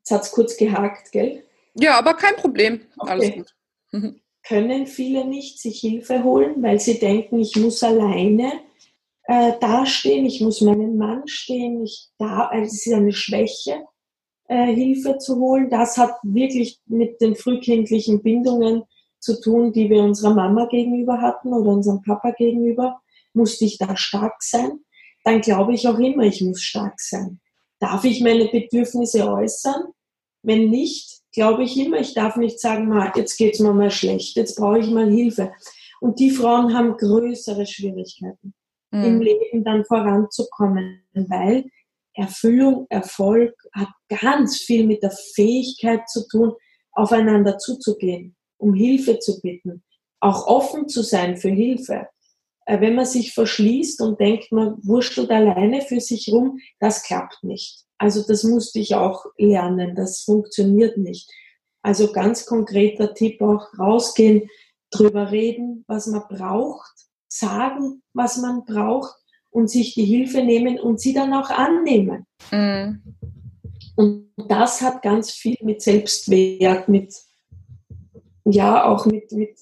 Jetzt 0.00 0.10
hat 0.10 0.22
es 0.22 0.30
kurz 0.32 0.56
gehakt, 0.56 1.12
gell? 1.12 1.44
Ja, 1.74 1.98
aber 1.98 2.14
kein 2.14 2.36
Problem. 2.36 2.80
Okay. 2.98 3.10
Alles 3.10 3.32
gut. 3.32 3.54
Mhm. 3.92 4.20
Können 4.42 4.86
viele 4.86 5.24
nicht 5.26 5.60
sich 5.60 5.80
Hilfe 5.80 6.24
holen, 6.24 6.62
weil 6.62 6.80
sie 6.80 6.98
denken, 6.98 7.38
ich 7.38 7.56
muss 7.56 7.82
alleine 7.82 8.52
äh, 9.24 9.52
dastehen, 9.60 10.24
ich 10.26 10.40
muss 10.40 10.62
meinen 10.62 10.96
Mann 10.96 11.26
stehen, 11.28 11.82
ich 11.84 12.08
da, 12.18 12.46
also 12.46 12.64
es 12.66 12.86
ist 12.86 12.92
eine 12.92 13.12
Schwäche. 13.12 13.84
äh, 14.48 14.74
Hilfe 14.74 15.18
zu 15.18 15.36
holen. 15.36 15.70
Das 15.70 15.96
hat 15.98 16.12
wirklich 16.22 16.80
mit 16.86 17.20
den 17.20 17.36
frühkindlichen 17.36 18.22
Bindungen 18.22 18.82
zu 19.20 19.40
tun, 19.40 19.72
die 19.72 19.90
wir 19.90 20.02
unserer 20.02 20.34
Mama 20.34 20.66
gegenüber 20.66 21.20
hatten 21.20 21.52
oder 21.52 21.70
unserem 21.70 22.02
Papa 22.02 22.32
gegenüber. 22.32 23.00
Musste 23.34 23.64
ich 23.66 23.78
da 23.78 23.96
stark 23.96 24.42
sein? 24.42 24.80
Dann 25.28 25.42
glaube 25.42 25.74
ich 25.74 25.86
auch 25.86 25.98
immer, 25.98 26.22
ich 26.22 26.40
muss 26.40 26.62
stark 26.62 26.98
sein. 26.98 27.38
Darf 27.80 28.02
ich 28.04 28.22
meine 28.22 28.46
Bedürfnisse 28.46 29.30
äußern? 29.30 29.92
Wenn 30.42 30.70
nicht, 30.70 31.20
glaube 31.34 31.64
ich 31.64 31.76
immer, 31.76 32.00
ich 32.00 32.14
darf 32.14 32.36
nicht 32.36 32.58
sagen, 32.58 32.90
jetzt 33.14 33.36
geht 33.36 33.52
es 33.52 33.60
mir 33.60 33.74
mal 33.74 33.90
schlecht, 33.90 34.36
jetzt 34.36 34.56
brauche 34.56 34.78
ich 34.78 34.88
mal 34.88 35.10
Hilfe. 35.10 35.52
Und 36.00 36.18
die 36.18 36.30
Frauen 36.30 36.74
haben 36.74 36.96
größere 36.96 37.66
Schwierigkeiten 37.66 38.54
mhm. 38.90 39.04
im 39.04 39.20
Leben 39.20 39.64
dann 39.64 39.84
voranzukommen, 39.84 41.02
weil 41.12 41.66
Erfüllung, 42.14 42.86
Erfolg 42.88 43.52
hat 43.72 43.90
ganz 44.08 44.56
viel 44.56 44.86
mit 44.86 45.02
der 45.02 45.10
Fähigkeit 45.10 46.08
zu 46.08 46.26
tun, 46.26 46.54
aufeinander 46.92 47.58
zuzugehen, 47.58 48.34
um 48.56 48.72
Hilfe 48.72 49.18
zu 49.18 49.42
bitten, 49.42 49.84
auch 50.20 50.46
offen 50.46 50.88
zu 50.88 51.02
sein 51.02 51.36
für 51.36 51.50
Hilfe. 51.50 52.08
Äh, 52.68 52.82
wenn 52.82 52.94
man 52.94 53.06
sich 53.06 53.32
verschließt 53.32 54.02
und 54.02 54.20
denkt, 54.20 54.52
man 54.52 54.76
wurschtelt 54.82 55.30
alleine 55.30 55.80
für 55.80 56.00
sich 56.00 56.30
rum, 56.30 56.58
das 56.78 57.02
klappt 57.02 57.42
nicht. 57.42 57.84
Also 57.96 58.22
das 58.22 58.44
musste 58.44 58.78
ich 58.78 58.94
auch 58.94 59.24
lernen, 59.38 59.96
das 59.96 60.20
funktioniert 60.20 60.98
nicht. 60.98 61.30
Also 61.80 62.12
ganz 62.12 62.44
konkreter 62.44 63.14
Tipp 63.14 63.40
auch 63.40 63.66
rausgehen, 63.78 64.50
drüber 64.90 65.30
reden, 65.30 65.84
was 65.88 66.08
man 66.08 66.24
braucht, 66.28 66.92
sagen, 67.28 68.02
was 68.12 68.36
man 68.36 68.64
braucht 68.66 69.14
und 69.48 69.70
sich 69.70 69.94
die 69.94 70.04
Hilfe 70.04 70.42
nehmen 70.42 70.78
und 70.78 71.00
sie 71.00 71.14
dann 71.14 71.32
auch 71.32 71.48
annehmen. 71.48 72.26
Mhm. 72.52 73.02
Und 73.96 74.28
das 74.36 74.82
hat 74.82 75.00
ganz 75.00 75.30
viel 75.30 75.56
mit 75.62 75.80
Selbstwert, 75.80 76.88
mit, 76.88 77.14
ja, 78.44 78.84
auch 78.84 79.06
mit, 79.06 79.32
mit, 79.32 79.58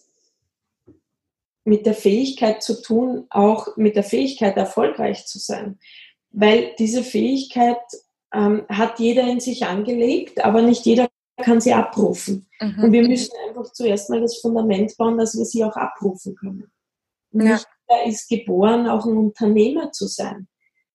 mit 1.66 1.84
der 1.84 1.94
Fähigkeit 1.94 2.62
zu 2.62 2.80
tun, 2.80 3.26
auch 3.30 3.76
mit 3.76 3.96
der 3.96 4.04
Fähigkeit 4.04 4.56
erfolgreich 4.56 5.26
zu 5.26 5.38
sein. 5.38 5.78
Weil 6.30 6.74
diese 6.78 7.02
Fähigkeit 7.02 7.78
ähm, 8.32 8.64
hat 8.68 9.00
jeder 9.00 9.24
in 9.24 9.40
sich 9.40 9.66
angelegt, 9.66 10.44
aber 10.44 10.62
nicht 10.62 10.86
jeder 10.86 11.08
kann 11.42 11.60
sie 11.60 11.72
abrufen. 11.72 12.48
Mhm. 12.60 12.84
Und 12.84 12.92
wir 12.92 13.06
müssen 13.06 13.32
einfach 13.48 13.72
zuerst 13.72 14.08
mal 14.10 14.20
das 14.20 14.38
Fundament 14.38 14.96
bauen, 14.96 15.18
dass 15.18 15.36
wir 15.36 15.44
sie 15.44 15.64
auch 15.64 15.76
abrufen 15.76 16.36
können. 16.36 16.70
Ja. 17.32 17.42
Nicht 17.54 17.66
jeder 17.88 18.06
ist 18.06 18.28
geboren, 18.28 18.86
auch 18.86 19.04
ein 19.04 19.16
Unternehmer 19.16 19.90
zu 19.90 20.06
sein. 20.06 20.46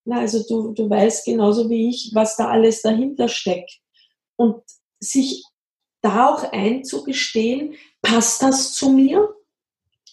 Na, 0.06 0.20
also 0.20 0.42
du, 0.48 0.74
du 0.74 0.90
weißt 0.90 1.26
genauso 1.26 1.70
wie 1.70 1.90
ich, 1.90 2.12
was 2.14 2.38
da 2.38 2.48
alles 2.48 2.82
dahinter 2.82 3.28
steckt. 3.28 3.80
Und 4.38 4.64
sich 5.00 5.44
da 6.02 6.30
auch 6.30 6.52
einzugestehen, 6.52 7.76
passt 8.02 8.42
das 8.42 8.74
zu 8.74 8.92
mir? 8.92 9.36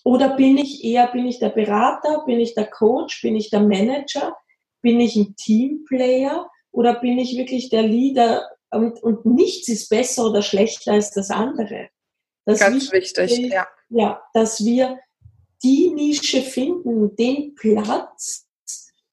Oder 0.09 0.37
bin 0.37 0.57
ich 0.57 0.85
eher, 0.85 1.07
bin 1.09 1.27
ich 1.27 1.39
der 1.39 1.51
Berater, 1.51 2.23
bin 2.25 2.41
ich 2.41 2.55
der 2.55 2.65
Coach, 2.65 3.21
bin 3.21 3.37
ich 3.37 3.51
der 3.51 3.61
Manager, 3.61 4.35
bin 4.81 5.01
ich 5.01 5.17
ein 5.17 5.37
Teamplayer 5.37 6.51
oder 6.71 6.95
bin 6.95 7.19
ich 7.19 7.37
wirklich 7.37 7.69
der 7.69 7.83
Leader 7.83 8.49
und, 8.71 9.03
und 9.03 9.27
nichts 9.27 9.69
ist 9.69 9.91
besser 9.91 10.25
oder 10.31 10.41
schlechter 10.41 10.93
als 10.93 11.11
das 11.11 11.29
andere? 11.29 11.91
Das 12.47 12.59
Ganz 12.59 12.91
wichtig, 12.91 13.37
ja. 13.51 13.69
Ja, 13.91 14.23
dass 14.33 14.65
wir 14.65 14.99
die 15.63 15.91
Nische 15.91 16.41
finden, 16.41 17.15
den 17.15 17.55
Platz, 17.55 18.47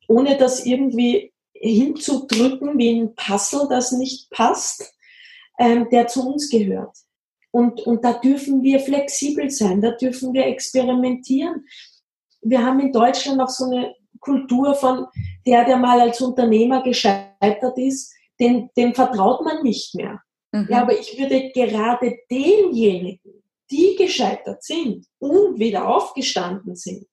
ohne 0.07 0.37
das 0.37 0.65
irgendwie 0.65 1.33
hinzudrücken 1.51 2.77
wie 2.77 3.01
ein 3.01 3.15
Puzzle, 3.15 3.67
das 3.69 3.91
nicht 3.91 4.29
passt, 4.29 4.93
ähm, 5.59 5.89
der 5.91 6.07
zu 6.07 6.25
uns 6.25 6.49
gehört. 6.49 6.95
Und, 7.55 7.87
und 7.87 8.03
da 8.03 8.11
dürfen 8.11 8.63
wir 8.63 8.81
flexibel 8.81 9.49
sein, 9.49 9.79
da 9.79 9.91
dürfen 9.91 10.33
wir 10.33 10.45
experimentieren. 10.45 11.65
Wir 12.41 12.61
haben 12.61 12.81
in 12.81 12.91
Deutschland 12.91 13.39
auch 13.39 13.47
so 13.47 13.63
eine 13.63 13.95
Kultur 14.19 14.75
von 14.75 15.05
der, 15.47 15.63
der 15.63 15.77
mal 15.77 16.01
als 16.01 16.19
Unternehmer 16.19 16.83
gescheitert 16.83 17.77
ist, 17.77 18.13
dem, 18.41 18.69
dem 18.75 18.93
vertraut 18.93 19.45
man 19.45 19.63
nicht 19.63 19.95
mehr. 19.95 20.19
Mhm. 20.51 20.67
Ja, 20.69 20.81
aber 20.81 20.99
ich 20.99 21.17
würde 21.17 21.49
gerade 21.51 22.17
denjenigen, 22.29 23.41
die 23.71 23.95
gescheitert 23.97 24.61
sind 24.61 25.05
und 25.19 25.57
wieder 25.57 25.87
aufgestanden 25.87 26.75
sind, 26.75 27.07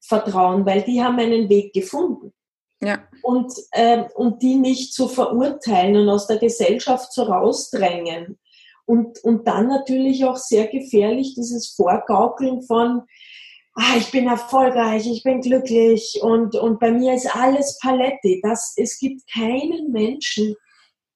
vertrauen, 0.00 0.64
weil 0.64 0.80
die 0.80 1.02
haben 1.02 1.18
einen 1.18 1.50
Weg 1.50 1.74
gefunden. 1.74 2.32
Ja. 2.80 3.06
Und, 3.20 3.52
äh, 3.72 4.04
und 4.14 4.40
die 4.40 4.54
nicht 4.54 4.94
zu 4.94 5.06
verurteilen 5.06 5.96
und 5.96 6.08
aus 6.08 6.28
der 6.28 6.38
Gesellschaft 6.38 7.12
zu 7.12 7.24
rausdrängen. 7.24 8.38
Und, 8.84 9.22
und 9.24 9.46
dann 9.46 9.68
natürlich 9.68 10.24
auch 10.24 10.36
sehr 10.36 10.66
gefährlich 10.66 11.34
dieses 11.34 11.74
Vorgaukeln 11.74 12.62
von, 12.62 13.02
ah, 13.74 13.96
ich 13.96 14.10
bin 14.10 14.26
erfolgreich, 14.26 15.06
ich 15.06 15.22
bin 15.22 15.40
glücklich 15.40 16.18
und, 16.20 16.56
und 16.56 16.80
bei 16.80 16.90
mir 16.90 17.14
ist 17.14 17.34
alles 17.34 17.78
Paletti. 17.80 18.40
Das, 18.42 18.74
es 18.76 18.98
gibt 18.98 19.22
keinen 19.32 19.92
Menschen, 19.92 20.56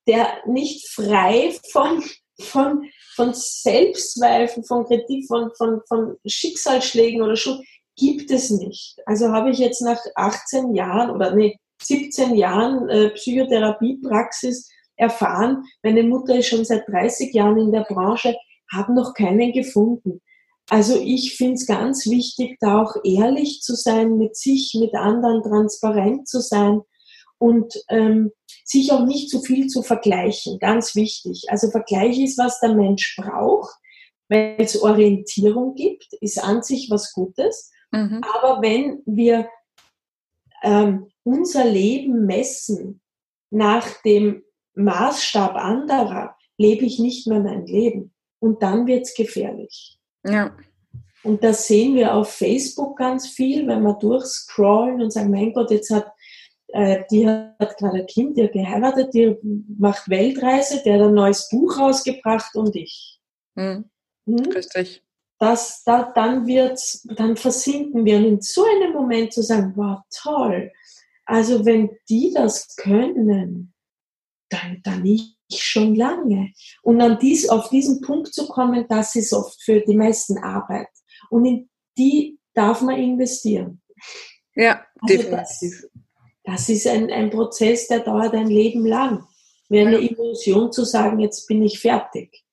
der 0.07 0.29
nicht 0.46 0.88
frei 0.88 1.55
von, 1.72 2.02
von 2.40 2.88
von 3.16 3.33
Selbstzweifeln, 3.35 4.64
von 4.64 4.85
Kritik, 4.85 5.26
von, 5.26 5.50
von, 5.57 5.81
von 5.88 6.16
Schicksalsschlägen 6.26 7.22
oder 7.22 7.35
Schuld 7.35 7.66
gibt 7.96 8.31
es 8.31 8.50
nicht. 8.50 8.98
Also 9.07 9.33
habe 9.33 9.50
ich 9.50 9.59
jetzt 9.59 9.81
nach 9.81 9.98
18 10.14 10.74
Jahren 10.74 11.11
oder 11.11 11.35
nee, 11.35 11.59
17 11.83 12.35
Jahren 12.35 12.88
äh, 12.90 13.09
Psychotherapiepraxis 13.11 14.70
erfahren, 14.96 15.64
meine 15.82 16.02
Mutter 16.02 16.38
ist 16.38 16.48
schon 16.48 16.64
seit 16.64 16.88
30 16.88 17.32
Jahren 17.35 17.59
in 17.59 17.72
der 17.72 17.85
Branche, 17.85 18.37
habe 18.72 18.94
noch 18.94 19.14
keinen 19.14 19.52
gefunden. 19.52 20.20
Also 20.68 21.00
ich 21.00 21.37
finde 21.37 21.54
es 21.54 21.66
ganz 21.66 22.06
wichtig, 22.06 22.56
da 22.61 22.82
auch 22.82 22.96
ehrlich 23.04 23.61
zu 23.61 23.74
sein 23.76 24.16
mit 24.16 24.37
sich, 24.37 24.76
mit 24.78 24.94
anderen, 24.94 25.42
transparent 25.42 26.26
zu 26.26 26.40
sein 26.40 26.80
und 27.38 27.74
ähm, 27.88 28.32
sich 28.64 28.90
auch 28.90 29.04
nicht 29.04 29.30
zu 29.30 29.40
viel 29.40 29.68
zu 29.68 29.82
vergleichen, 29.82 30.59
ganz 30.59 30.96
wichtig. 30.96 31.44
Also 31.48 31.70
Vergleich 31.70 32.18
ist, 32.18 32.38
was 32.38 32.59
der 32.61 32.74
Mensch 32.74 33.16
braucht, 33.16 33.74
weil 34.28 34.56
es 34.59 34.80
Orientierung 34.82 35.74
gibt, 35.74 36.12
ist 36.20 36.42
an 36.42 36.62
sich 36.62 36.90
was 36.90 37.12
Gutes. 37.12 37.70
Mhm. 37.92 38.22
Aber 38.35 38.61
wenn 38.61 39.02
wir 39.06 39.48
ähm, 40.64 41.06
unser 41.22 41.64
Leben 41.64 42.26
messen 42.26 43.00
nach 43.50 43.87
dem 44.02 44.42
Maßstab 44.76 45.54
anderer, 45.56 46.36
lebe 46.58 46.84
ich 46.84 46.98
nicht 46.98 47.26
mehr 47.26 47.40
mein 47.40 47.66
Leben. 47.66 48.14
Und 48.38 48.62
dann 48.62 48.86
wird 48.86 49.02
es 49.02 49.14
gefährlich. 49.14 49.98
Ja. 50.24 50.56
Und 51.22 51.42
das 51.42 51.66
sehen 51.66 51.96
wir 51.96 52.14
auf 52.14 52.30
Facebook 52.30 52.98
ganz 52.98 53.26
viel, 53.26 53.66
wenn 53.66 53.82
wir 53.82 53.94
durchscrollen 53.94 55.02
und 55.02 55.12
sagen, 55.12 55.30
mein 55.30 55.52
Gott, 55.52 55.70
jetzt 55.70 55.90
hat 55.90 56.06
äh, 56.68 57.04
die 57.10 57.28
hat 57.28 57.78
gerade 57.78 57.98
ein 57.98 58.06
Kind, 58.06 58.36
die 58.36 58.44
hat 58.44 58.52
geheiratet, 58.52 59.14
die 59.14 59.36
macht 59.78 60.08
Weltreise, 60.08 60.82
der 60.84 60.94
hat 60.94 61.08
ein 61.08 61.14
neues 61.14 61.48
Buch 61.48 61.78
rausgebracht 61.78 62.54
und 62.54 62.74
ich. 62.76 63.20
Hm. 63.56 63.88
Hm? 64.26 64.52
Richtig. 64.52 65.02
Das, 65.38 65.84
da, 65.84 66.12
dann 66.14 66.46
wird's, 66.46 67.06
dann 67.16 67.36
versinken 67.36 68.04
wir. 68.04 68.16
Und 68.18 68.24
in 68.24 68.40
so 68.40 68.64
einem 68.64 68.92
Moment 68.92 69.32
zu 69.32 69.42
sagen, 69.42 69.72
wow, 69.76 70.00
toll. 70.10 70.72
Also 71.24 71.64
wenn 71.64 71.90
die 72.08 72.32
das 72.34 72.74
können, 72.76 73.72
dann, 74.48 74.80
dann 74.82 75.04
ich 75.04 75.37
schon 75.52 75.94
lange. 75.94 76.52
Und 76.82 77.00
an 77.00 77.18
dies, 77.18 77.48
auf 77.48 77.68
diesen 77.70 78.00
Punkt 78.00 78.32
zu 78.32 78.48
kommen, 78.48 78.87
das 78.88 79.14
ist 79.14 79.32
oft 79.32 79.61
für 79.62 79.80
die 79.80 79.96
meisten 79.96 80.38
Arbeit. 80.38 80.88
Und 81.30 81.44
in 81.44 81.68
die 81.96 82.38
darf 82.54 82.80
man 82.82 82.96
investieren. 82.96 83.80
Ja, 84.54 84.85
also 85.00 85.14
definitiv. 85.14 85.82
Das, 85.82 85.90
das 86.44 86.68
ist 86.68 86.87
ein, 86.87 87.11
ein 87.11 87.30
Prozess, 87.30 87.88
der 87.88 88.00
dauert 88.00 88.35
ein 88.35 88.48
Leben 88.48 88.87
lang. 88.87 89.26
Wäre 89.68 89.88
eine 89.88 89.98
Illusion 89.98 90.70
zu 90.72 90.85
sagen, 90.85 91.18
jetzt 91.20 91.46
bin 91.46 91.62
ich 91.62 91.80
fertig. 91.80 92.44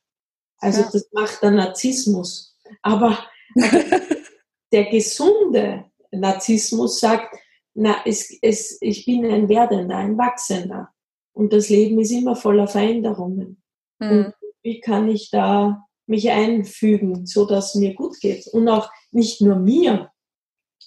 Also 0.57 0.81
ja. 0.81 0.89
das 0.91 1.07
macht 1.11 1.43
der 1.43 1.51
Narzissmus. 1.51 2.57
Aber 2.81 3.25
der 4.71 4.85
gesunde 4.85 5.85
Narzissmus 6.11 6.99
sagt, 6.99 7.35
na, 7.75 7.97
es, 8.05 8.31
es, 8.41 8.77
ich 8.81 9.05
bin 9.05 9.25
ein 9.25 9.49
Werdender, 9.49 9.97
ein 9.97 10.17
Wachsender. 10.17 10.93
Und 11.33 11.51
das 11.53 11.69
Leben 11.69 11.99
ist 11.99 12.11
immer 12.11 12.35
voller 12.35 12.67
Veränderungen. 12.67 13.61
Mhm. 13.99 14.09
Und 14.09 14.33
wie 14.61 14.79
kann 14.79 15.09
ich 15.09 15.29
da 15.29 15.85
mich 16.05 16.29
einfügen, 16.31 17.25
so 17.25 17.45
dass 17.45 17.75
mir 17.75 17.93
gut 17.93 18.19
geht? 18.21 18.47
Und 18.47 18.67
auch 18.69 18.89
nicht 19.11 19.41
nur 19.41 19.55
mir, 19.55 20.11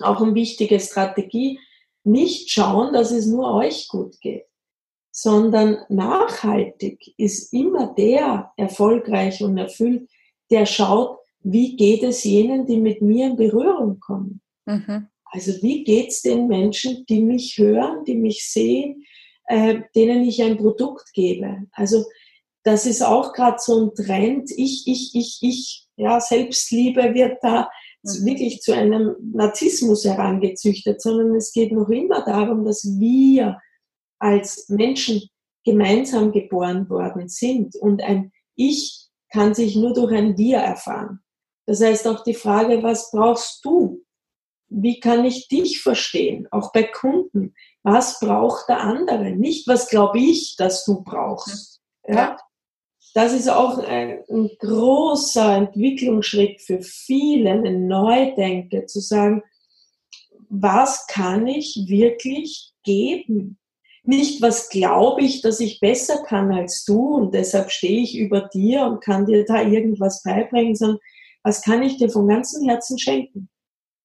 auch 0.01 0.21
eine 0.21 0.35
wichtige 0.35 0.81
Strategie, 0.81 1.59
nicht 2.05 2.51
schauen, 2.51 2.93
dass 2.93 3.11
es 3.11 3.27
nur 3.27 3.53
euch 3.55 3.89
gut 3.89 4.21
geht, 4.21 4.47
sondern 5.11 5.79
nachhaltig 5.89 7.15
ist 7.17 7.53
immer 7.53 7.95
der 7.95 8.53
erfolgreich 8.57 9.43
und 9.43 9.59
erfüllt, 9.59 10.09
der 10.51 10.67
schaut, 10.67 11.19
wie 11.41 11.77
geht 11.77 12.03
es 12.03 12.23
jenen, 12.25 12.67
die 12.67 12.79
mit 12.79 13.03
mir 13.03 13.27
in 13.27 13.37
Berührung 13.37 13.99
kommen. 13.99 14.41
Mhm. 14.67 15.09
Also 15.25 15.61
wie 15.63 15.85
geht 15.85 16.11
es 16.11 16.23
den 16.23 16.47
Menschen, 16.47 17.05
die 17.09 17.21
mich 17.21 17.59
hören, 17.59 18.05
die 18.05 18.15
mich 18.15 18.49
sehen, 18.49 19.05
äh, 19.47 19.81
denen 19.95 20.25
ich 20.25 20.43
ein 20.43 20.57
Produkt 20.57 21.13
gebe. 21.13 21.67
Also 21.73 22.05
das 22.63 22.85
ist 22.85 23.03
auch 23.03 23.33
gerade 23.33 23.59
so 23.61 23.87
ein 23.87 23.95
Trend. 23.95 24.51
Ich, 24.57 24.85
ich, 24.87 25.15
ich, 25.15 25.39
ich, 25.41 25.87
ja, 25.97 26.21
Selbstliebe 26.21 27.15
wird 27.15 27.39
da 27.43 27.71
mhm. 28.03 28.27
wirklich 28.27 28.61
zu 28.61 28.73
einem 28.73 29.15
Narzissmus 29.33 30.05
herangezüchtet, 30.05 31.01
sondern 31.01 31.35
es 31.37 31.53
geht 31.53 31.73
noch 31.73 31.89
immer 31.89 32.25
darum, 32.25 32.65
dass 32.65 32.85
wir 32.99 33.59
als 34.19 34.69
Menschen 34.69 35.29
gemeinsam 35.65 36.33
geboren 36.33 36.89
worden 36.89 37.29
sind 37.29 37.77
und 37.77 38.03
ein 38.03 38.33
Ich 38.55 39.09
kann 39.33 39.55
sich 39.55 39.77
nur 39.77 39.93
durch 39.93 40.13
ein 40.13 40.39
Wir 40.39 40.59
erfahren. 40.59 41.21
Das 41.67 41.81
heißt 41.81 42.07
auch 42.07 42.23
die 42.23 42.35
Frage, 42.35 42.83
was 42.83 43.11
brauchst 43.11 43.65
du? 43.65 44.06
Wie 44.79 45.01
kann 45.01 45.25
ich 45.25 45.49
dich 45.49 45.81
verstehen? 45.81 46.49
Auch 46.51 46.71
bei 46.71 46.83
Kunden. 46.83 47.55
Was 47.83 48.21
braucht 48.21 48.69
der 48.69 48.81
andere? 48.81 49.31
Nicht, 49.31 49.67
was 49.67 49.89
glaube 49.89 50.19
ich, 50.19 50.57
dass 50.57 50.85
du 50.85 51.03
brauchst. 51.03 51.81
Ja? 52.07 52.37
Das 53.15 53.33
ist 53.33 53.49
auch 53.49 53.79
ein, 53.79 54.23
ein 54.29 54.51
großer 54.59 55.57
Entwicklungsschritt 55.57 56.61
für 56.61 56.83
viele, 56.83 57.53
eine 57.53 57.79
Neudenke, 57.79 58.85
zu 58.85 59.01
sagen, 59.01 59.43
was 60.51 61.07
kann 61.07 61.47
ich 61.47 61.87
wirklich 61.87 62.73
geben? 62.85 63.59
Nicht, 64.03 64.43
was 64.43 64.69
glaube 64.69 65.23
ich, 65.23 65.41
dass 65.41 65.59
ich 65.59 65.81
besser 65.81 66.23
kann 66.25 66.53
als 66.53 66.85
du 66.85 67.17
und 67.17 67.33
deshalb 67.33 67.71
stehe 67.71 68.03
ich 68.03 68.19
über 68.19 68.43
dir 68.43 68.83
und 68.83 69.03
kann 69.03 69.25
dir 69.25 69.47
da 69.47 69.63
irgendwas 69.63 70.23
beibringen, 70.23 70.77
sondern 70.77 70.99
was 71.43 71.63
kann 71.63 71.83
ich 71.83 71.97
dir 71.97 72.11
von 72.11 72.29
ganzem 72.29 72.69
Herzen 72.69 72.99
schenken? 72.99 73.49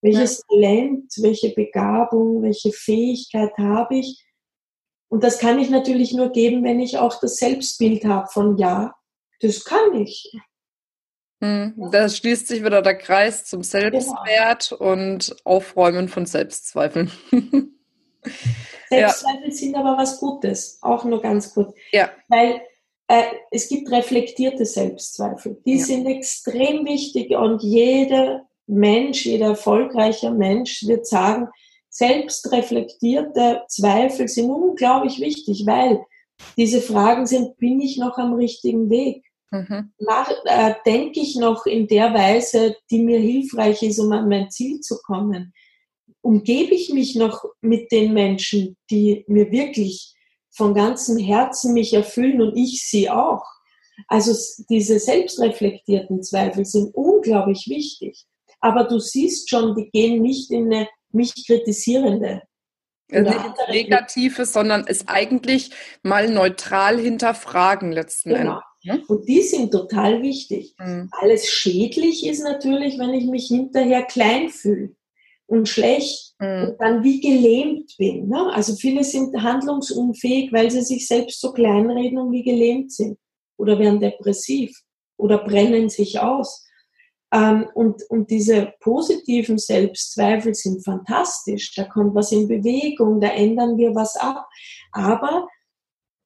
Welches 0.02 0.40
ja. 0.40 0.44
Talent, 0.50 1.14
welche 1.18 1.54
Begabung, 1.54 2.42
welche 2.42 2.72
Fähigkeit 2.72 3.52
habe 3.58 3.98
ich? 3.98 4.26
Und 5.10 5.24
das 5.24 5.40
kann 5.40 5.60
ich 5.60 5.70
natürlich 5.70 6.14
nur 6.14 6.32
geben, 6.32 6.64
wenn 6.64 6.80
ich 6.80 6.98
auch 6.98 7.20
das 7.20 7.36
Selbstbild 7.36 8.06
habe 8.06 8.28
von 8.28 8.58
ja, 8.58 8.96
das 9.42 9.66
kann 9.66 9.94
ich. 9.96 10.32
Hm, 11.42 11.90
da 11.92 12.08
schließt 12.08 12.48
sich 12.48 12.64
wieder 12.64 12.82
der 12.82 12.98
Kreis 12.98 13.46
zum 13.46 13.64
Selbstwert 13.64 14.70
genau. 14.70 14.92
und 14.92 15.36
Aufräumen 15.44 16.08
von 16.08 16.26
Selbstzweifeln. 16.26 17.12
Selbstzweifel 18.90 19.48
ja. 19.48 19.52
sind 19.52 19.76
aber 19.76 19.98
was 19.98 20.20
Gutes, 20.20 20.78
auch 20.82 21.04
nur 21.04 21.22
ganz 21.22 21.54
gut. 21.54 21.74
Ja. 21.92 22.12
Weil 22.28 22.62
äh, 23.08 23.24
es 23.50 23.68
gibt 23.70 23.92
reflektierte 23.92 24.66
Selbstzweifel. 24.66 25.62
Die 25.66 25.78
ja. 25.78 25.86
sind 25.86 26.06
extrem 26.06 26.86
wichtig 26.86 27.32
und 27.32 27.64
jeder 27.64 28.48
Mensch, 28.72 29.26
jeder 29.26 29.48
erfolgreiche 29.48 30.32
Mensch 30.32 30.88
wird 30.88 31.06
sagen, 31.06 31.48
selbstreflektierte 31.90 33.64
Zweifel 33.68 34.28
sind 34.28 34.50
unglaublich 34.50 35.20
wichtig, 35.20 35.66
weil 35.66 36.00
diese 36.58 36.82
Fragen 36.82 37.28
sind, 37.28 37.58
bin 37.58 37.82
ich 37.82 37.98
noch 37.98 38.18
am 38.18 38.34
richtigen 38.34 38.90
Weg? 38.90 39.26
Mhm. 39.52 39.92
Äh, 40.46 40.76
denke 40.86 41.20
ich 41.20 41.36
noch 41.36 41.66
in 41.66 41.88
der 41.88 42.14
Weise, 42.14 42.78
die 42.90 43.00
mir 43.00 43.20
hilfreich 43.20 43.84
ist, 43.84 44.00
um 44.00 44.12
an 44.14 44.30
mein 44.30 44.50
Ziel 44.50 44.80
zu 44.80 44.98
kommen? 45.06 45.54
Umgebe 46.22 46.74
ich 46.74 46.94
mich 46.94 47.16
noch 47.16 47.44
mit 47.60 47.92
den 47.92 48.14
Menschen, 48.14 48.78
die 48.90 49.26
mir 49.28 49.52
wirklich 49.52 50.14
von 50.50 50.74
ganzem 50.74 51.18
Herzen 51.18 51.74
mich 51.74 51.94
erfüllen 51.94 52.42
und 52.42 52.56
ich 52.56 52.88
sie 52.88 53.10
auch? 53.10 53.44
Also 54.08 54.34
diese 54.70 55.00
selbstreflektierten 55.00 56.24
Zweifel 56.24 56.66
sind 56.66 56.96
unglaublich 56.96 57.68
wichtig. 57.68 58.26
Aber 58.62 58.86
du 58.86 59.00
siehst 59.00 59.50
schon, 59.50 59.76
die 59.76 59.90
gehen 59.90 60.22
nicht 60.22 60.52
in 60.52 60.74
eine 60.74 60.88
mich 61.12 61.46
kritisierende 61.46 62.42
also 63.12 63.30
nicht 63.30 63.46
ins 63.46 63.68
Negative, 63.70 64.46
sondern 64.46 64.86
es 64.88 65.08
eigentlich 65.08 65.72
mal 66.04 66.30
neutral 66.30 67.00
hinterfragen 67.00 67.92
letzten 67.92 68.34
genau. 68.34 68.60
Endes. 68.84 69.10
Und 69.10 69.28
die 69.28 69.42
sind 69.42 69.72
total 69.72 70.22
wichtig. 70.22 70.74
Mhm. 70.80 71.10
Alles 71.12 71.48
schädlich 71.50 72.26
ist 72.26 72.42
natürlich, 72.42 72.98
wenn 72.98 73.14
ich 73.14 73.26
mich 73.26 73.48
hinterher 73.48 74.04
klein 74.04 74.50
fühle 74.50 74.96
und 75.46 75.70
schlecht 75.70 76.34
mhm. 76.40 76.64
und 76.64 76.76
dann 76.80 77.04
wie 77.04 77.20
gelähmt 77.20 77.96
bin. 77.98 78.28
Ne? 78.28 78.52
Also 78.54 78.76
viele 78.76 79.04
sind 79.04 79.36
handlungsunfähig, 79.36 80.52
weil 80.52 80.72
sie 80.72 80.82
sich 80.82 81.08
selbst 81.08 81.40
so 81.42 81.52
kleinreden 81.52 82.18
und 82.18 82.32
wie 82.32 82.44
gelähmt 82.44 82.92
sind 82.92 83.20
oder 83.58 83.78
werden 83.78 84.00
depressiv 84.00 84.76
oder 85.18 85.38
brennen 85.44 85.90
sich 85.90 86.20
aus. 86.20 86.66
Ähm, 87.34 87.68
und, 87.74 88.04
und 88.10 88.30
diese 88.30 88.74
positiven 88.82 89.58
Selbstzweifel 89.58 90.54
sind 90.54 90.84
fantastisch. 90.84 91.74
Da 91.76 91.86
kommt 91.86 92.14
was 92.14 92.32
in 92.32 92.48
Bewegung, 92.48 93.22
da 93.22 93.30
ändern 93.30 93.78
wir 93.78 93.96
was 93.96 94.18
ab. 94.18 94.48
Aber 94.92 95.48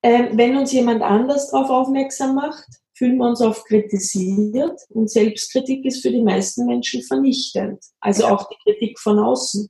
äh, 0.02 0.30
wenn 0.36 0.58
uns 0.58 0.72
jemand 0.72 1.02
anders 1.04 1.52
darauf 1.52 1.70
aufmerksam 1.70 2.36
macht, 2.36 2.66
fühlen 2.96 3.18
wir 3.18 3.28
uns 3.28 3.42
oft 3.42 3.66
kritisiert. 3.66 4.80
Und 4.90 5.12
Selbstkritik 5.12 5.86
ist 5.86 6.02
für 6.02 6.12
die 6.12 6.24
meisten 6.24 6.66
Menschen 6.66 7.04
vernichtend. 7.04 7.84
Also 8.00 8.26
auch 8.26 8.48
die 8.50 8.58
Kritik 8.64 9.00
von 9.00 9.20
außen. 9.20 9.70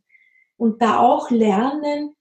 Und 0.57 0.81
da 0.81 0.99
auch 0.99 1.31
lernen, 1.31 2.15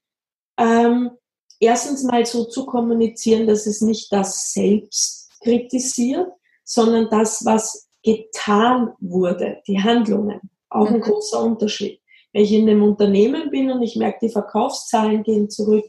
ähm, 0.57 1.11
erstens 1.59 2.03
mal 2.03 2.25
so 2.25 2.45
zu 2.45 2.65
kommunizieren, 2.65 3.47
dass 3.47 3.65
es 3.65 3.81
nicht 3.81 4.11
das 4.11 4.51
Selbst 4.51 5.29
kritisiert, 5.41 6.27
sondern 6.63 7.09
das, 7.09 7.45
was 7.45 7.87
getan 8.05 8.93
wurde, 8.99 9.61
die 9.67 9.81
Handlungen. 9.81 10.39
Auch 10.69 10.87
ein 10.87 10.97
mhm. 10.97 11.01
großer 11.01 11.43
Unterschied. 11.43 11.99
Wenn 12.31 12.43
ich 12.43 12.53
in 12.53 12.69
einem 12.69 12.83
Unternehmen 12.83 13.49
bin 13.49 13.71
und 13.71 13.81
ich 13.81 13.95
merke, 13.95 14.27
die 14.27 14.31
Verkaufszahlen 14.31 15.23
gehen 15.23 15.49
zurück 15.49 15.85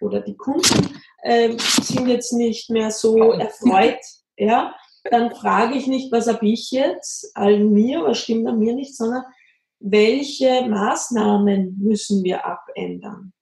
oder 0.00 0.20
die 0.20 0.36
Kunden 0.36 1.00
äh, 1.22 1.56
sind 1.58 2.08
jetzt 2.08 2.32
nicht 2.32 2.70
mehr 2.70 2.90
so 2.90 3.32
erfreut, 3.32 3.98
ja, 4.36 4.74
dann 5.10 5.34
frage 5.34 5.76
ich 5.76 5.86
nicht, 5.86 6.12
was 6.12 6.28
habe 6.28 6.46
ich 6.46 6.70
jetzt 6.70 7.30
an 7.34 7.72
mir, 7.72 8.02
was 8.02 8.18
stimmt 8.18 8.46
an 8.46 8.58
mir 8.58 8.74
nicht, 8.74 8.96
sondern 8.96 9.24
welche 9.80 10.66
Maßnahmen 10.68 11.78
müssen 11.80 12.22
wir 12.22 12.44
abändern, 12.44 13.32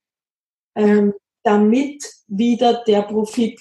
ähm, 0.74 1.14
damit 1.42 2.04
wieder 2.28 2.84
der 2.84 3.02
Profit 3.02 3.60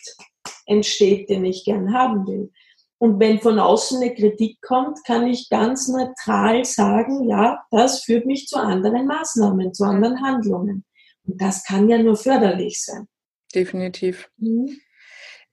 entsteht, 0.65 1.29
den 1.29 1.45
ich 1.45 1.63
gern 1.65 1.93
haben 1.93 2.27
will. 2.27 2.51
Und 2.97 3.19
wenn 3.19 3.39
von 3.39 3.59
außen 3.59 4.01
eine 4.01 4.13
Kritik 4.13 4.61
kommt, 4.61 5.03
kann 5.05 5.27
ich 5.27 5.49
ganz 5.49 5.87
neutral 5.87 6.63
sagen, 6.63 7.27
ja, 7.27 7.63
das 7.71 8.03
führt 8.03 8.25
mich 8.25 8.47
zu 8.47 8.57
anderen 8.57 9.05
Maßnahmen, 9.05 9.73
zu 9.73 9.83
anderen 9.83 10.21
Handlungen. 10.21 10.85
Und 11.27 11.41
das 11.41 11.63
kann 11.63 11.89
ja 11.89 11.97
nur 11.97 12.15
förderlich 12.15 12.83
sein. 12.83 13.07
Definitiv. 13.53 14.29
Mhm. 14.37 14.79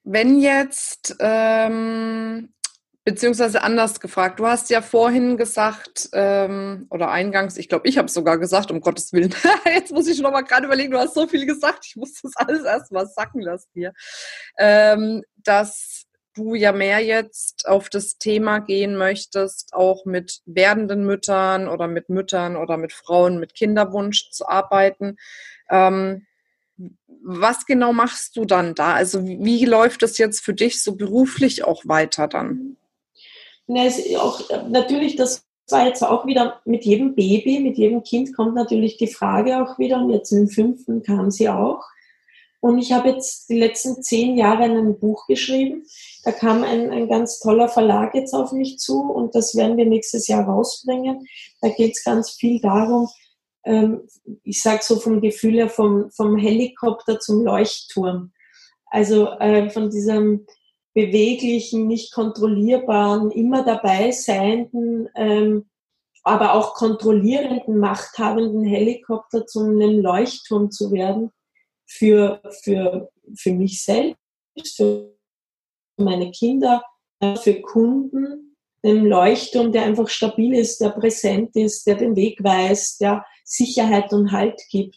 Wenn 0.04 0.40
jetzt, 0.40 1.16
ähm, 1.20 2.52
beziehungsweise 3.04 3.62
anders 3.62 4.00
gefragt, 4.00 4.40
du 4.40 4.46
hast 4.46 4.70
ja 4.70 4.82
vorhin 4.82 5.36
gesagt, 5.36 6.08
ähm, 6.12 6.86
oder 6.90 7.10
eingangs, 7.10 7.56
ich 7.56 7.68
glaube, 7.68 7.88
ich 7.88 7.98
habe 7.98 8.06
es 8.06 8.14
sogar 8.14 8.38
gesagt, 8.38 8.70
um 8.70 8.80
Gottes 8.80 9.12
Willen. 9.12 9.34
jetzt 9.64 9.92
muss 9.92 10.08
ich 10.08 10.20
noch 10.20 10.32
mal 10.32 10.42
gerade 10.42 10.66
überlegen, 10.66 10.92
du 10.92 10.98
hast 10.98 11.14
so 11.14 11.26
viel 11.26 11.46
gesagt, 11.46 11.86
ich 11.86 11.96
muss 11.96 12.20
das 12.22 12.32
alles 12.36 12.64
erstmal 12.64 13.06
sacken 13.06 13.40
lassen 13.40 13.70
hier. 13.74 13.92
Ähm, 14.58 15.22
dass 15.36 15.91
du 16.34 16.54
ja 16.54 16.72
mehr 16.72 17.00
jetzt 17.00 17.68
auf 17.68 17.88
das 17.88 18.18
Thema 18.18 18.58
gehen 18.58 18.96
möchtest, 18.96 19.74
auch 19.74 20.04
mit 20.04 20.40
werdenden 20.46 21.04
Müttern 21.04 21.68
oder 21.68 21.86
mit 21.86 22.08
Müttern 22.08 22.56
oder 22.56 22.76
mit 22.76 22.92
Frauen 22.92 23.38
mit 23.38 23.54
Kinderwunsch 23.54 24.30
zu 24.30 24.48
arbeiten. 24.48 25.16
Ähm, 25.70 26.26
was 27.24 27.66
genau 27.66 27.92
machst 27.92 28.36
du 28.36 28.44
dann 28.44 28.74
da? 28.74 28.94
Also 28.94 29.24
wie 29.24 29.64
läuft 29.64 30.02
es 30.02 30.18
jetzt 30.18 30.40
für 30.40 30.54
dich 30.54 30.82
so 30.82 30.96
beruflich 30.96 31.64
auch 31.64 31.82
weiter 31.86 32.26
dann? 32.26 32.76
Na, 33.66 33.86
auch, 34.18 34.40
natürlich, 34.68 35.16
das 35.16 35.44
war 35.70 35.86
jetzt 35.86 36.02
auch 36.02 36.26
wieder 36.26 36.60
mit 36.64 36.84
jedem 36.84 37.14
Baby, 37.14 37.60
mit 37.60 37.78
jedem 37.78 38.02
Kind 38.02 38.34
kommt 38.34 38.54
natürlich 38.54 38.96
die 38.96 39.06
Frage 39.06 39.62
auch 39.62 39.78
wieder 39.78 39.98
und 39.98 40.10
jetzt 40.10 40.32
dem 40.32 40.48
fünften 40.48 41.02
kam 41.02 41.30
sie 41.30 41.48
auch. 41.48 41.84
Und 42.60 42.78
ich 42.78 42.92
habe 42.92 43.10
jetzt 43.10 43.48
die 43.48 43.58
letzten 43.58 44.02
zehn 44.02 44.36
Jahre 44.36 44.64
ein 44.64 44.98
Buch 44.98 45.26
geschrieben. 45.26 45.84
Da 46.24 46.32
kam 46.32 46.62
ein, 46.62 46.90
ein 46.90 47.08
ganz 47.08 47.40
toller 47.40 47.68
Verlag 47.68 48.14
jetzt 48.14 48.32
auf 48.32 48.52
mich 48.52 48.78
zu 48.78 49.00
und 49.00 49.34
das 49.34 49.56
werden 49.56 49.76
wir 49.76 49.86
nächstes 49.86 50.28
Jahr 50.28 50.44
rausbringen. 50.44 51.26
Da 51.60 51.68
geht 51.68 51.92
es 51.96 52.04
ganz 52.04 52.30
viel 52.30 52.60
darum, 52.60 53.08
ähm, 53.64 54.08
ich 54.42 54.60
sage 54.60 54.80
so 54.82 54.96
vom 54.96 55.20
Gefühl 55.20 55.54
her, 55.54 55.68
vom, 55.68 56.10
vom 56.10 56.36
Helikopter 56.36 57.20
zum 57.20 57.42
Leuchtturm. 57.42 58.32
Also 58.86 59.28
äh, 59.38 59.70
von 59.70 59.90
diesem 59.90 60.46
beweglichen, 60.94 61.86
nicht 61.86 62.12
kontrollierbaren, 62.12 63.30
immer 63.30 63.64
dabei 63.64 64.10
seienden, 64.10 65.08
ähm, 65.16 65.70
aber 66.22 66.54
auch 66.54 66.74
kontrollierenden, 66.74 67.78
machthabenden 67.78 68.64
Helikopter 68.64 69.46
zu 69.46 69.60
einem 69.60 70.00
Leuchtturm 70.00 70.70
zu 70.70 70.92
werden 70.92 71.30
für, 71.86 72.40
für, 72.62 73.10
für 73.34 73.52
mich 73.52 73.82
selbst, 73.82 74.18
für 74.76 75.11
meine 75.96 76.30
Kinder, 76.30 76.82
für 77.42 77.60
Kunden, 77.60 78.56
den 78.84 79.06
Leuchtturm, 79.06 79.70
der 79.70 79.84
einfach 79.84 80.08
stabil 80.08 80.54
ist, 80.54 80.80
der 80.80 80.90
präsent 80.90 81.54
ist, 81.54 81.86
der 81.86 81.94
den 81.94 82.16
Weg 82.16 82.42
weist, 82.42 83.00
der 83.00 83.24
Sicherheit 83.44 84.12
und 84.12 84.32
Halt 84.32 84.60
gibt. 84.70 84.96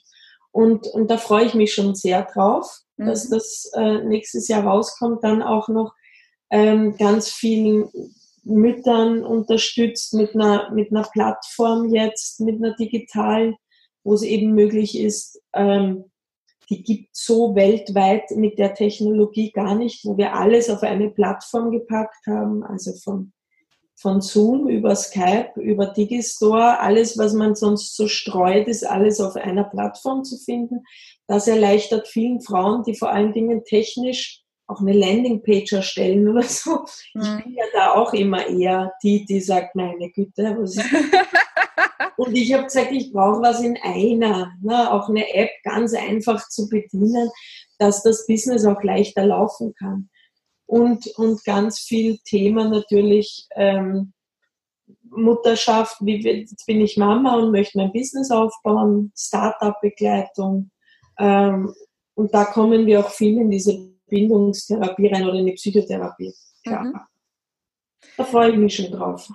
Und, 0.51 0.87
und 0.87 1.11
da 1.11 1.17
freue 1.17 1.45
ich 1.45 1.53
mich 1.53 1.73
schon 1.73 1.93
sehr 1.93 2.23
drauf, 2.23 2.79
mhm. 2.97 3.07
dass 3.07 3.29
das 3.29 3.69
äh, 3.75 4.03
nächstes 4.03 4.47
Jahr 4.47 4.63
rauskommt. 4.65 5.23
Dann 5.23 5.43
auch 5.43 5.67
noch 5.67 5.93
ähm, 6.49 6.95
ganz 6.97 7.29
vielen 7.29 7.89
Müttern 8.43 9.23
unterstützt 9.23 10.13
mit 10.13 10.33
einer, 10.33 10.71
mit 10.71 10.91
einer 10.91 11.03
Plattform 11.03 11.93
jetzt, 11.93 12.39
mit 12.39 12.55
einer 12.55 12.75
digitalen, 12.75 13.55
wo 14.03 14.13
es 14.13 14.23
eben 14.23 14.53
möglich 14.53 14.97
ist, 14.97 15.41
ähm, 15.53 16.05
die 16.70 16.84
gibt 16.84 17.16
so 17.16 17.55
weltweit 17.55 18.32
mit 18.32 18.59
der 18.59 18.74
Technologie 18.74 19.51
gar 19.51 19.76
nicht, 19.76 20.05
wo 20.05 20.18
wir 20.18 20.36
alles 20.36 20.70
auf 20.70 20.84
eine 20.84 21.09
Plattform 21.09 21.72
gepackt 21.72 22.28
haben, 22.28 22.63
also 22.63 22.93
von, 22.93 23.34
von 23.95 24.22
Zoom 24.22 24.68
über 24.68 24.95
Skype, 24.95 25.51
über 25.55 25.88
Digistore, 25.88 26.80
alles, 26.80 27.18
was 27.18 27.34
man 27.34 27.55
sonst 27.55 27.95
so 27.95 28.07
streut, 28.07 28.68
ist 28.68 28.86
alles 28.86 29.22
auf 29.22 29.36
einer 29.36 29.63
Plattform 29.63 30.24
zu 30.24 30.38
finden. 30.38 30.84
Das 31.28 31.47
erleichtert 31.47 32.07
vielen 32.07 32.41
Frauen, 32.41 32.84
die 32.84 32.95
vor 32.95 33.09
allen 33.09 33.34
Dingen 33.34 33.63
technisch 33.63 34.43
auch 34.68 34.82
eine 34.82 34.93
Landingpage 34.93 35.74
erstellen 35.74 36.28
oder 36.28 36.43
so. 36.43 36.86
Ich 37.13 37.43
bin 37.43 37.53
ja 37.53 37.66
da 37.74 37.93
auch 37.93 38.13
immer 38.13 38.47
eher 38.47 38.93
die, 39.03 39.26
die 39.26 39.39
sagt, 39.39 39.76
meine 39.76 40.09
Güte, 40.09 40.57
was 40.59 40.78
ist 40.78 40.86
Und 42.18 42.36
ich 42.36 42.53
habe 42.53 42.66
gesagt, 42.66 42.91
ich 42.91 43.11
brauche 43.11 43.41
was 43.41 43.61
in 43.61 43.78
einer, 43.82 44.53
ne? 44.61 44.91
auch 44.91 45.09
eine 45.09 45.34
App 45.34 45.51
ganz 45.63 45.93
einfach 45.93 46.47
zu 46.49 46.70
bedienen, 46.70 47.30
dass 47.78 48.03
das 48.03 48.26
Business 48.28 48.66
auch 48.66 48.82
leichter 48.84 49.26
laufen 49.26 49.74
kann. 49.74 50.09
Und, 50.66 51.07
und 51.18 51.43
ganz 51.43 51.80
viel 51.80 52.18
Thema 52.26 52.68
natürlich 52.70 53.47
ähm, 53.55 54.13
Mutterschaft, 55.03 55.97
wie 56.01 56.22
jetzt 56.22 56.66
bin 56.66 56.82
ich 56.82 56.97
Mama 56.97 57.36
und 57.36 57.51
möchte 57.51 57.78
mein 57.78 57.91
Business 57.91 58.32
aufbauen, 58.32 59.11
Startup-Begleitung. 59.16 60.72
Ähm, 61.20 61.74
und 62.16 62.34
da 62.34 62.45
kommen 62.45 62.86
wir 62.86 63.01
auch 63.01 63.09
viel 63.09 63.38
in 63.38 63.51
diese 63.51 63.78
Bindungstherapie 64.07 65.07
rein 65.07 65.28
oder 65.28 65.39
in 65.39 65.47
die 65.47 65.53
Psychotherapie. 65.53 66.34
Ja. 66.66 66.84
Mhm. 66.84 66.99
Da 68.18 68.24
freue 68.24 68.51
ich 68.51 68.57
mich 68.57 68.76
schon 68.76 68.91
drauf. 68.91 69.30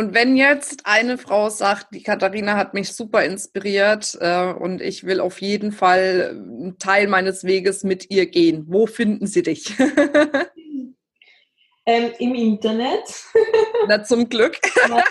Und 0.00 0.14
wenn 0.14 0.34
jetzt 0.34 0.86
eine 0.86 1.18
Frau 1.18 1.50
sagt, 1.50 1.94
die 1.94 2.02
Katharina 2.02 2.56
hat 2.56 2.72
mich 2.72 2.94
super 2.94 3.22
inspiriert 3.22 4.16
äh, 4.18 4.50
und 4.50 4.80
ich 4.80 5.04
will 5.04 5.20
auf 5.20 5.42
jeden 5.42 5.72
Fall 5.72 6.30
einen 6.30 6.78
Teil 6.78 7.06
meines 7.06 7.44
Weges 7.44 7.84
mit 7.84 8.10
ihr 8.10 8.24
gehen, 8.24 8.64
wo 8.66 8.86
finden 8.86 9.26
sie 9.26 9.42
dich? 9.42 9.78
ähm, 11.84 12.12
Im 12.18 12.34
Internet. 12.34 13.02
Na, 13.88 14.02
zum 14.02 14.26
Glück. 14.30 14.58
Na, 14.88 15.04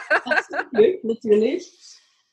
zum 0.49 0.69
Glück, 0.73 1.03
natürlich. 1.03 1.71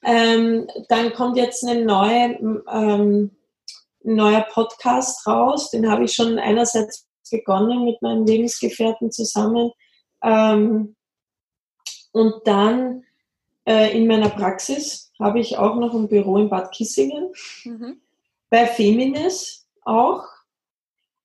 Ähm, 0.03 0.67
dann 0.89 1.13
kommt 1.13 1.37
jetzt 1.37 1.63
eine 1.63 1.85
neue, 1.85 2.39
ähm, 2.73 3.37
ein 4.03 4.15
neuer 4.15 4.47
Podcast 4.51 5.27
raus. 5.27 5.73
Den 5.73 5.91
habe 5.91 6.05
ich 6.05 6.15
schon 6.15 6.39
einerseits 6.39 7.07
begonnen 7.31 7.85
mit 7.85 8.01
meinem 8.01 8.25
Lebensgefährten 8.25 9.13
zusammen. 9.13 9.73
Ähm, 10.23 10.96
und 12.17 12.47
dann 12.47 13.05
äh, 13.69 13.95
in 13.95 14.07
meiner 14.07 14.31
Praxis 14.31 15.13
habe 15.21 15.39
ich 15.39 15.59
auch 15.59 15.77
noch 15.77 15.93
ein 15.93 16.09
Büro 16.09 16.39
in 16.39 16.49
Bad 16.49 16.73
Kissingen. 16.73 17.31
Mhm. 17.65 18.01
Bei 18.49 18.67
Feminis 18.67 19.69
auch. 19.83 20.25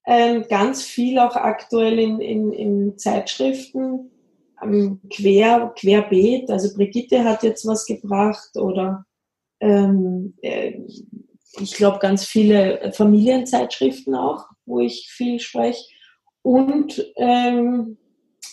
Ähm, 0.06 0.44
ganz 0.50 0.84
viel 0.84 1.18
auch 1.18 1.38
aktuell 1.38 1.98
in, 1.98 2.20
in, 2.20 2.52
in 2.52 2.98
Zeitschriften. 2.98 4.12
Ähm, 4.62 5.00
quer, 5.10 5.74
querbeet. 5.78 6.50
Also 6.50 6.76
Brigitte 6.76 7.24
hat 7.24 7.44
jetzt 7.44 7.66
was 7.66 7.86
gebracht 7.86 8.58
oder 8.58 9.06
ähm, 9.62 10.34
äh, 10.42 10.74
ich 11.58 11.74
glaube 11.76 12.00
ganz 12.00 12.26
viele 12.26 12.92
Familienzeitschriften 12.92 14.14
auch, 14.14 14.48
wo 14.66 14.82
ich 14.82 15.08
viel 15.10 15.39
spreche. 15.39 15.86
Und 16.42 17.14
ähm, 17.16 17.98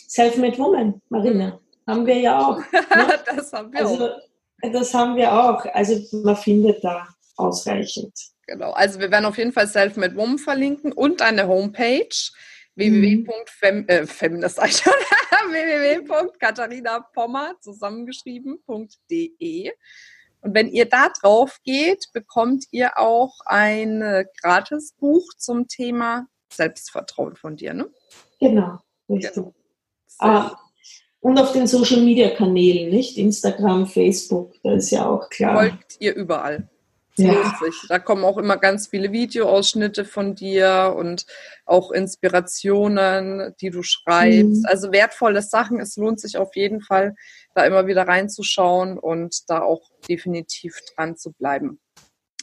Self-Made 0.09 0.59
Woman, 0.59 1.03
Marina. 1.09 1.59
Haben 1.89 2.07
wir 2.07 2.18
ja 2.18 2.39
auch. 2.39 2.59
Ne? 2.72 3.18
das 3.24 3.53
haben 3.53 3.72
wir 3.72 3.80
also, 3.80 4.09
auch. 4.09 4.20
Das 4.72 4.95
haben 4.95 5.16
wir 5.16 5.32
auch. 5.32 5.64
Also 5.72 6.18
man 6.18 6.36
findet 6.36 6.84
da 6.84 7.09
ausreichend. 7.36 8.12
Genau. 8.47 8.72
Also 8.72 9.01
wir 9.01 9.11
werden 9.11 9.24
auf 9.24 9.39
jeden 9.39 9.53
Fall 9.53 9.66
Self-Made 9.66 10.14
Woman 10.16 10.39
verlinken 10.39 10.93
und 10.93 11.22
eine 11.22 11.49
Homepage 11.49 12.09
www.katharinapommer 15.49 17.55
zusammengeschrieben.de. 17.61 19.72
Und 20.41 20.55
wenn 20.55 20.68
ihr 20.68 20.89
da 20.89 21.09
drauf 21.20 21.59
geht, 21.64 22.07
bekommt 22.12 22.66
ihr 22.70 22.97
auch 22.99 23.41
ein 23.47 24.24
Gratisbuch 24.41 25.24
zum 25.36 25.66
Thema 25.66 26.28
Selbstvertrauen 26.53 27.34
von 27.36 27.57
dir, 27.57 27.74
ne? 27.74 27.91
Genau, 28.39 28.78
richtig. 29.09 29.34
Genau. 29.34 29.53
Ah, 30.18 30.57
und 31.20 31.38
auf 31.38 31.52
den 31.52 31.66
Social 31.66 32.00
Media 32.02 32.30
Kanälen, 32.30 32.90
nicht? 32.90 33.18
Instagram, 33.18 33.86
Facebook, 33.86 34.54
das 34.62 34.84
ist 34.84 34.90
ja 34.90 35.08
auch 35.08 35.28
klar. 35.30 35.56
Folgt 35.56 35.96
ihr 36.00 36.14
überall. 36.14 36.68
Ja. 37.18 37.52
Da 37.88 37.98
kommen 37.98 38.24
auch 38.24 38.38
immer 38.38 38.56
ganz 38.58 38.86
viele 38.86 39.10
Videoausschnitte 39.10 40.04
von 40.04 40.36
dir 40.36 40.94
und 40.96 41.26
auch 41.66 41.90
Inspirationen, 41.90 43.54
die 43.60 43.70
du 43.70 43.82
schreibst. 43.82 44.62
Mhm. 44.62 44.66
Also 44.66 44.92
wertvolle 44.92 45.42
Sachen. 45.42 45.80
Es 45.80 45.96
lohnt 45.96 46.20
sich 46.20 46.36
auf 46.36 46.54
jeden 46.54 46.80
Fall, 46.80 47.16
da 47.54 47.64
immer 47.64 47.88
wieder 47.88 48.06
reinzuschauen 48.06 48.98
und 48.98 49.50
da 49.50 49.62
auch 49.62 49.90
definitiv 50.08 50.78
dran 50.94 51.16
zu 51.16 51.32
bleiben. 51.32 51.80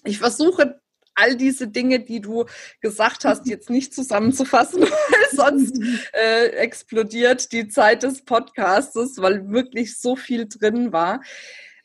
Ich 0.04 0.20
versuche 0.20 0.82
all 1.16 1.36
diese 1.36 1.68
Dinge, 1.68 2.00
die 2.00 2.22
du 2.22 2.46
gesagt 2.82 3.26
hast, 3.26 3.48
jetzt 3.48 3.70
nicht 3.70 3.94
zusammenzufassen, 3.94 4.82
weil 4.84 5.30
sonst 5.32 5.82
äh, 6.14 6.48
explodiert 6.48 7.52
die 7.52 7.68
Zeit 7.68 8.04
des 8.04 8.24
Podcastes, 8.24 9.22
weil 9.22 9.50
wirklich 9.50 9.98
so 9.98 10.16
viel 10.16 10.48
drin 10.48 10.92
war. 10.92 11.22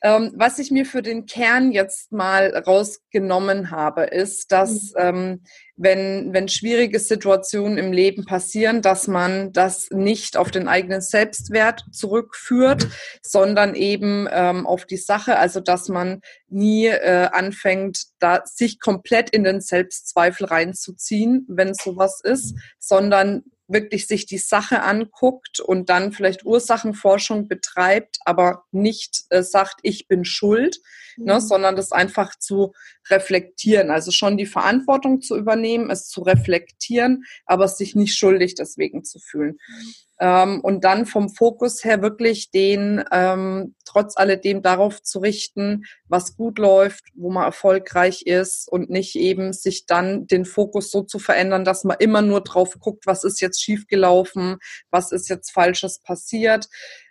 Ähm, 0.03 0.33
was 0.35 0.59
ich 0.59 0.71
mir 0.71 0.87
für 0.87 1.03
den 1.03 1.27
Kern 1.27 1.73
jetzt 1.73 2.11
mal 2.11 2.57
rausgenommen 2.67 3.71
habe, 3.71 4.05
ist, 4.05 4.51
dass 4.51 4.93
mhm. 4.93 4.99
ähm, 4.99 5.43
wenn, 5.77 6.33
wenn 6.33 6.49
schwierige 6.49 6.99
Situationen 6.99 7.79
im 7.79 7.93
Leben 7.93 8.25
passieren, 8.25 8.83
dass 8.83 9.09
man 9.09 9.53
das 9.53 9.89
nicht 9.91 10.37
auf 10.37 10.51
den 10.51 10.69
eigenen 10.69 11.01
Selbstwert 11.01 11.85
zurückführt, 11.91 12.87
sondern 13.23 13.75
eben 13.75 14.29
ähm, 14.31 14.67
auf 14.67 14.85
die 14.85 14.99
Sache, 14.99 15.39
also 15.39 15.61
dass 15.61 15.89
man 15.89 16.21
nie 16.49 16.87
äh, 16.87 17.29
anfängt, 17.33 18.07
da 18.19 18.43
sich 18.45 18.79
komplett 18.79 19.31
in 19.31 19.45
den 19.45 19.61
Selbstzweifel 19.61 20.47
reinzuziehen, 20.47 21.47
wenn 21.49 21.75
sowas 21.75 22.21
ist, 22.23 22.55
sondern 22.79 23.45
wirklich 23.73 24.07
sich 24.07 24.27
die 24.27 24.39
Sache 24.39 24.83
anguckt 24.83 25.61
und 25.61 25.89
dann 25.89 26.13
vielleicht 26.13 26.45
Ursachenforschung 26.45 27.49
betreibt, 27.49 28.19
aber 28.25 28.65
nicht 28.73 29.25
äh, 29.31 29.43
sagt, 29.43 29.81
ich 29.83 30.09
bin 30.09 30.25
schuld, 30.25 30.79
ne, 31.17 31.23
mhm. 31.23 31.27
ne, 31.27 31.41
sondern 31.41 31.77
das 31.77 31.93
einfach 31.93 32.37
zu 32.39 32.73
reflektieren. 33.09 33.91
Also 33.91 34.11
schon 34.11 34.37
die 34.37 34.47
Verantwortung 34.47 35.21
zu 35.21 35.37
übernehmen, 35.37 35.91
es 35.91 36.09
zu 36.09 36.23
reflektieren, 36.23 37.25
aber 37.47 37.69
sich 37.69 37.95
nicht 37.95 38.17
schuldig 38.17 38.55
deswegen 38.55 39.05
zu 39.05 39.19
fühlen. 39.19 39.59
Mhm. 39.69 39.95
Ähm, 40.21 40.61
und 40.61 40.85
dann 40.85 41.07
vom 41.07 41.31
Fokus 41.31 41.83
her 41.83 42.03
wirklich 42.03 42.51
den 42.51 43.03
ähm, 43.11 43.75
trotz 43.87 44.17
alledem 44.17 44.61
darauf 44.63 45.03
zu 45.03 45.19
richten, 45.19 45.85
was 46.09 46.37
gut 46.37 46.59
läuft, 46.59 47.05
wo 47.15 47.31
man 47.31 47.45
erfolgreich 47.45 48.23
ist 48.27 48.71
und 48.71 48.91
nicht 48.91 49.17
eben 49.17 49.53
sich 49.55 49.87
dann 49.87 50.27
den 50.27 50.45
Fokus 50.45 50.91
so 50.91 51.03
zu 51.03 51.19
verändern, 51.19 51.65
dass 51.65 51.85
man 51.85 51.97
immer 51.99 52.23
nur 52.23 52.43
drauf 52.43 52.77
guckt, 52.79 53.07
was 53.07 53.25
ist 53.25 53.41
jetzt 53.41 53.63
schiefgelaufen, 53.63 54.59
was 54.91 55.11
ist 55.11 55.29
jetzt 55.29 55.51
Falsches 55.51 56.01
passiert. 56.01 56.69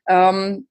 Ähm, 0.08 0.69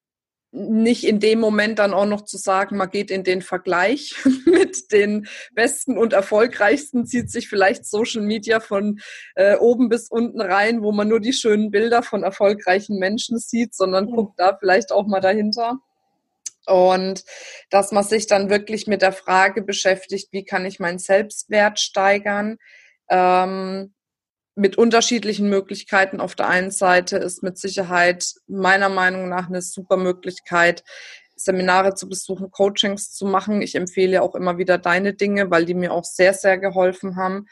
nicht 0.50 1.04
in 1.04 1.20
dem 1.20 1.40
Moment 1.40 1.78
dann 1.78 1.92
auch 1.92 2.06
noch 2.06 2.24
zu 2.24 2.38
sagen, 2.38 2.76
man 2.76 2.90
geht 2.90 3.10
in 3.10 3.22
den 3.22 3.42
Vergleich 3.42 4.14
mit 4.46 4.90
den 4.92 5.26
besten 5.52 5.98
und 5.98 6.14
erfolgreichsten, 6.14 7.06
zieht 7.06 7.30
sich 7.30 7.48
vielleicht 7.48 7.84
Social 7.84 8.22
Media 8.22 8.60
von 8.60 9.00
äh, 9.34 9.56
oben 9.56 9.88
bis 9.88 10.08
unten 10.08 10.40
rein, 10.40 10.82
wo 10.82 10.92
man 10.92 11.08
nur 11.08 11.20
die 11.20 11.34
schönen 11.34 11.70
Bilder 11.70 12.02
von 12.02 12.22
erfolgreichen 12.22 12.98
Menschen 12.98 13.38
sieht, 13.38 13.74
sondern 13.74 14.08
ja. 14.08 14.14
guckt 14.14 14.40
da 14.40 14.56
vielleicht 14.58 14.90
auch 14.90 15.06
mal 15.06 15.20
dahinter. 15.20 15.78
Und 16.66 17.24
dass 17.70 17.92
man 17.92 18.04
sich 18.04 18.26
dann 18.26 18.50
wirklich 18.50 18.86
mit 18.86 19.02
der 19.02 19.12
Frage 19.12 19.62
beschäftigt, 19.62 20.28
wie 20.32 20.44
kann 20.44 20.66
ich 20.66 20.78
meinen 20.78 20.98
Selbstwert 20.98 21.80
steigern? 21.80 22.58
Ähm, 23.08 23.94
mit 24.58 24.76
unterschiedlichen 24.76 25.48
Möglichkeiten. 25.48 26.20
Auf 26.20 26.34
der 26.34 26.48
einen 26.48 26.72
Seite 26.72 27.16
ist 27.16 27.44
mit 27.44 27.58
Sicherheit 27.58 28.34
meiner 28.48 28.88
Meinung 28.88 29.28
nach 29.28 29.48
eine 29.48 29.62
super 29.62 29.96
Möglichkeit, 29.96 30.82
Seminare 31.36 31.94
zu 31.94 32.08
besuchen, 32.08 32.50
Coachings 32.50 33.12
zu 33.12 33.24
machen. 33.24 33.62
Ich 33.62 33.76
empfehle 33.76 34.20
auch 34.20 34.34
immer 34.34 34.58
wieder 34.58 34.76
deine 34.76 35.14
Dinge, 35.14 35.52
weil 35.52 35.64
die 35.64 35.74
mir 35.74 35.92
auch 35.92 36.04
sehr, 36.04 36.34
sehr 36.34 36.58
geholfen 36.58 37.14
haben. 37.14 37.46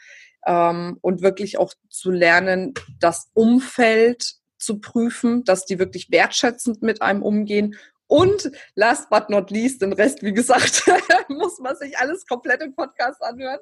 Ähm, 0.45 0.97
und 1.01 1.21
wirklich 1.21 1.57
auch 1.57 1.73
zu 1.89 2.11
lernen, 2.11 2.73
das 2.99 3.29
Umfeld 3.33 4.35
zu 4.57 4.79
prüfen, 4.79 5.45
dass 5.45 5.65
die 5.65 5.79
wirklich 5.79 6.11
wertschätzend 6.11 6.81
mit 6.81 7.01
einem 7.01 7.23
umgehen 7.23 7.75
und 8.07 8.51
last 8.75 9.09
but 9.09 9.29
not 9.29 9.51
least, 9.51 9.81
den 9.81 9.93
Rest, 9.93 10.23
wie 10.23 10.33
gesagt, 10.33 10.83
muss 11.29 11.59
man 11.59 11.75
sich 11.75 11.97
alles 11.97 12.25
komplett 12.25 12.61
im 12.61 12.73
Podcast 12.73 13.21
anhören, 13.21 13.59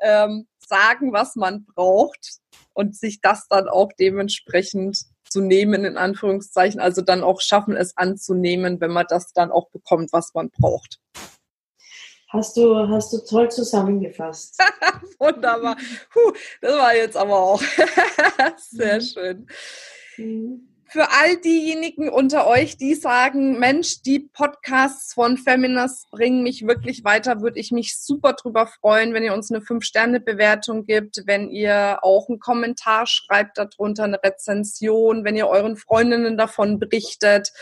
ähm, 0.00 0.46
sagen, 0.68 1.12
was 1.12 1.36
man 1.36 1.64
braucht 1.64 2.38
und 2.74 2.96
sich 2.96 3.20
das 3.20 3.48
dann 3.48 3.68
auch 3.68 3.90
dementsprechend 3.98 5.04
zu 5.28 5.40
nehmen, 5.40 5.84
in 5.84 5.96
Anführungszeichen. 5.96 6.80
Also 6.80 7.02
dann 7.02 7.22
auch 7.22 7.40
schaffen, 7.40 7.76
es 7.76 7.96
anzunehmen, 7.96 8.80
wenn 8.80 8.92
man 8.92 9.06
das 9.08 9.32
dann 9.32 9.50
auch 9.50 9.68
bekommt, 9.70 10.12
was 10.12 10.32
man 10.34 10.50
braucht. 10.50 11.00
Hast 12.30 12.56
du, 12.56 12.76
hast 12.88 13.12
du 13.12 13.18
toll 13.24 13.50
zusammengefasst. 13.50 14.60
Wunderbar. 15.18 15.76
Puh, 16.12 16.32
das 16.60 16.72
war 16.72 16.94
jetzt 16.94 17.16
aber 17.16 17.38
auch 17.38 17.62
sehr 18.70 18.96
mhm. 18.96 19.00
schön. 19.00 19.46
Mhm 20.18 20.68
für 20.90 21.10
all 21.10 21.36
diejenigen 21.36 22.08
unter 22.08 22.46
euch, 22.46 22.78
die 22.78 22.94
sagen, 22.94 23.58
Mensch, 23.58 24.02
die 24.02 24.20
Podcasts 24.20 25.12
von 25.12 25.36
Feminist 25.36 26.10
bringen 26.10 26.42
mich 26.42 26.66
wirklich 26.66 27.04
weiter, 27.04 27.42
würde 27.42 27.60
ich 27.60 27.72
mich 27.72 27.98
super 28.00 28.32
drüber 28.32 28.66
freuen, 28.66 29.12
wenn 29.12 29.22
ihr 29.22 29.34
uns 29.34 29.50
eine 29.50 29.60
5-Sterne-Bewertung 29.60 30.86
gibt, 30.86 31.22
wenn 31.26 31.50
ihr 31.50 31.98
auch 32.02 32.28
einen 32.28 32.38
Kommentar 32.38 33.06
schreibt 33.06 33.58
darunter, 33.58 34.04
eine 34.04 34.22
Rezension, 34.22 35.24
wenn 35.24 35.36
ihr 35.36 35.48
euren 35.48 35.76
Freundinnen 35.76 36.38
davon 36.38 36.78
berichtet 36.78 37.52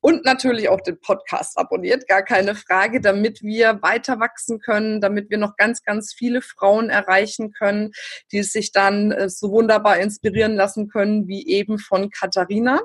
und 0.00 0.24
natürlich 0.24 0.68
auch 0.68 0.80
den 0.80 1.00
Podcast 1.00 1.58
abonniert, 1.58 2.06
gar 2.06 2.22
keine 2.22 2.54
Frage, 2.54 3.00
damit 3.00 3.42
wir 3.42 3.82
weiter 3.82 4.20
wachsen 4.20 4.60
können, 4.60 5.00
damit 5.00 5.30
wir 5.30 5.38
noch 5.38 5.56
ganz, 5.56 5.82
ganz 5.82 6.14
viele 6.14 6.42
Frauen 6.42 6.90
erreichen 6.90 7.50
können, 7.50 7.90
die 8.30 8.44
sich 8.44 8.70
dann 8.70 9.10
äh, 9.10 9.28
so 9.28 9.50
wunderbar 9.50 9.98
inspirieren 9.98 10.54
lassen 10.54 10.86
können, 10.88 11.26
wie 11.26 11.48
eben 11.48 11.78
von 11.78 12.10
Katharina. 12.10 12.75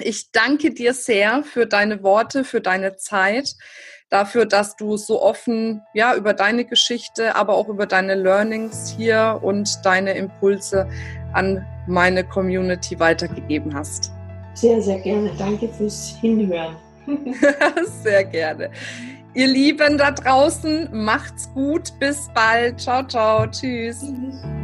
Ich 0.00 0.32
danke 0.32 0.72
dir 0.72 0.92
sehr 0.94 1.42
für 1.44 1.66
deine 1.66 2.02
Worte, 2.02 2.44
für 2.44 2.60
deine 2.60 2.96
Zeit, 2.96 3.54
dafür, 4.10 4.46
dass 4.46 4.76
du 4.76 4.96
so 4.96 5.22
offen 5.22 5.82
ja 5.94 6.14
über 6.14 6.34
deine 6.34 6.64
Geschichte, 6.64 7.36
aber 7.36 7.54
auch 7.54 7.68
über 7.68 7.86
deine 7.86 8.14
Learnings 8.14 8.94
hier 8.96 9.40
und 9.42 9.84
deine 9.84 10.14
Impulse 10.14 10.88
an 11.32 11.64
meine 11.86 12.24
Community 12.24 12.98
weitergegeben 12.98 13.74
hast. 13.74 14.12
Sehr, 14.54 14.80
sehr 14.80 15.00
gerne. 15.00 15.32
Danke 15.36 15.68
fürs 15.68 16.16
Hinhören. 16.20 16.76
sehr 18.02 18.24
gerne. 18.24 18.70
Ihr 19.34 19.48
Lieben 19.48 19.98
da 19.98 20.12
draußen, 20.12 20.88
macht's 20.92 21.52
gut. 21.52 21.92
Bis 21.98 22.28
bald. 22.34 22.80
Ciao, 22.80 23.04
ciao. 23.06 23.46
Tschüss. 23.48 23.98
Tschüss. 24.00 24.63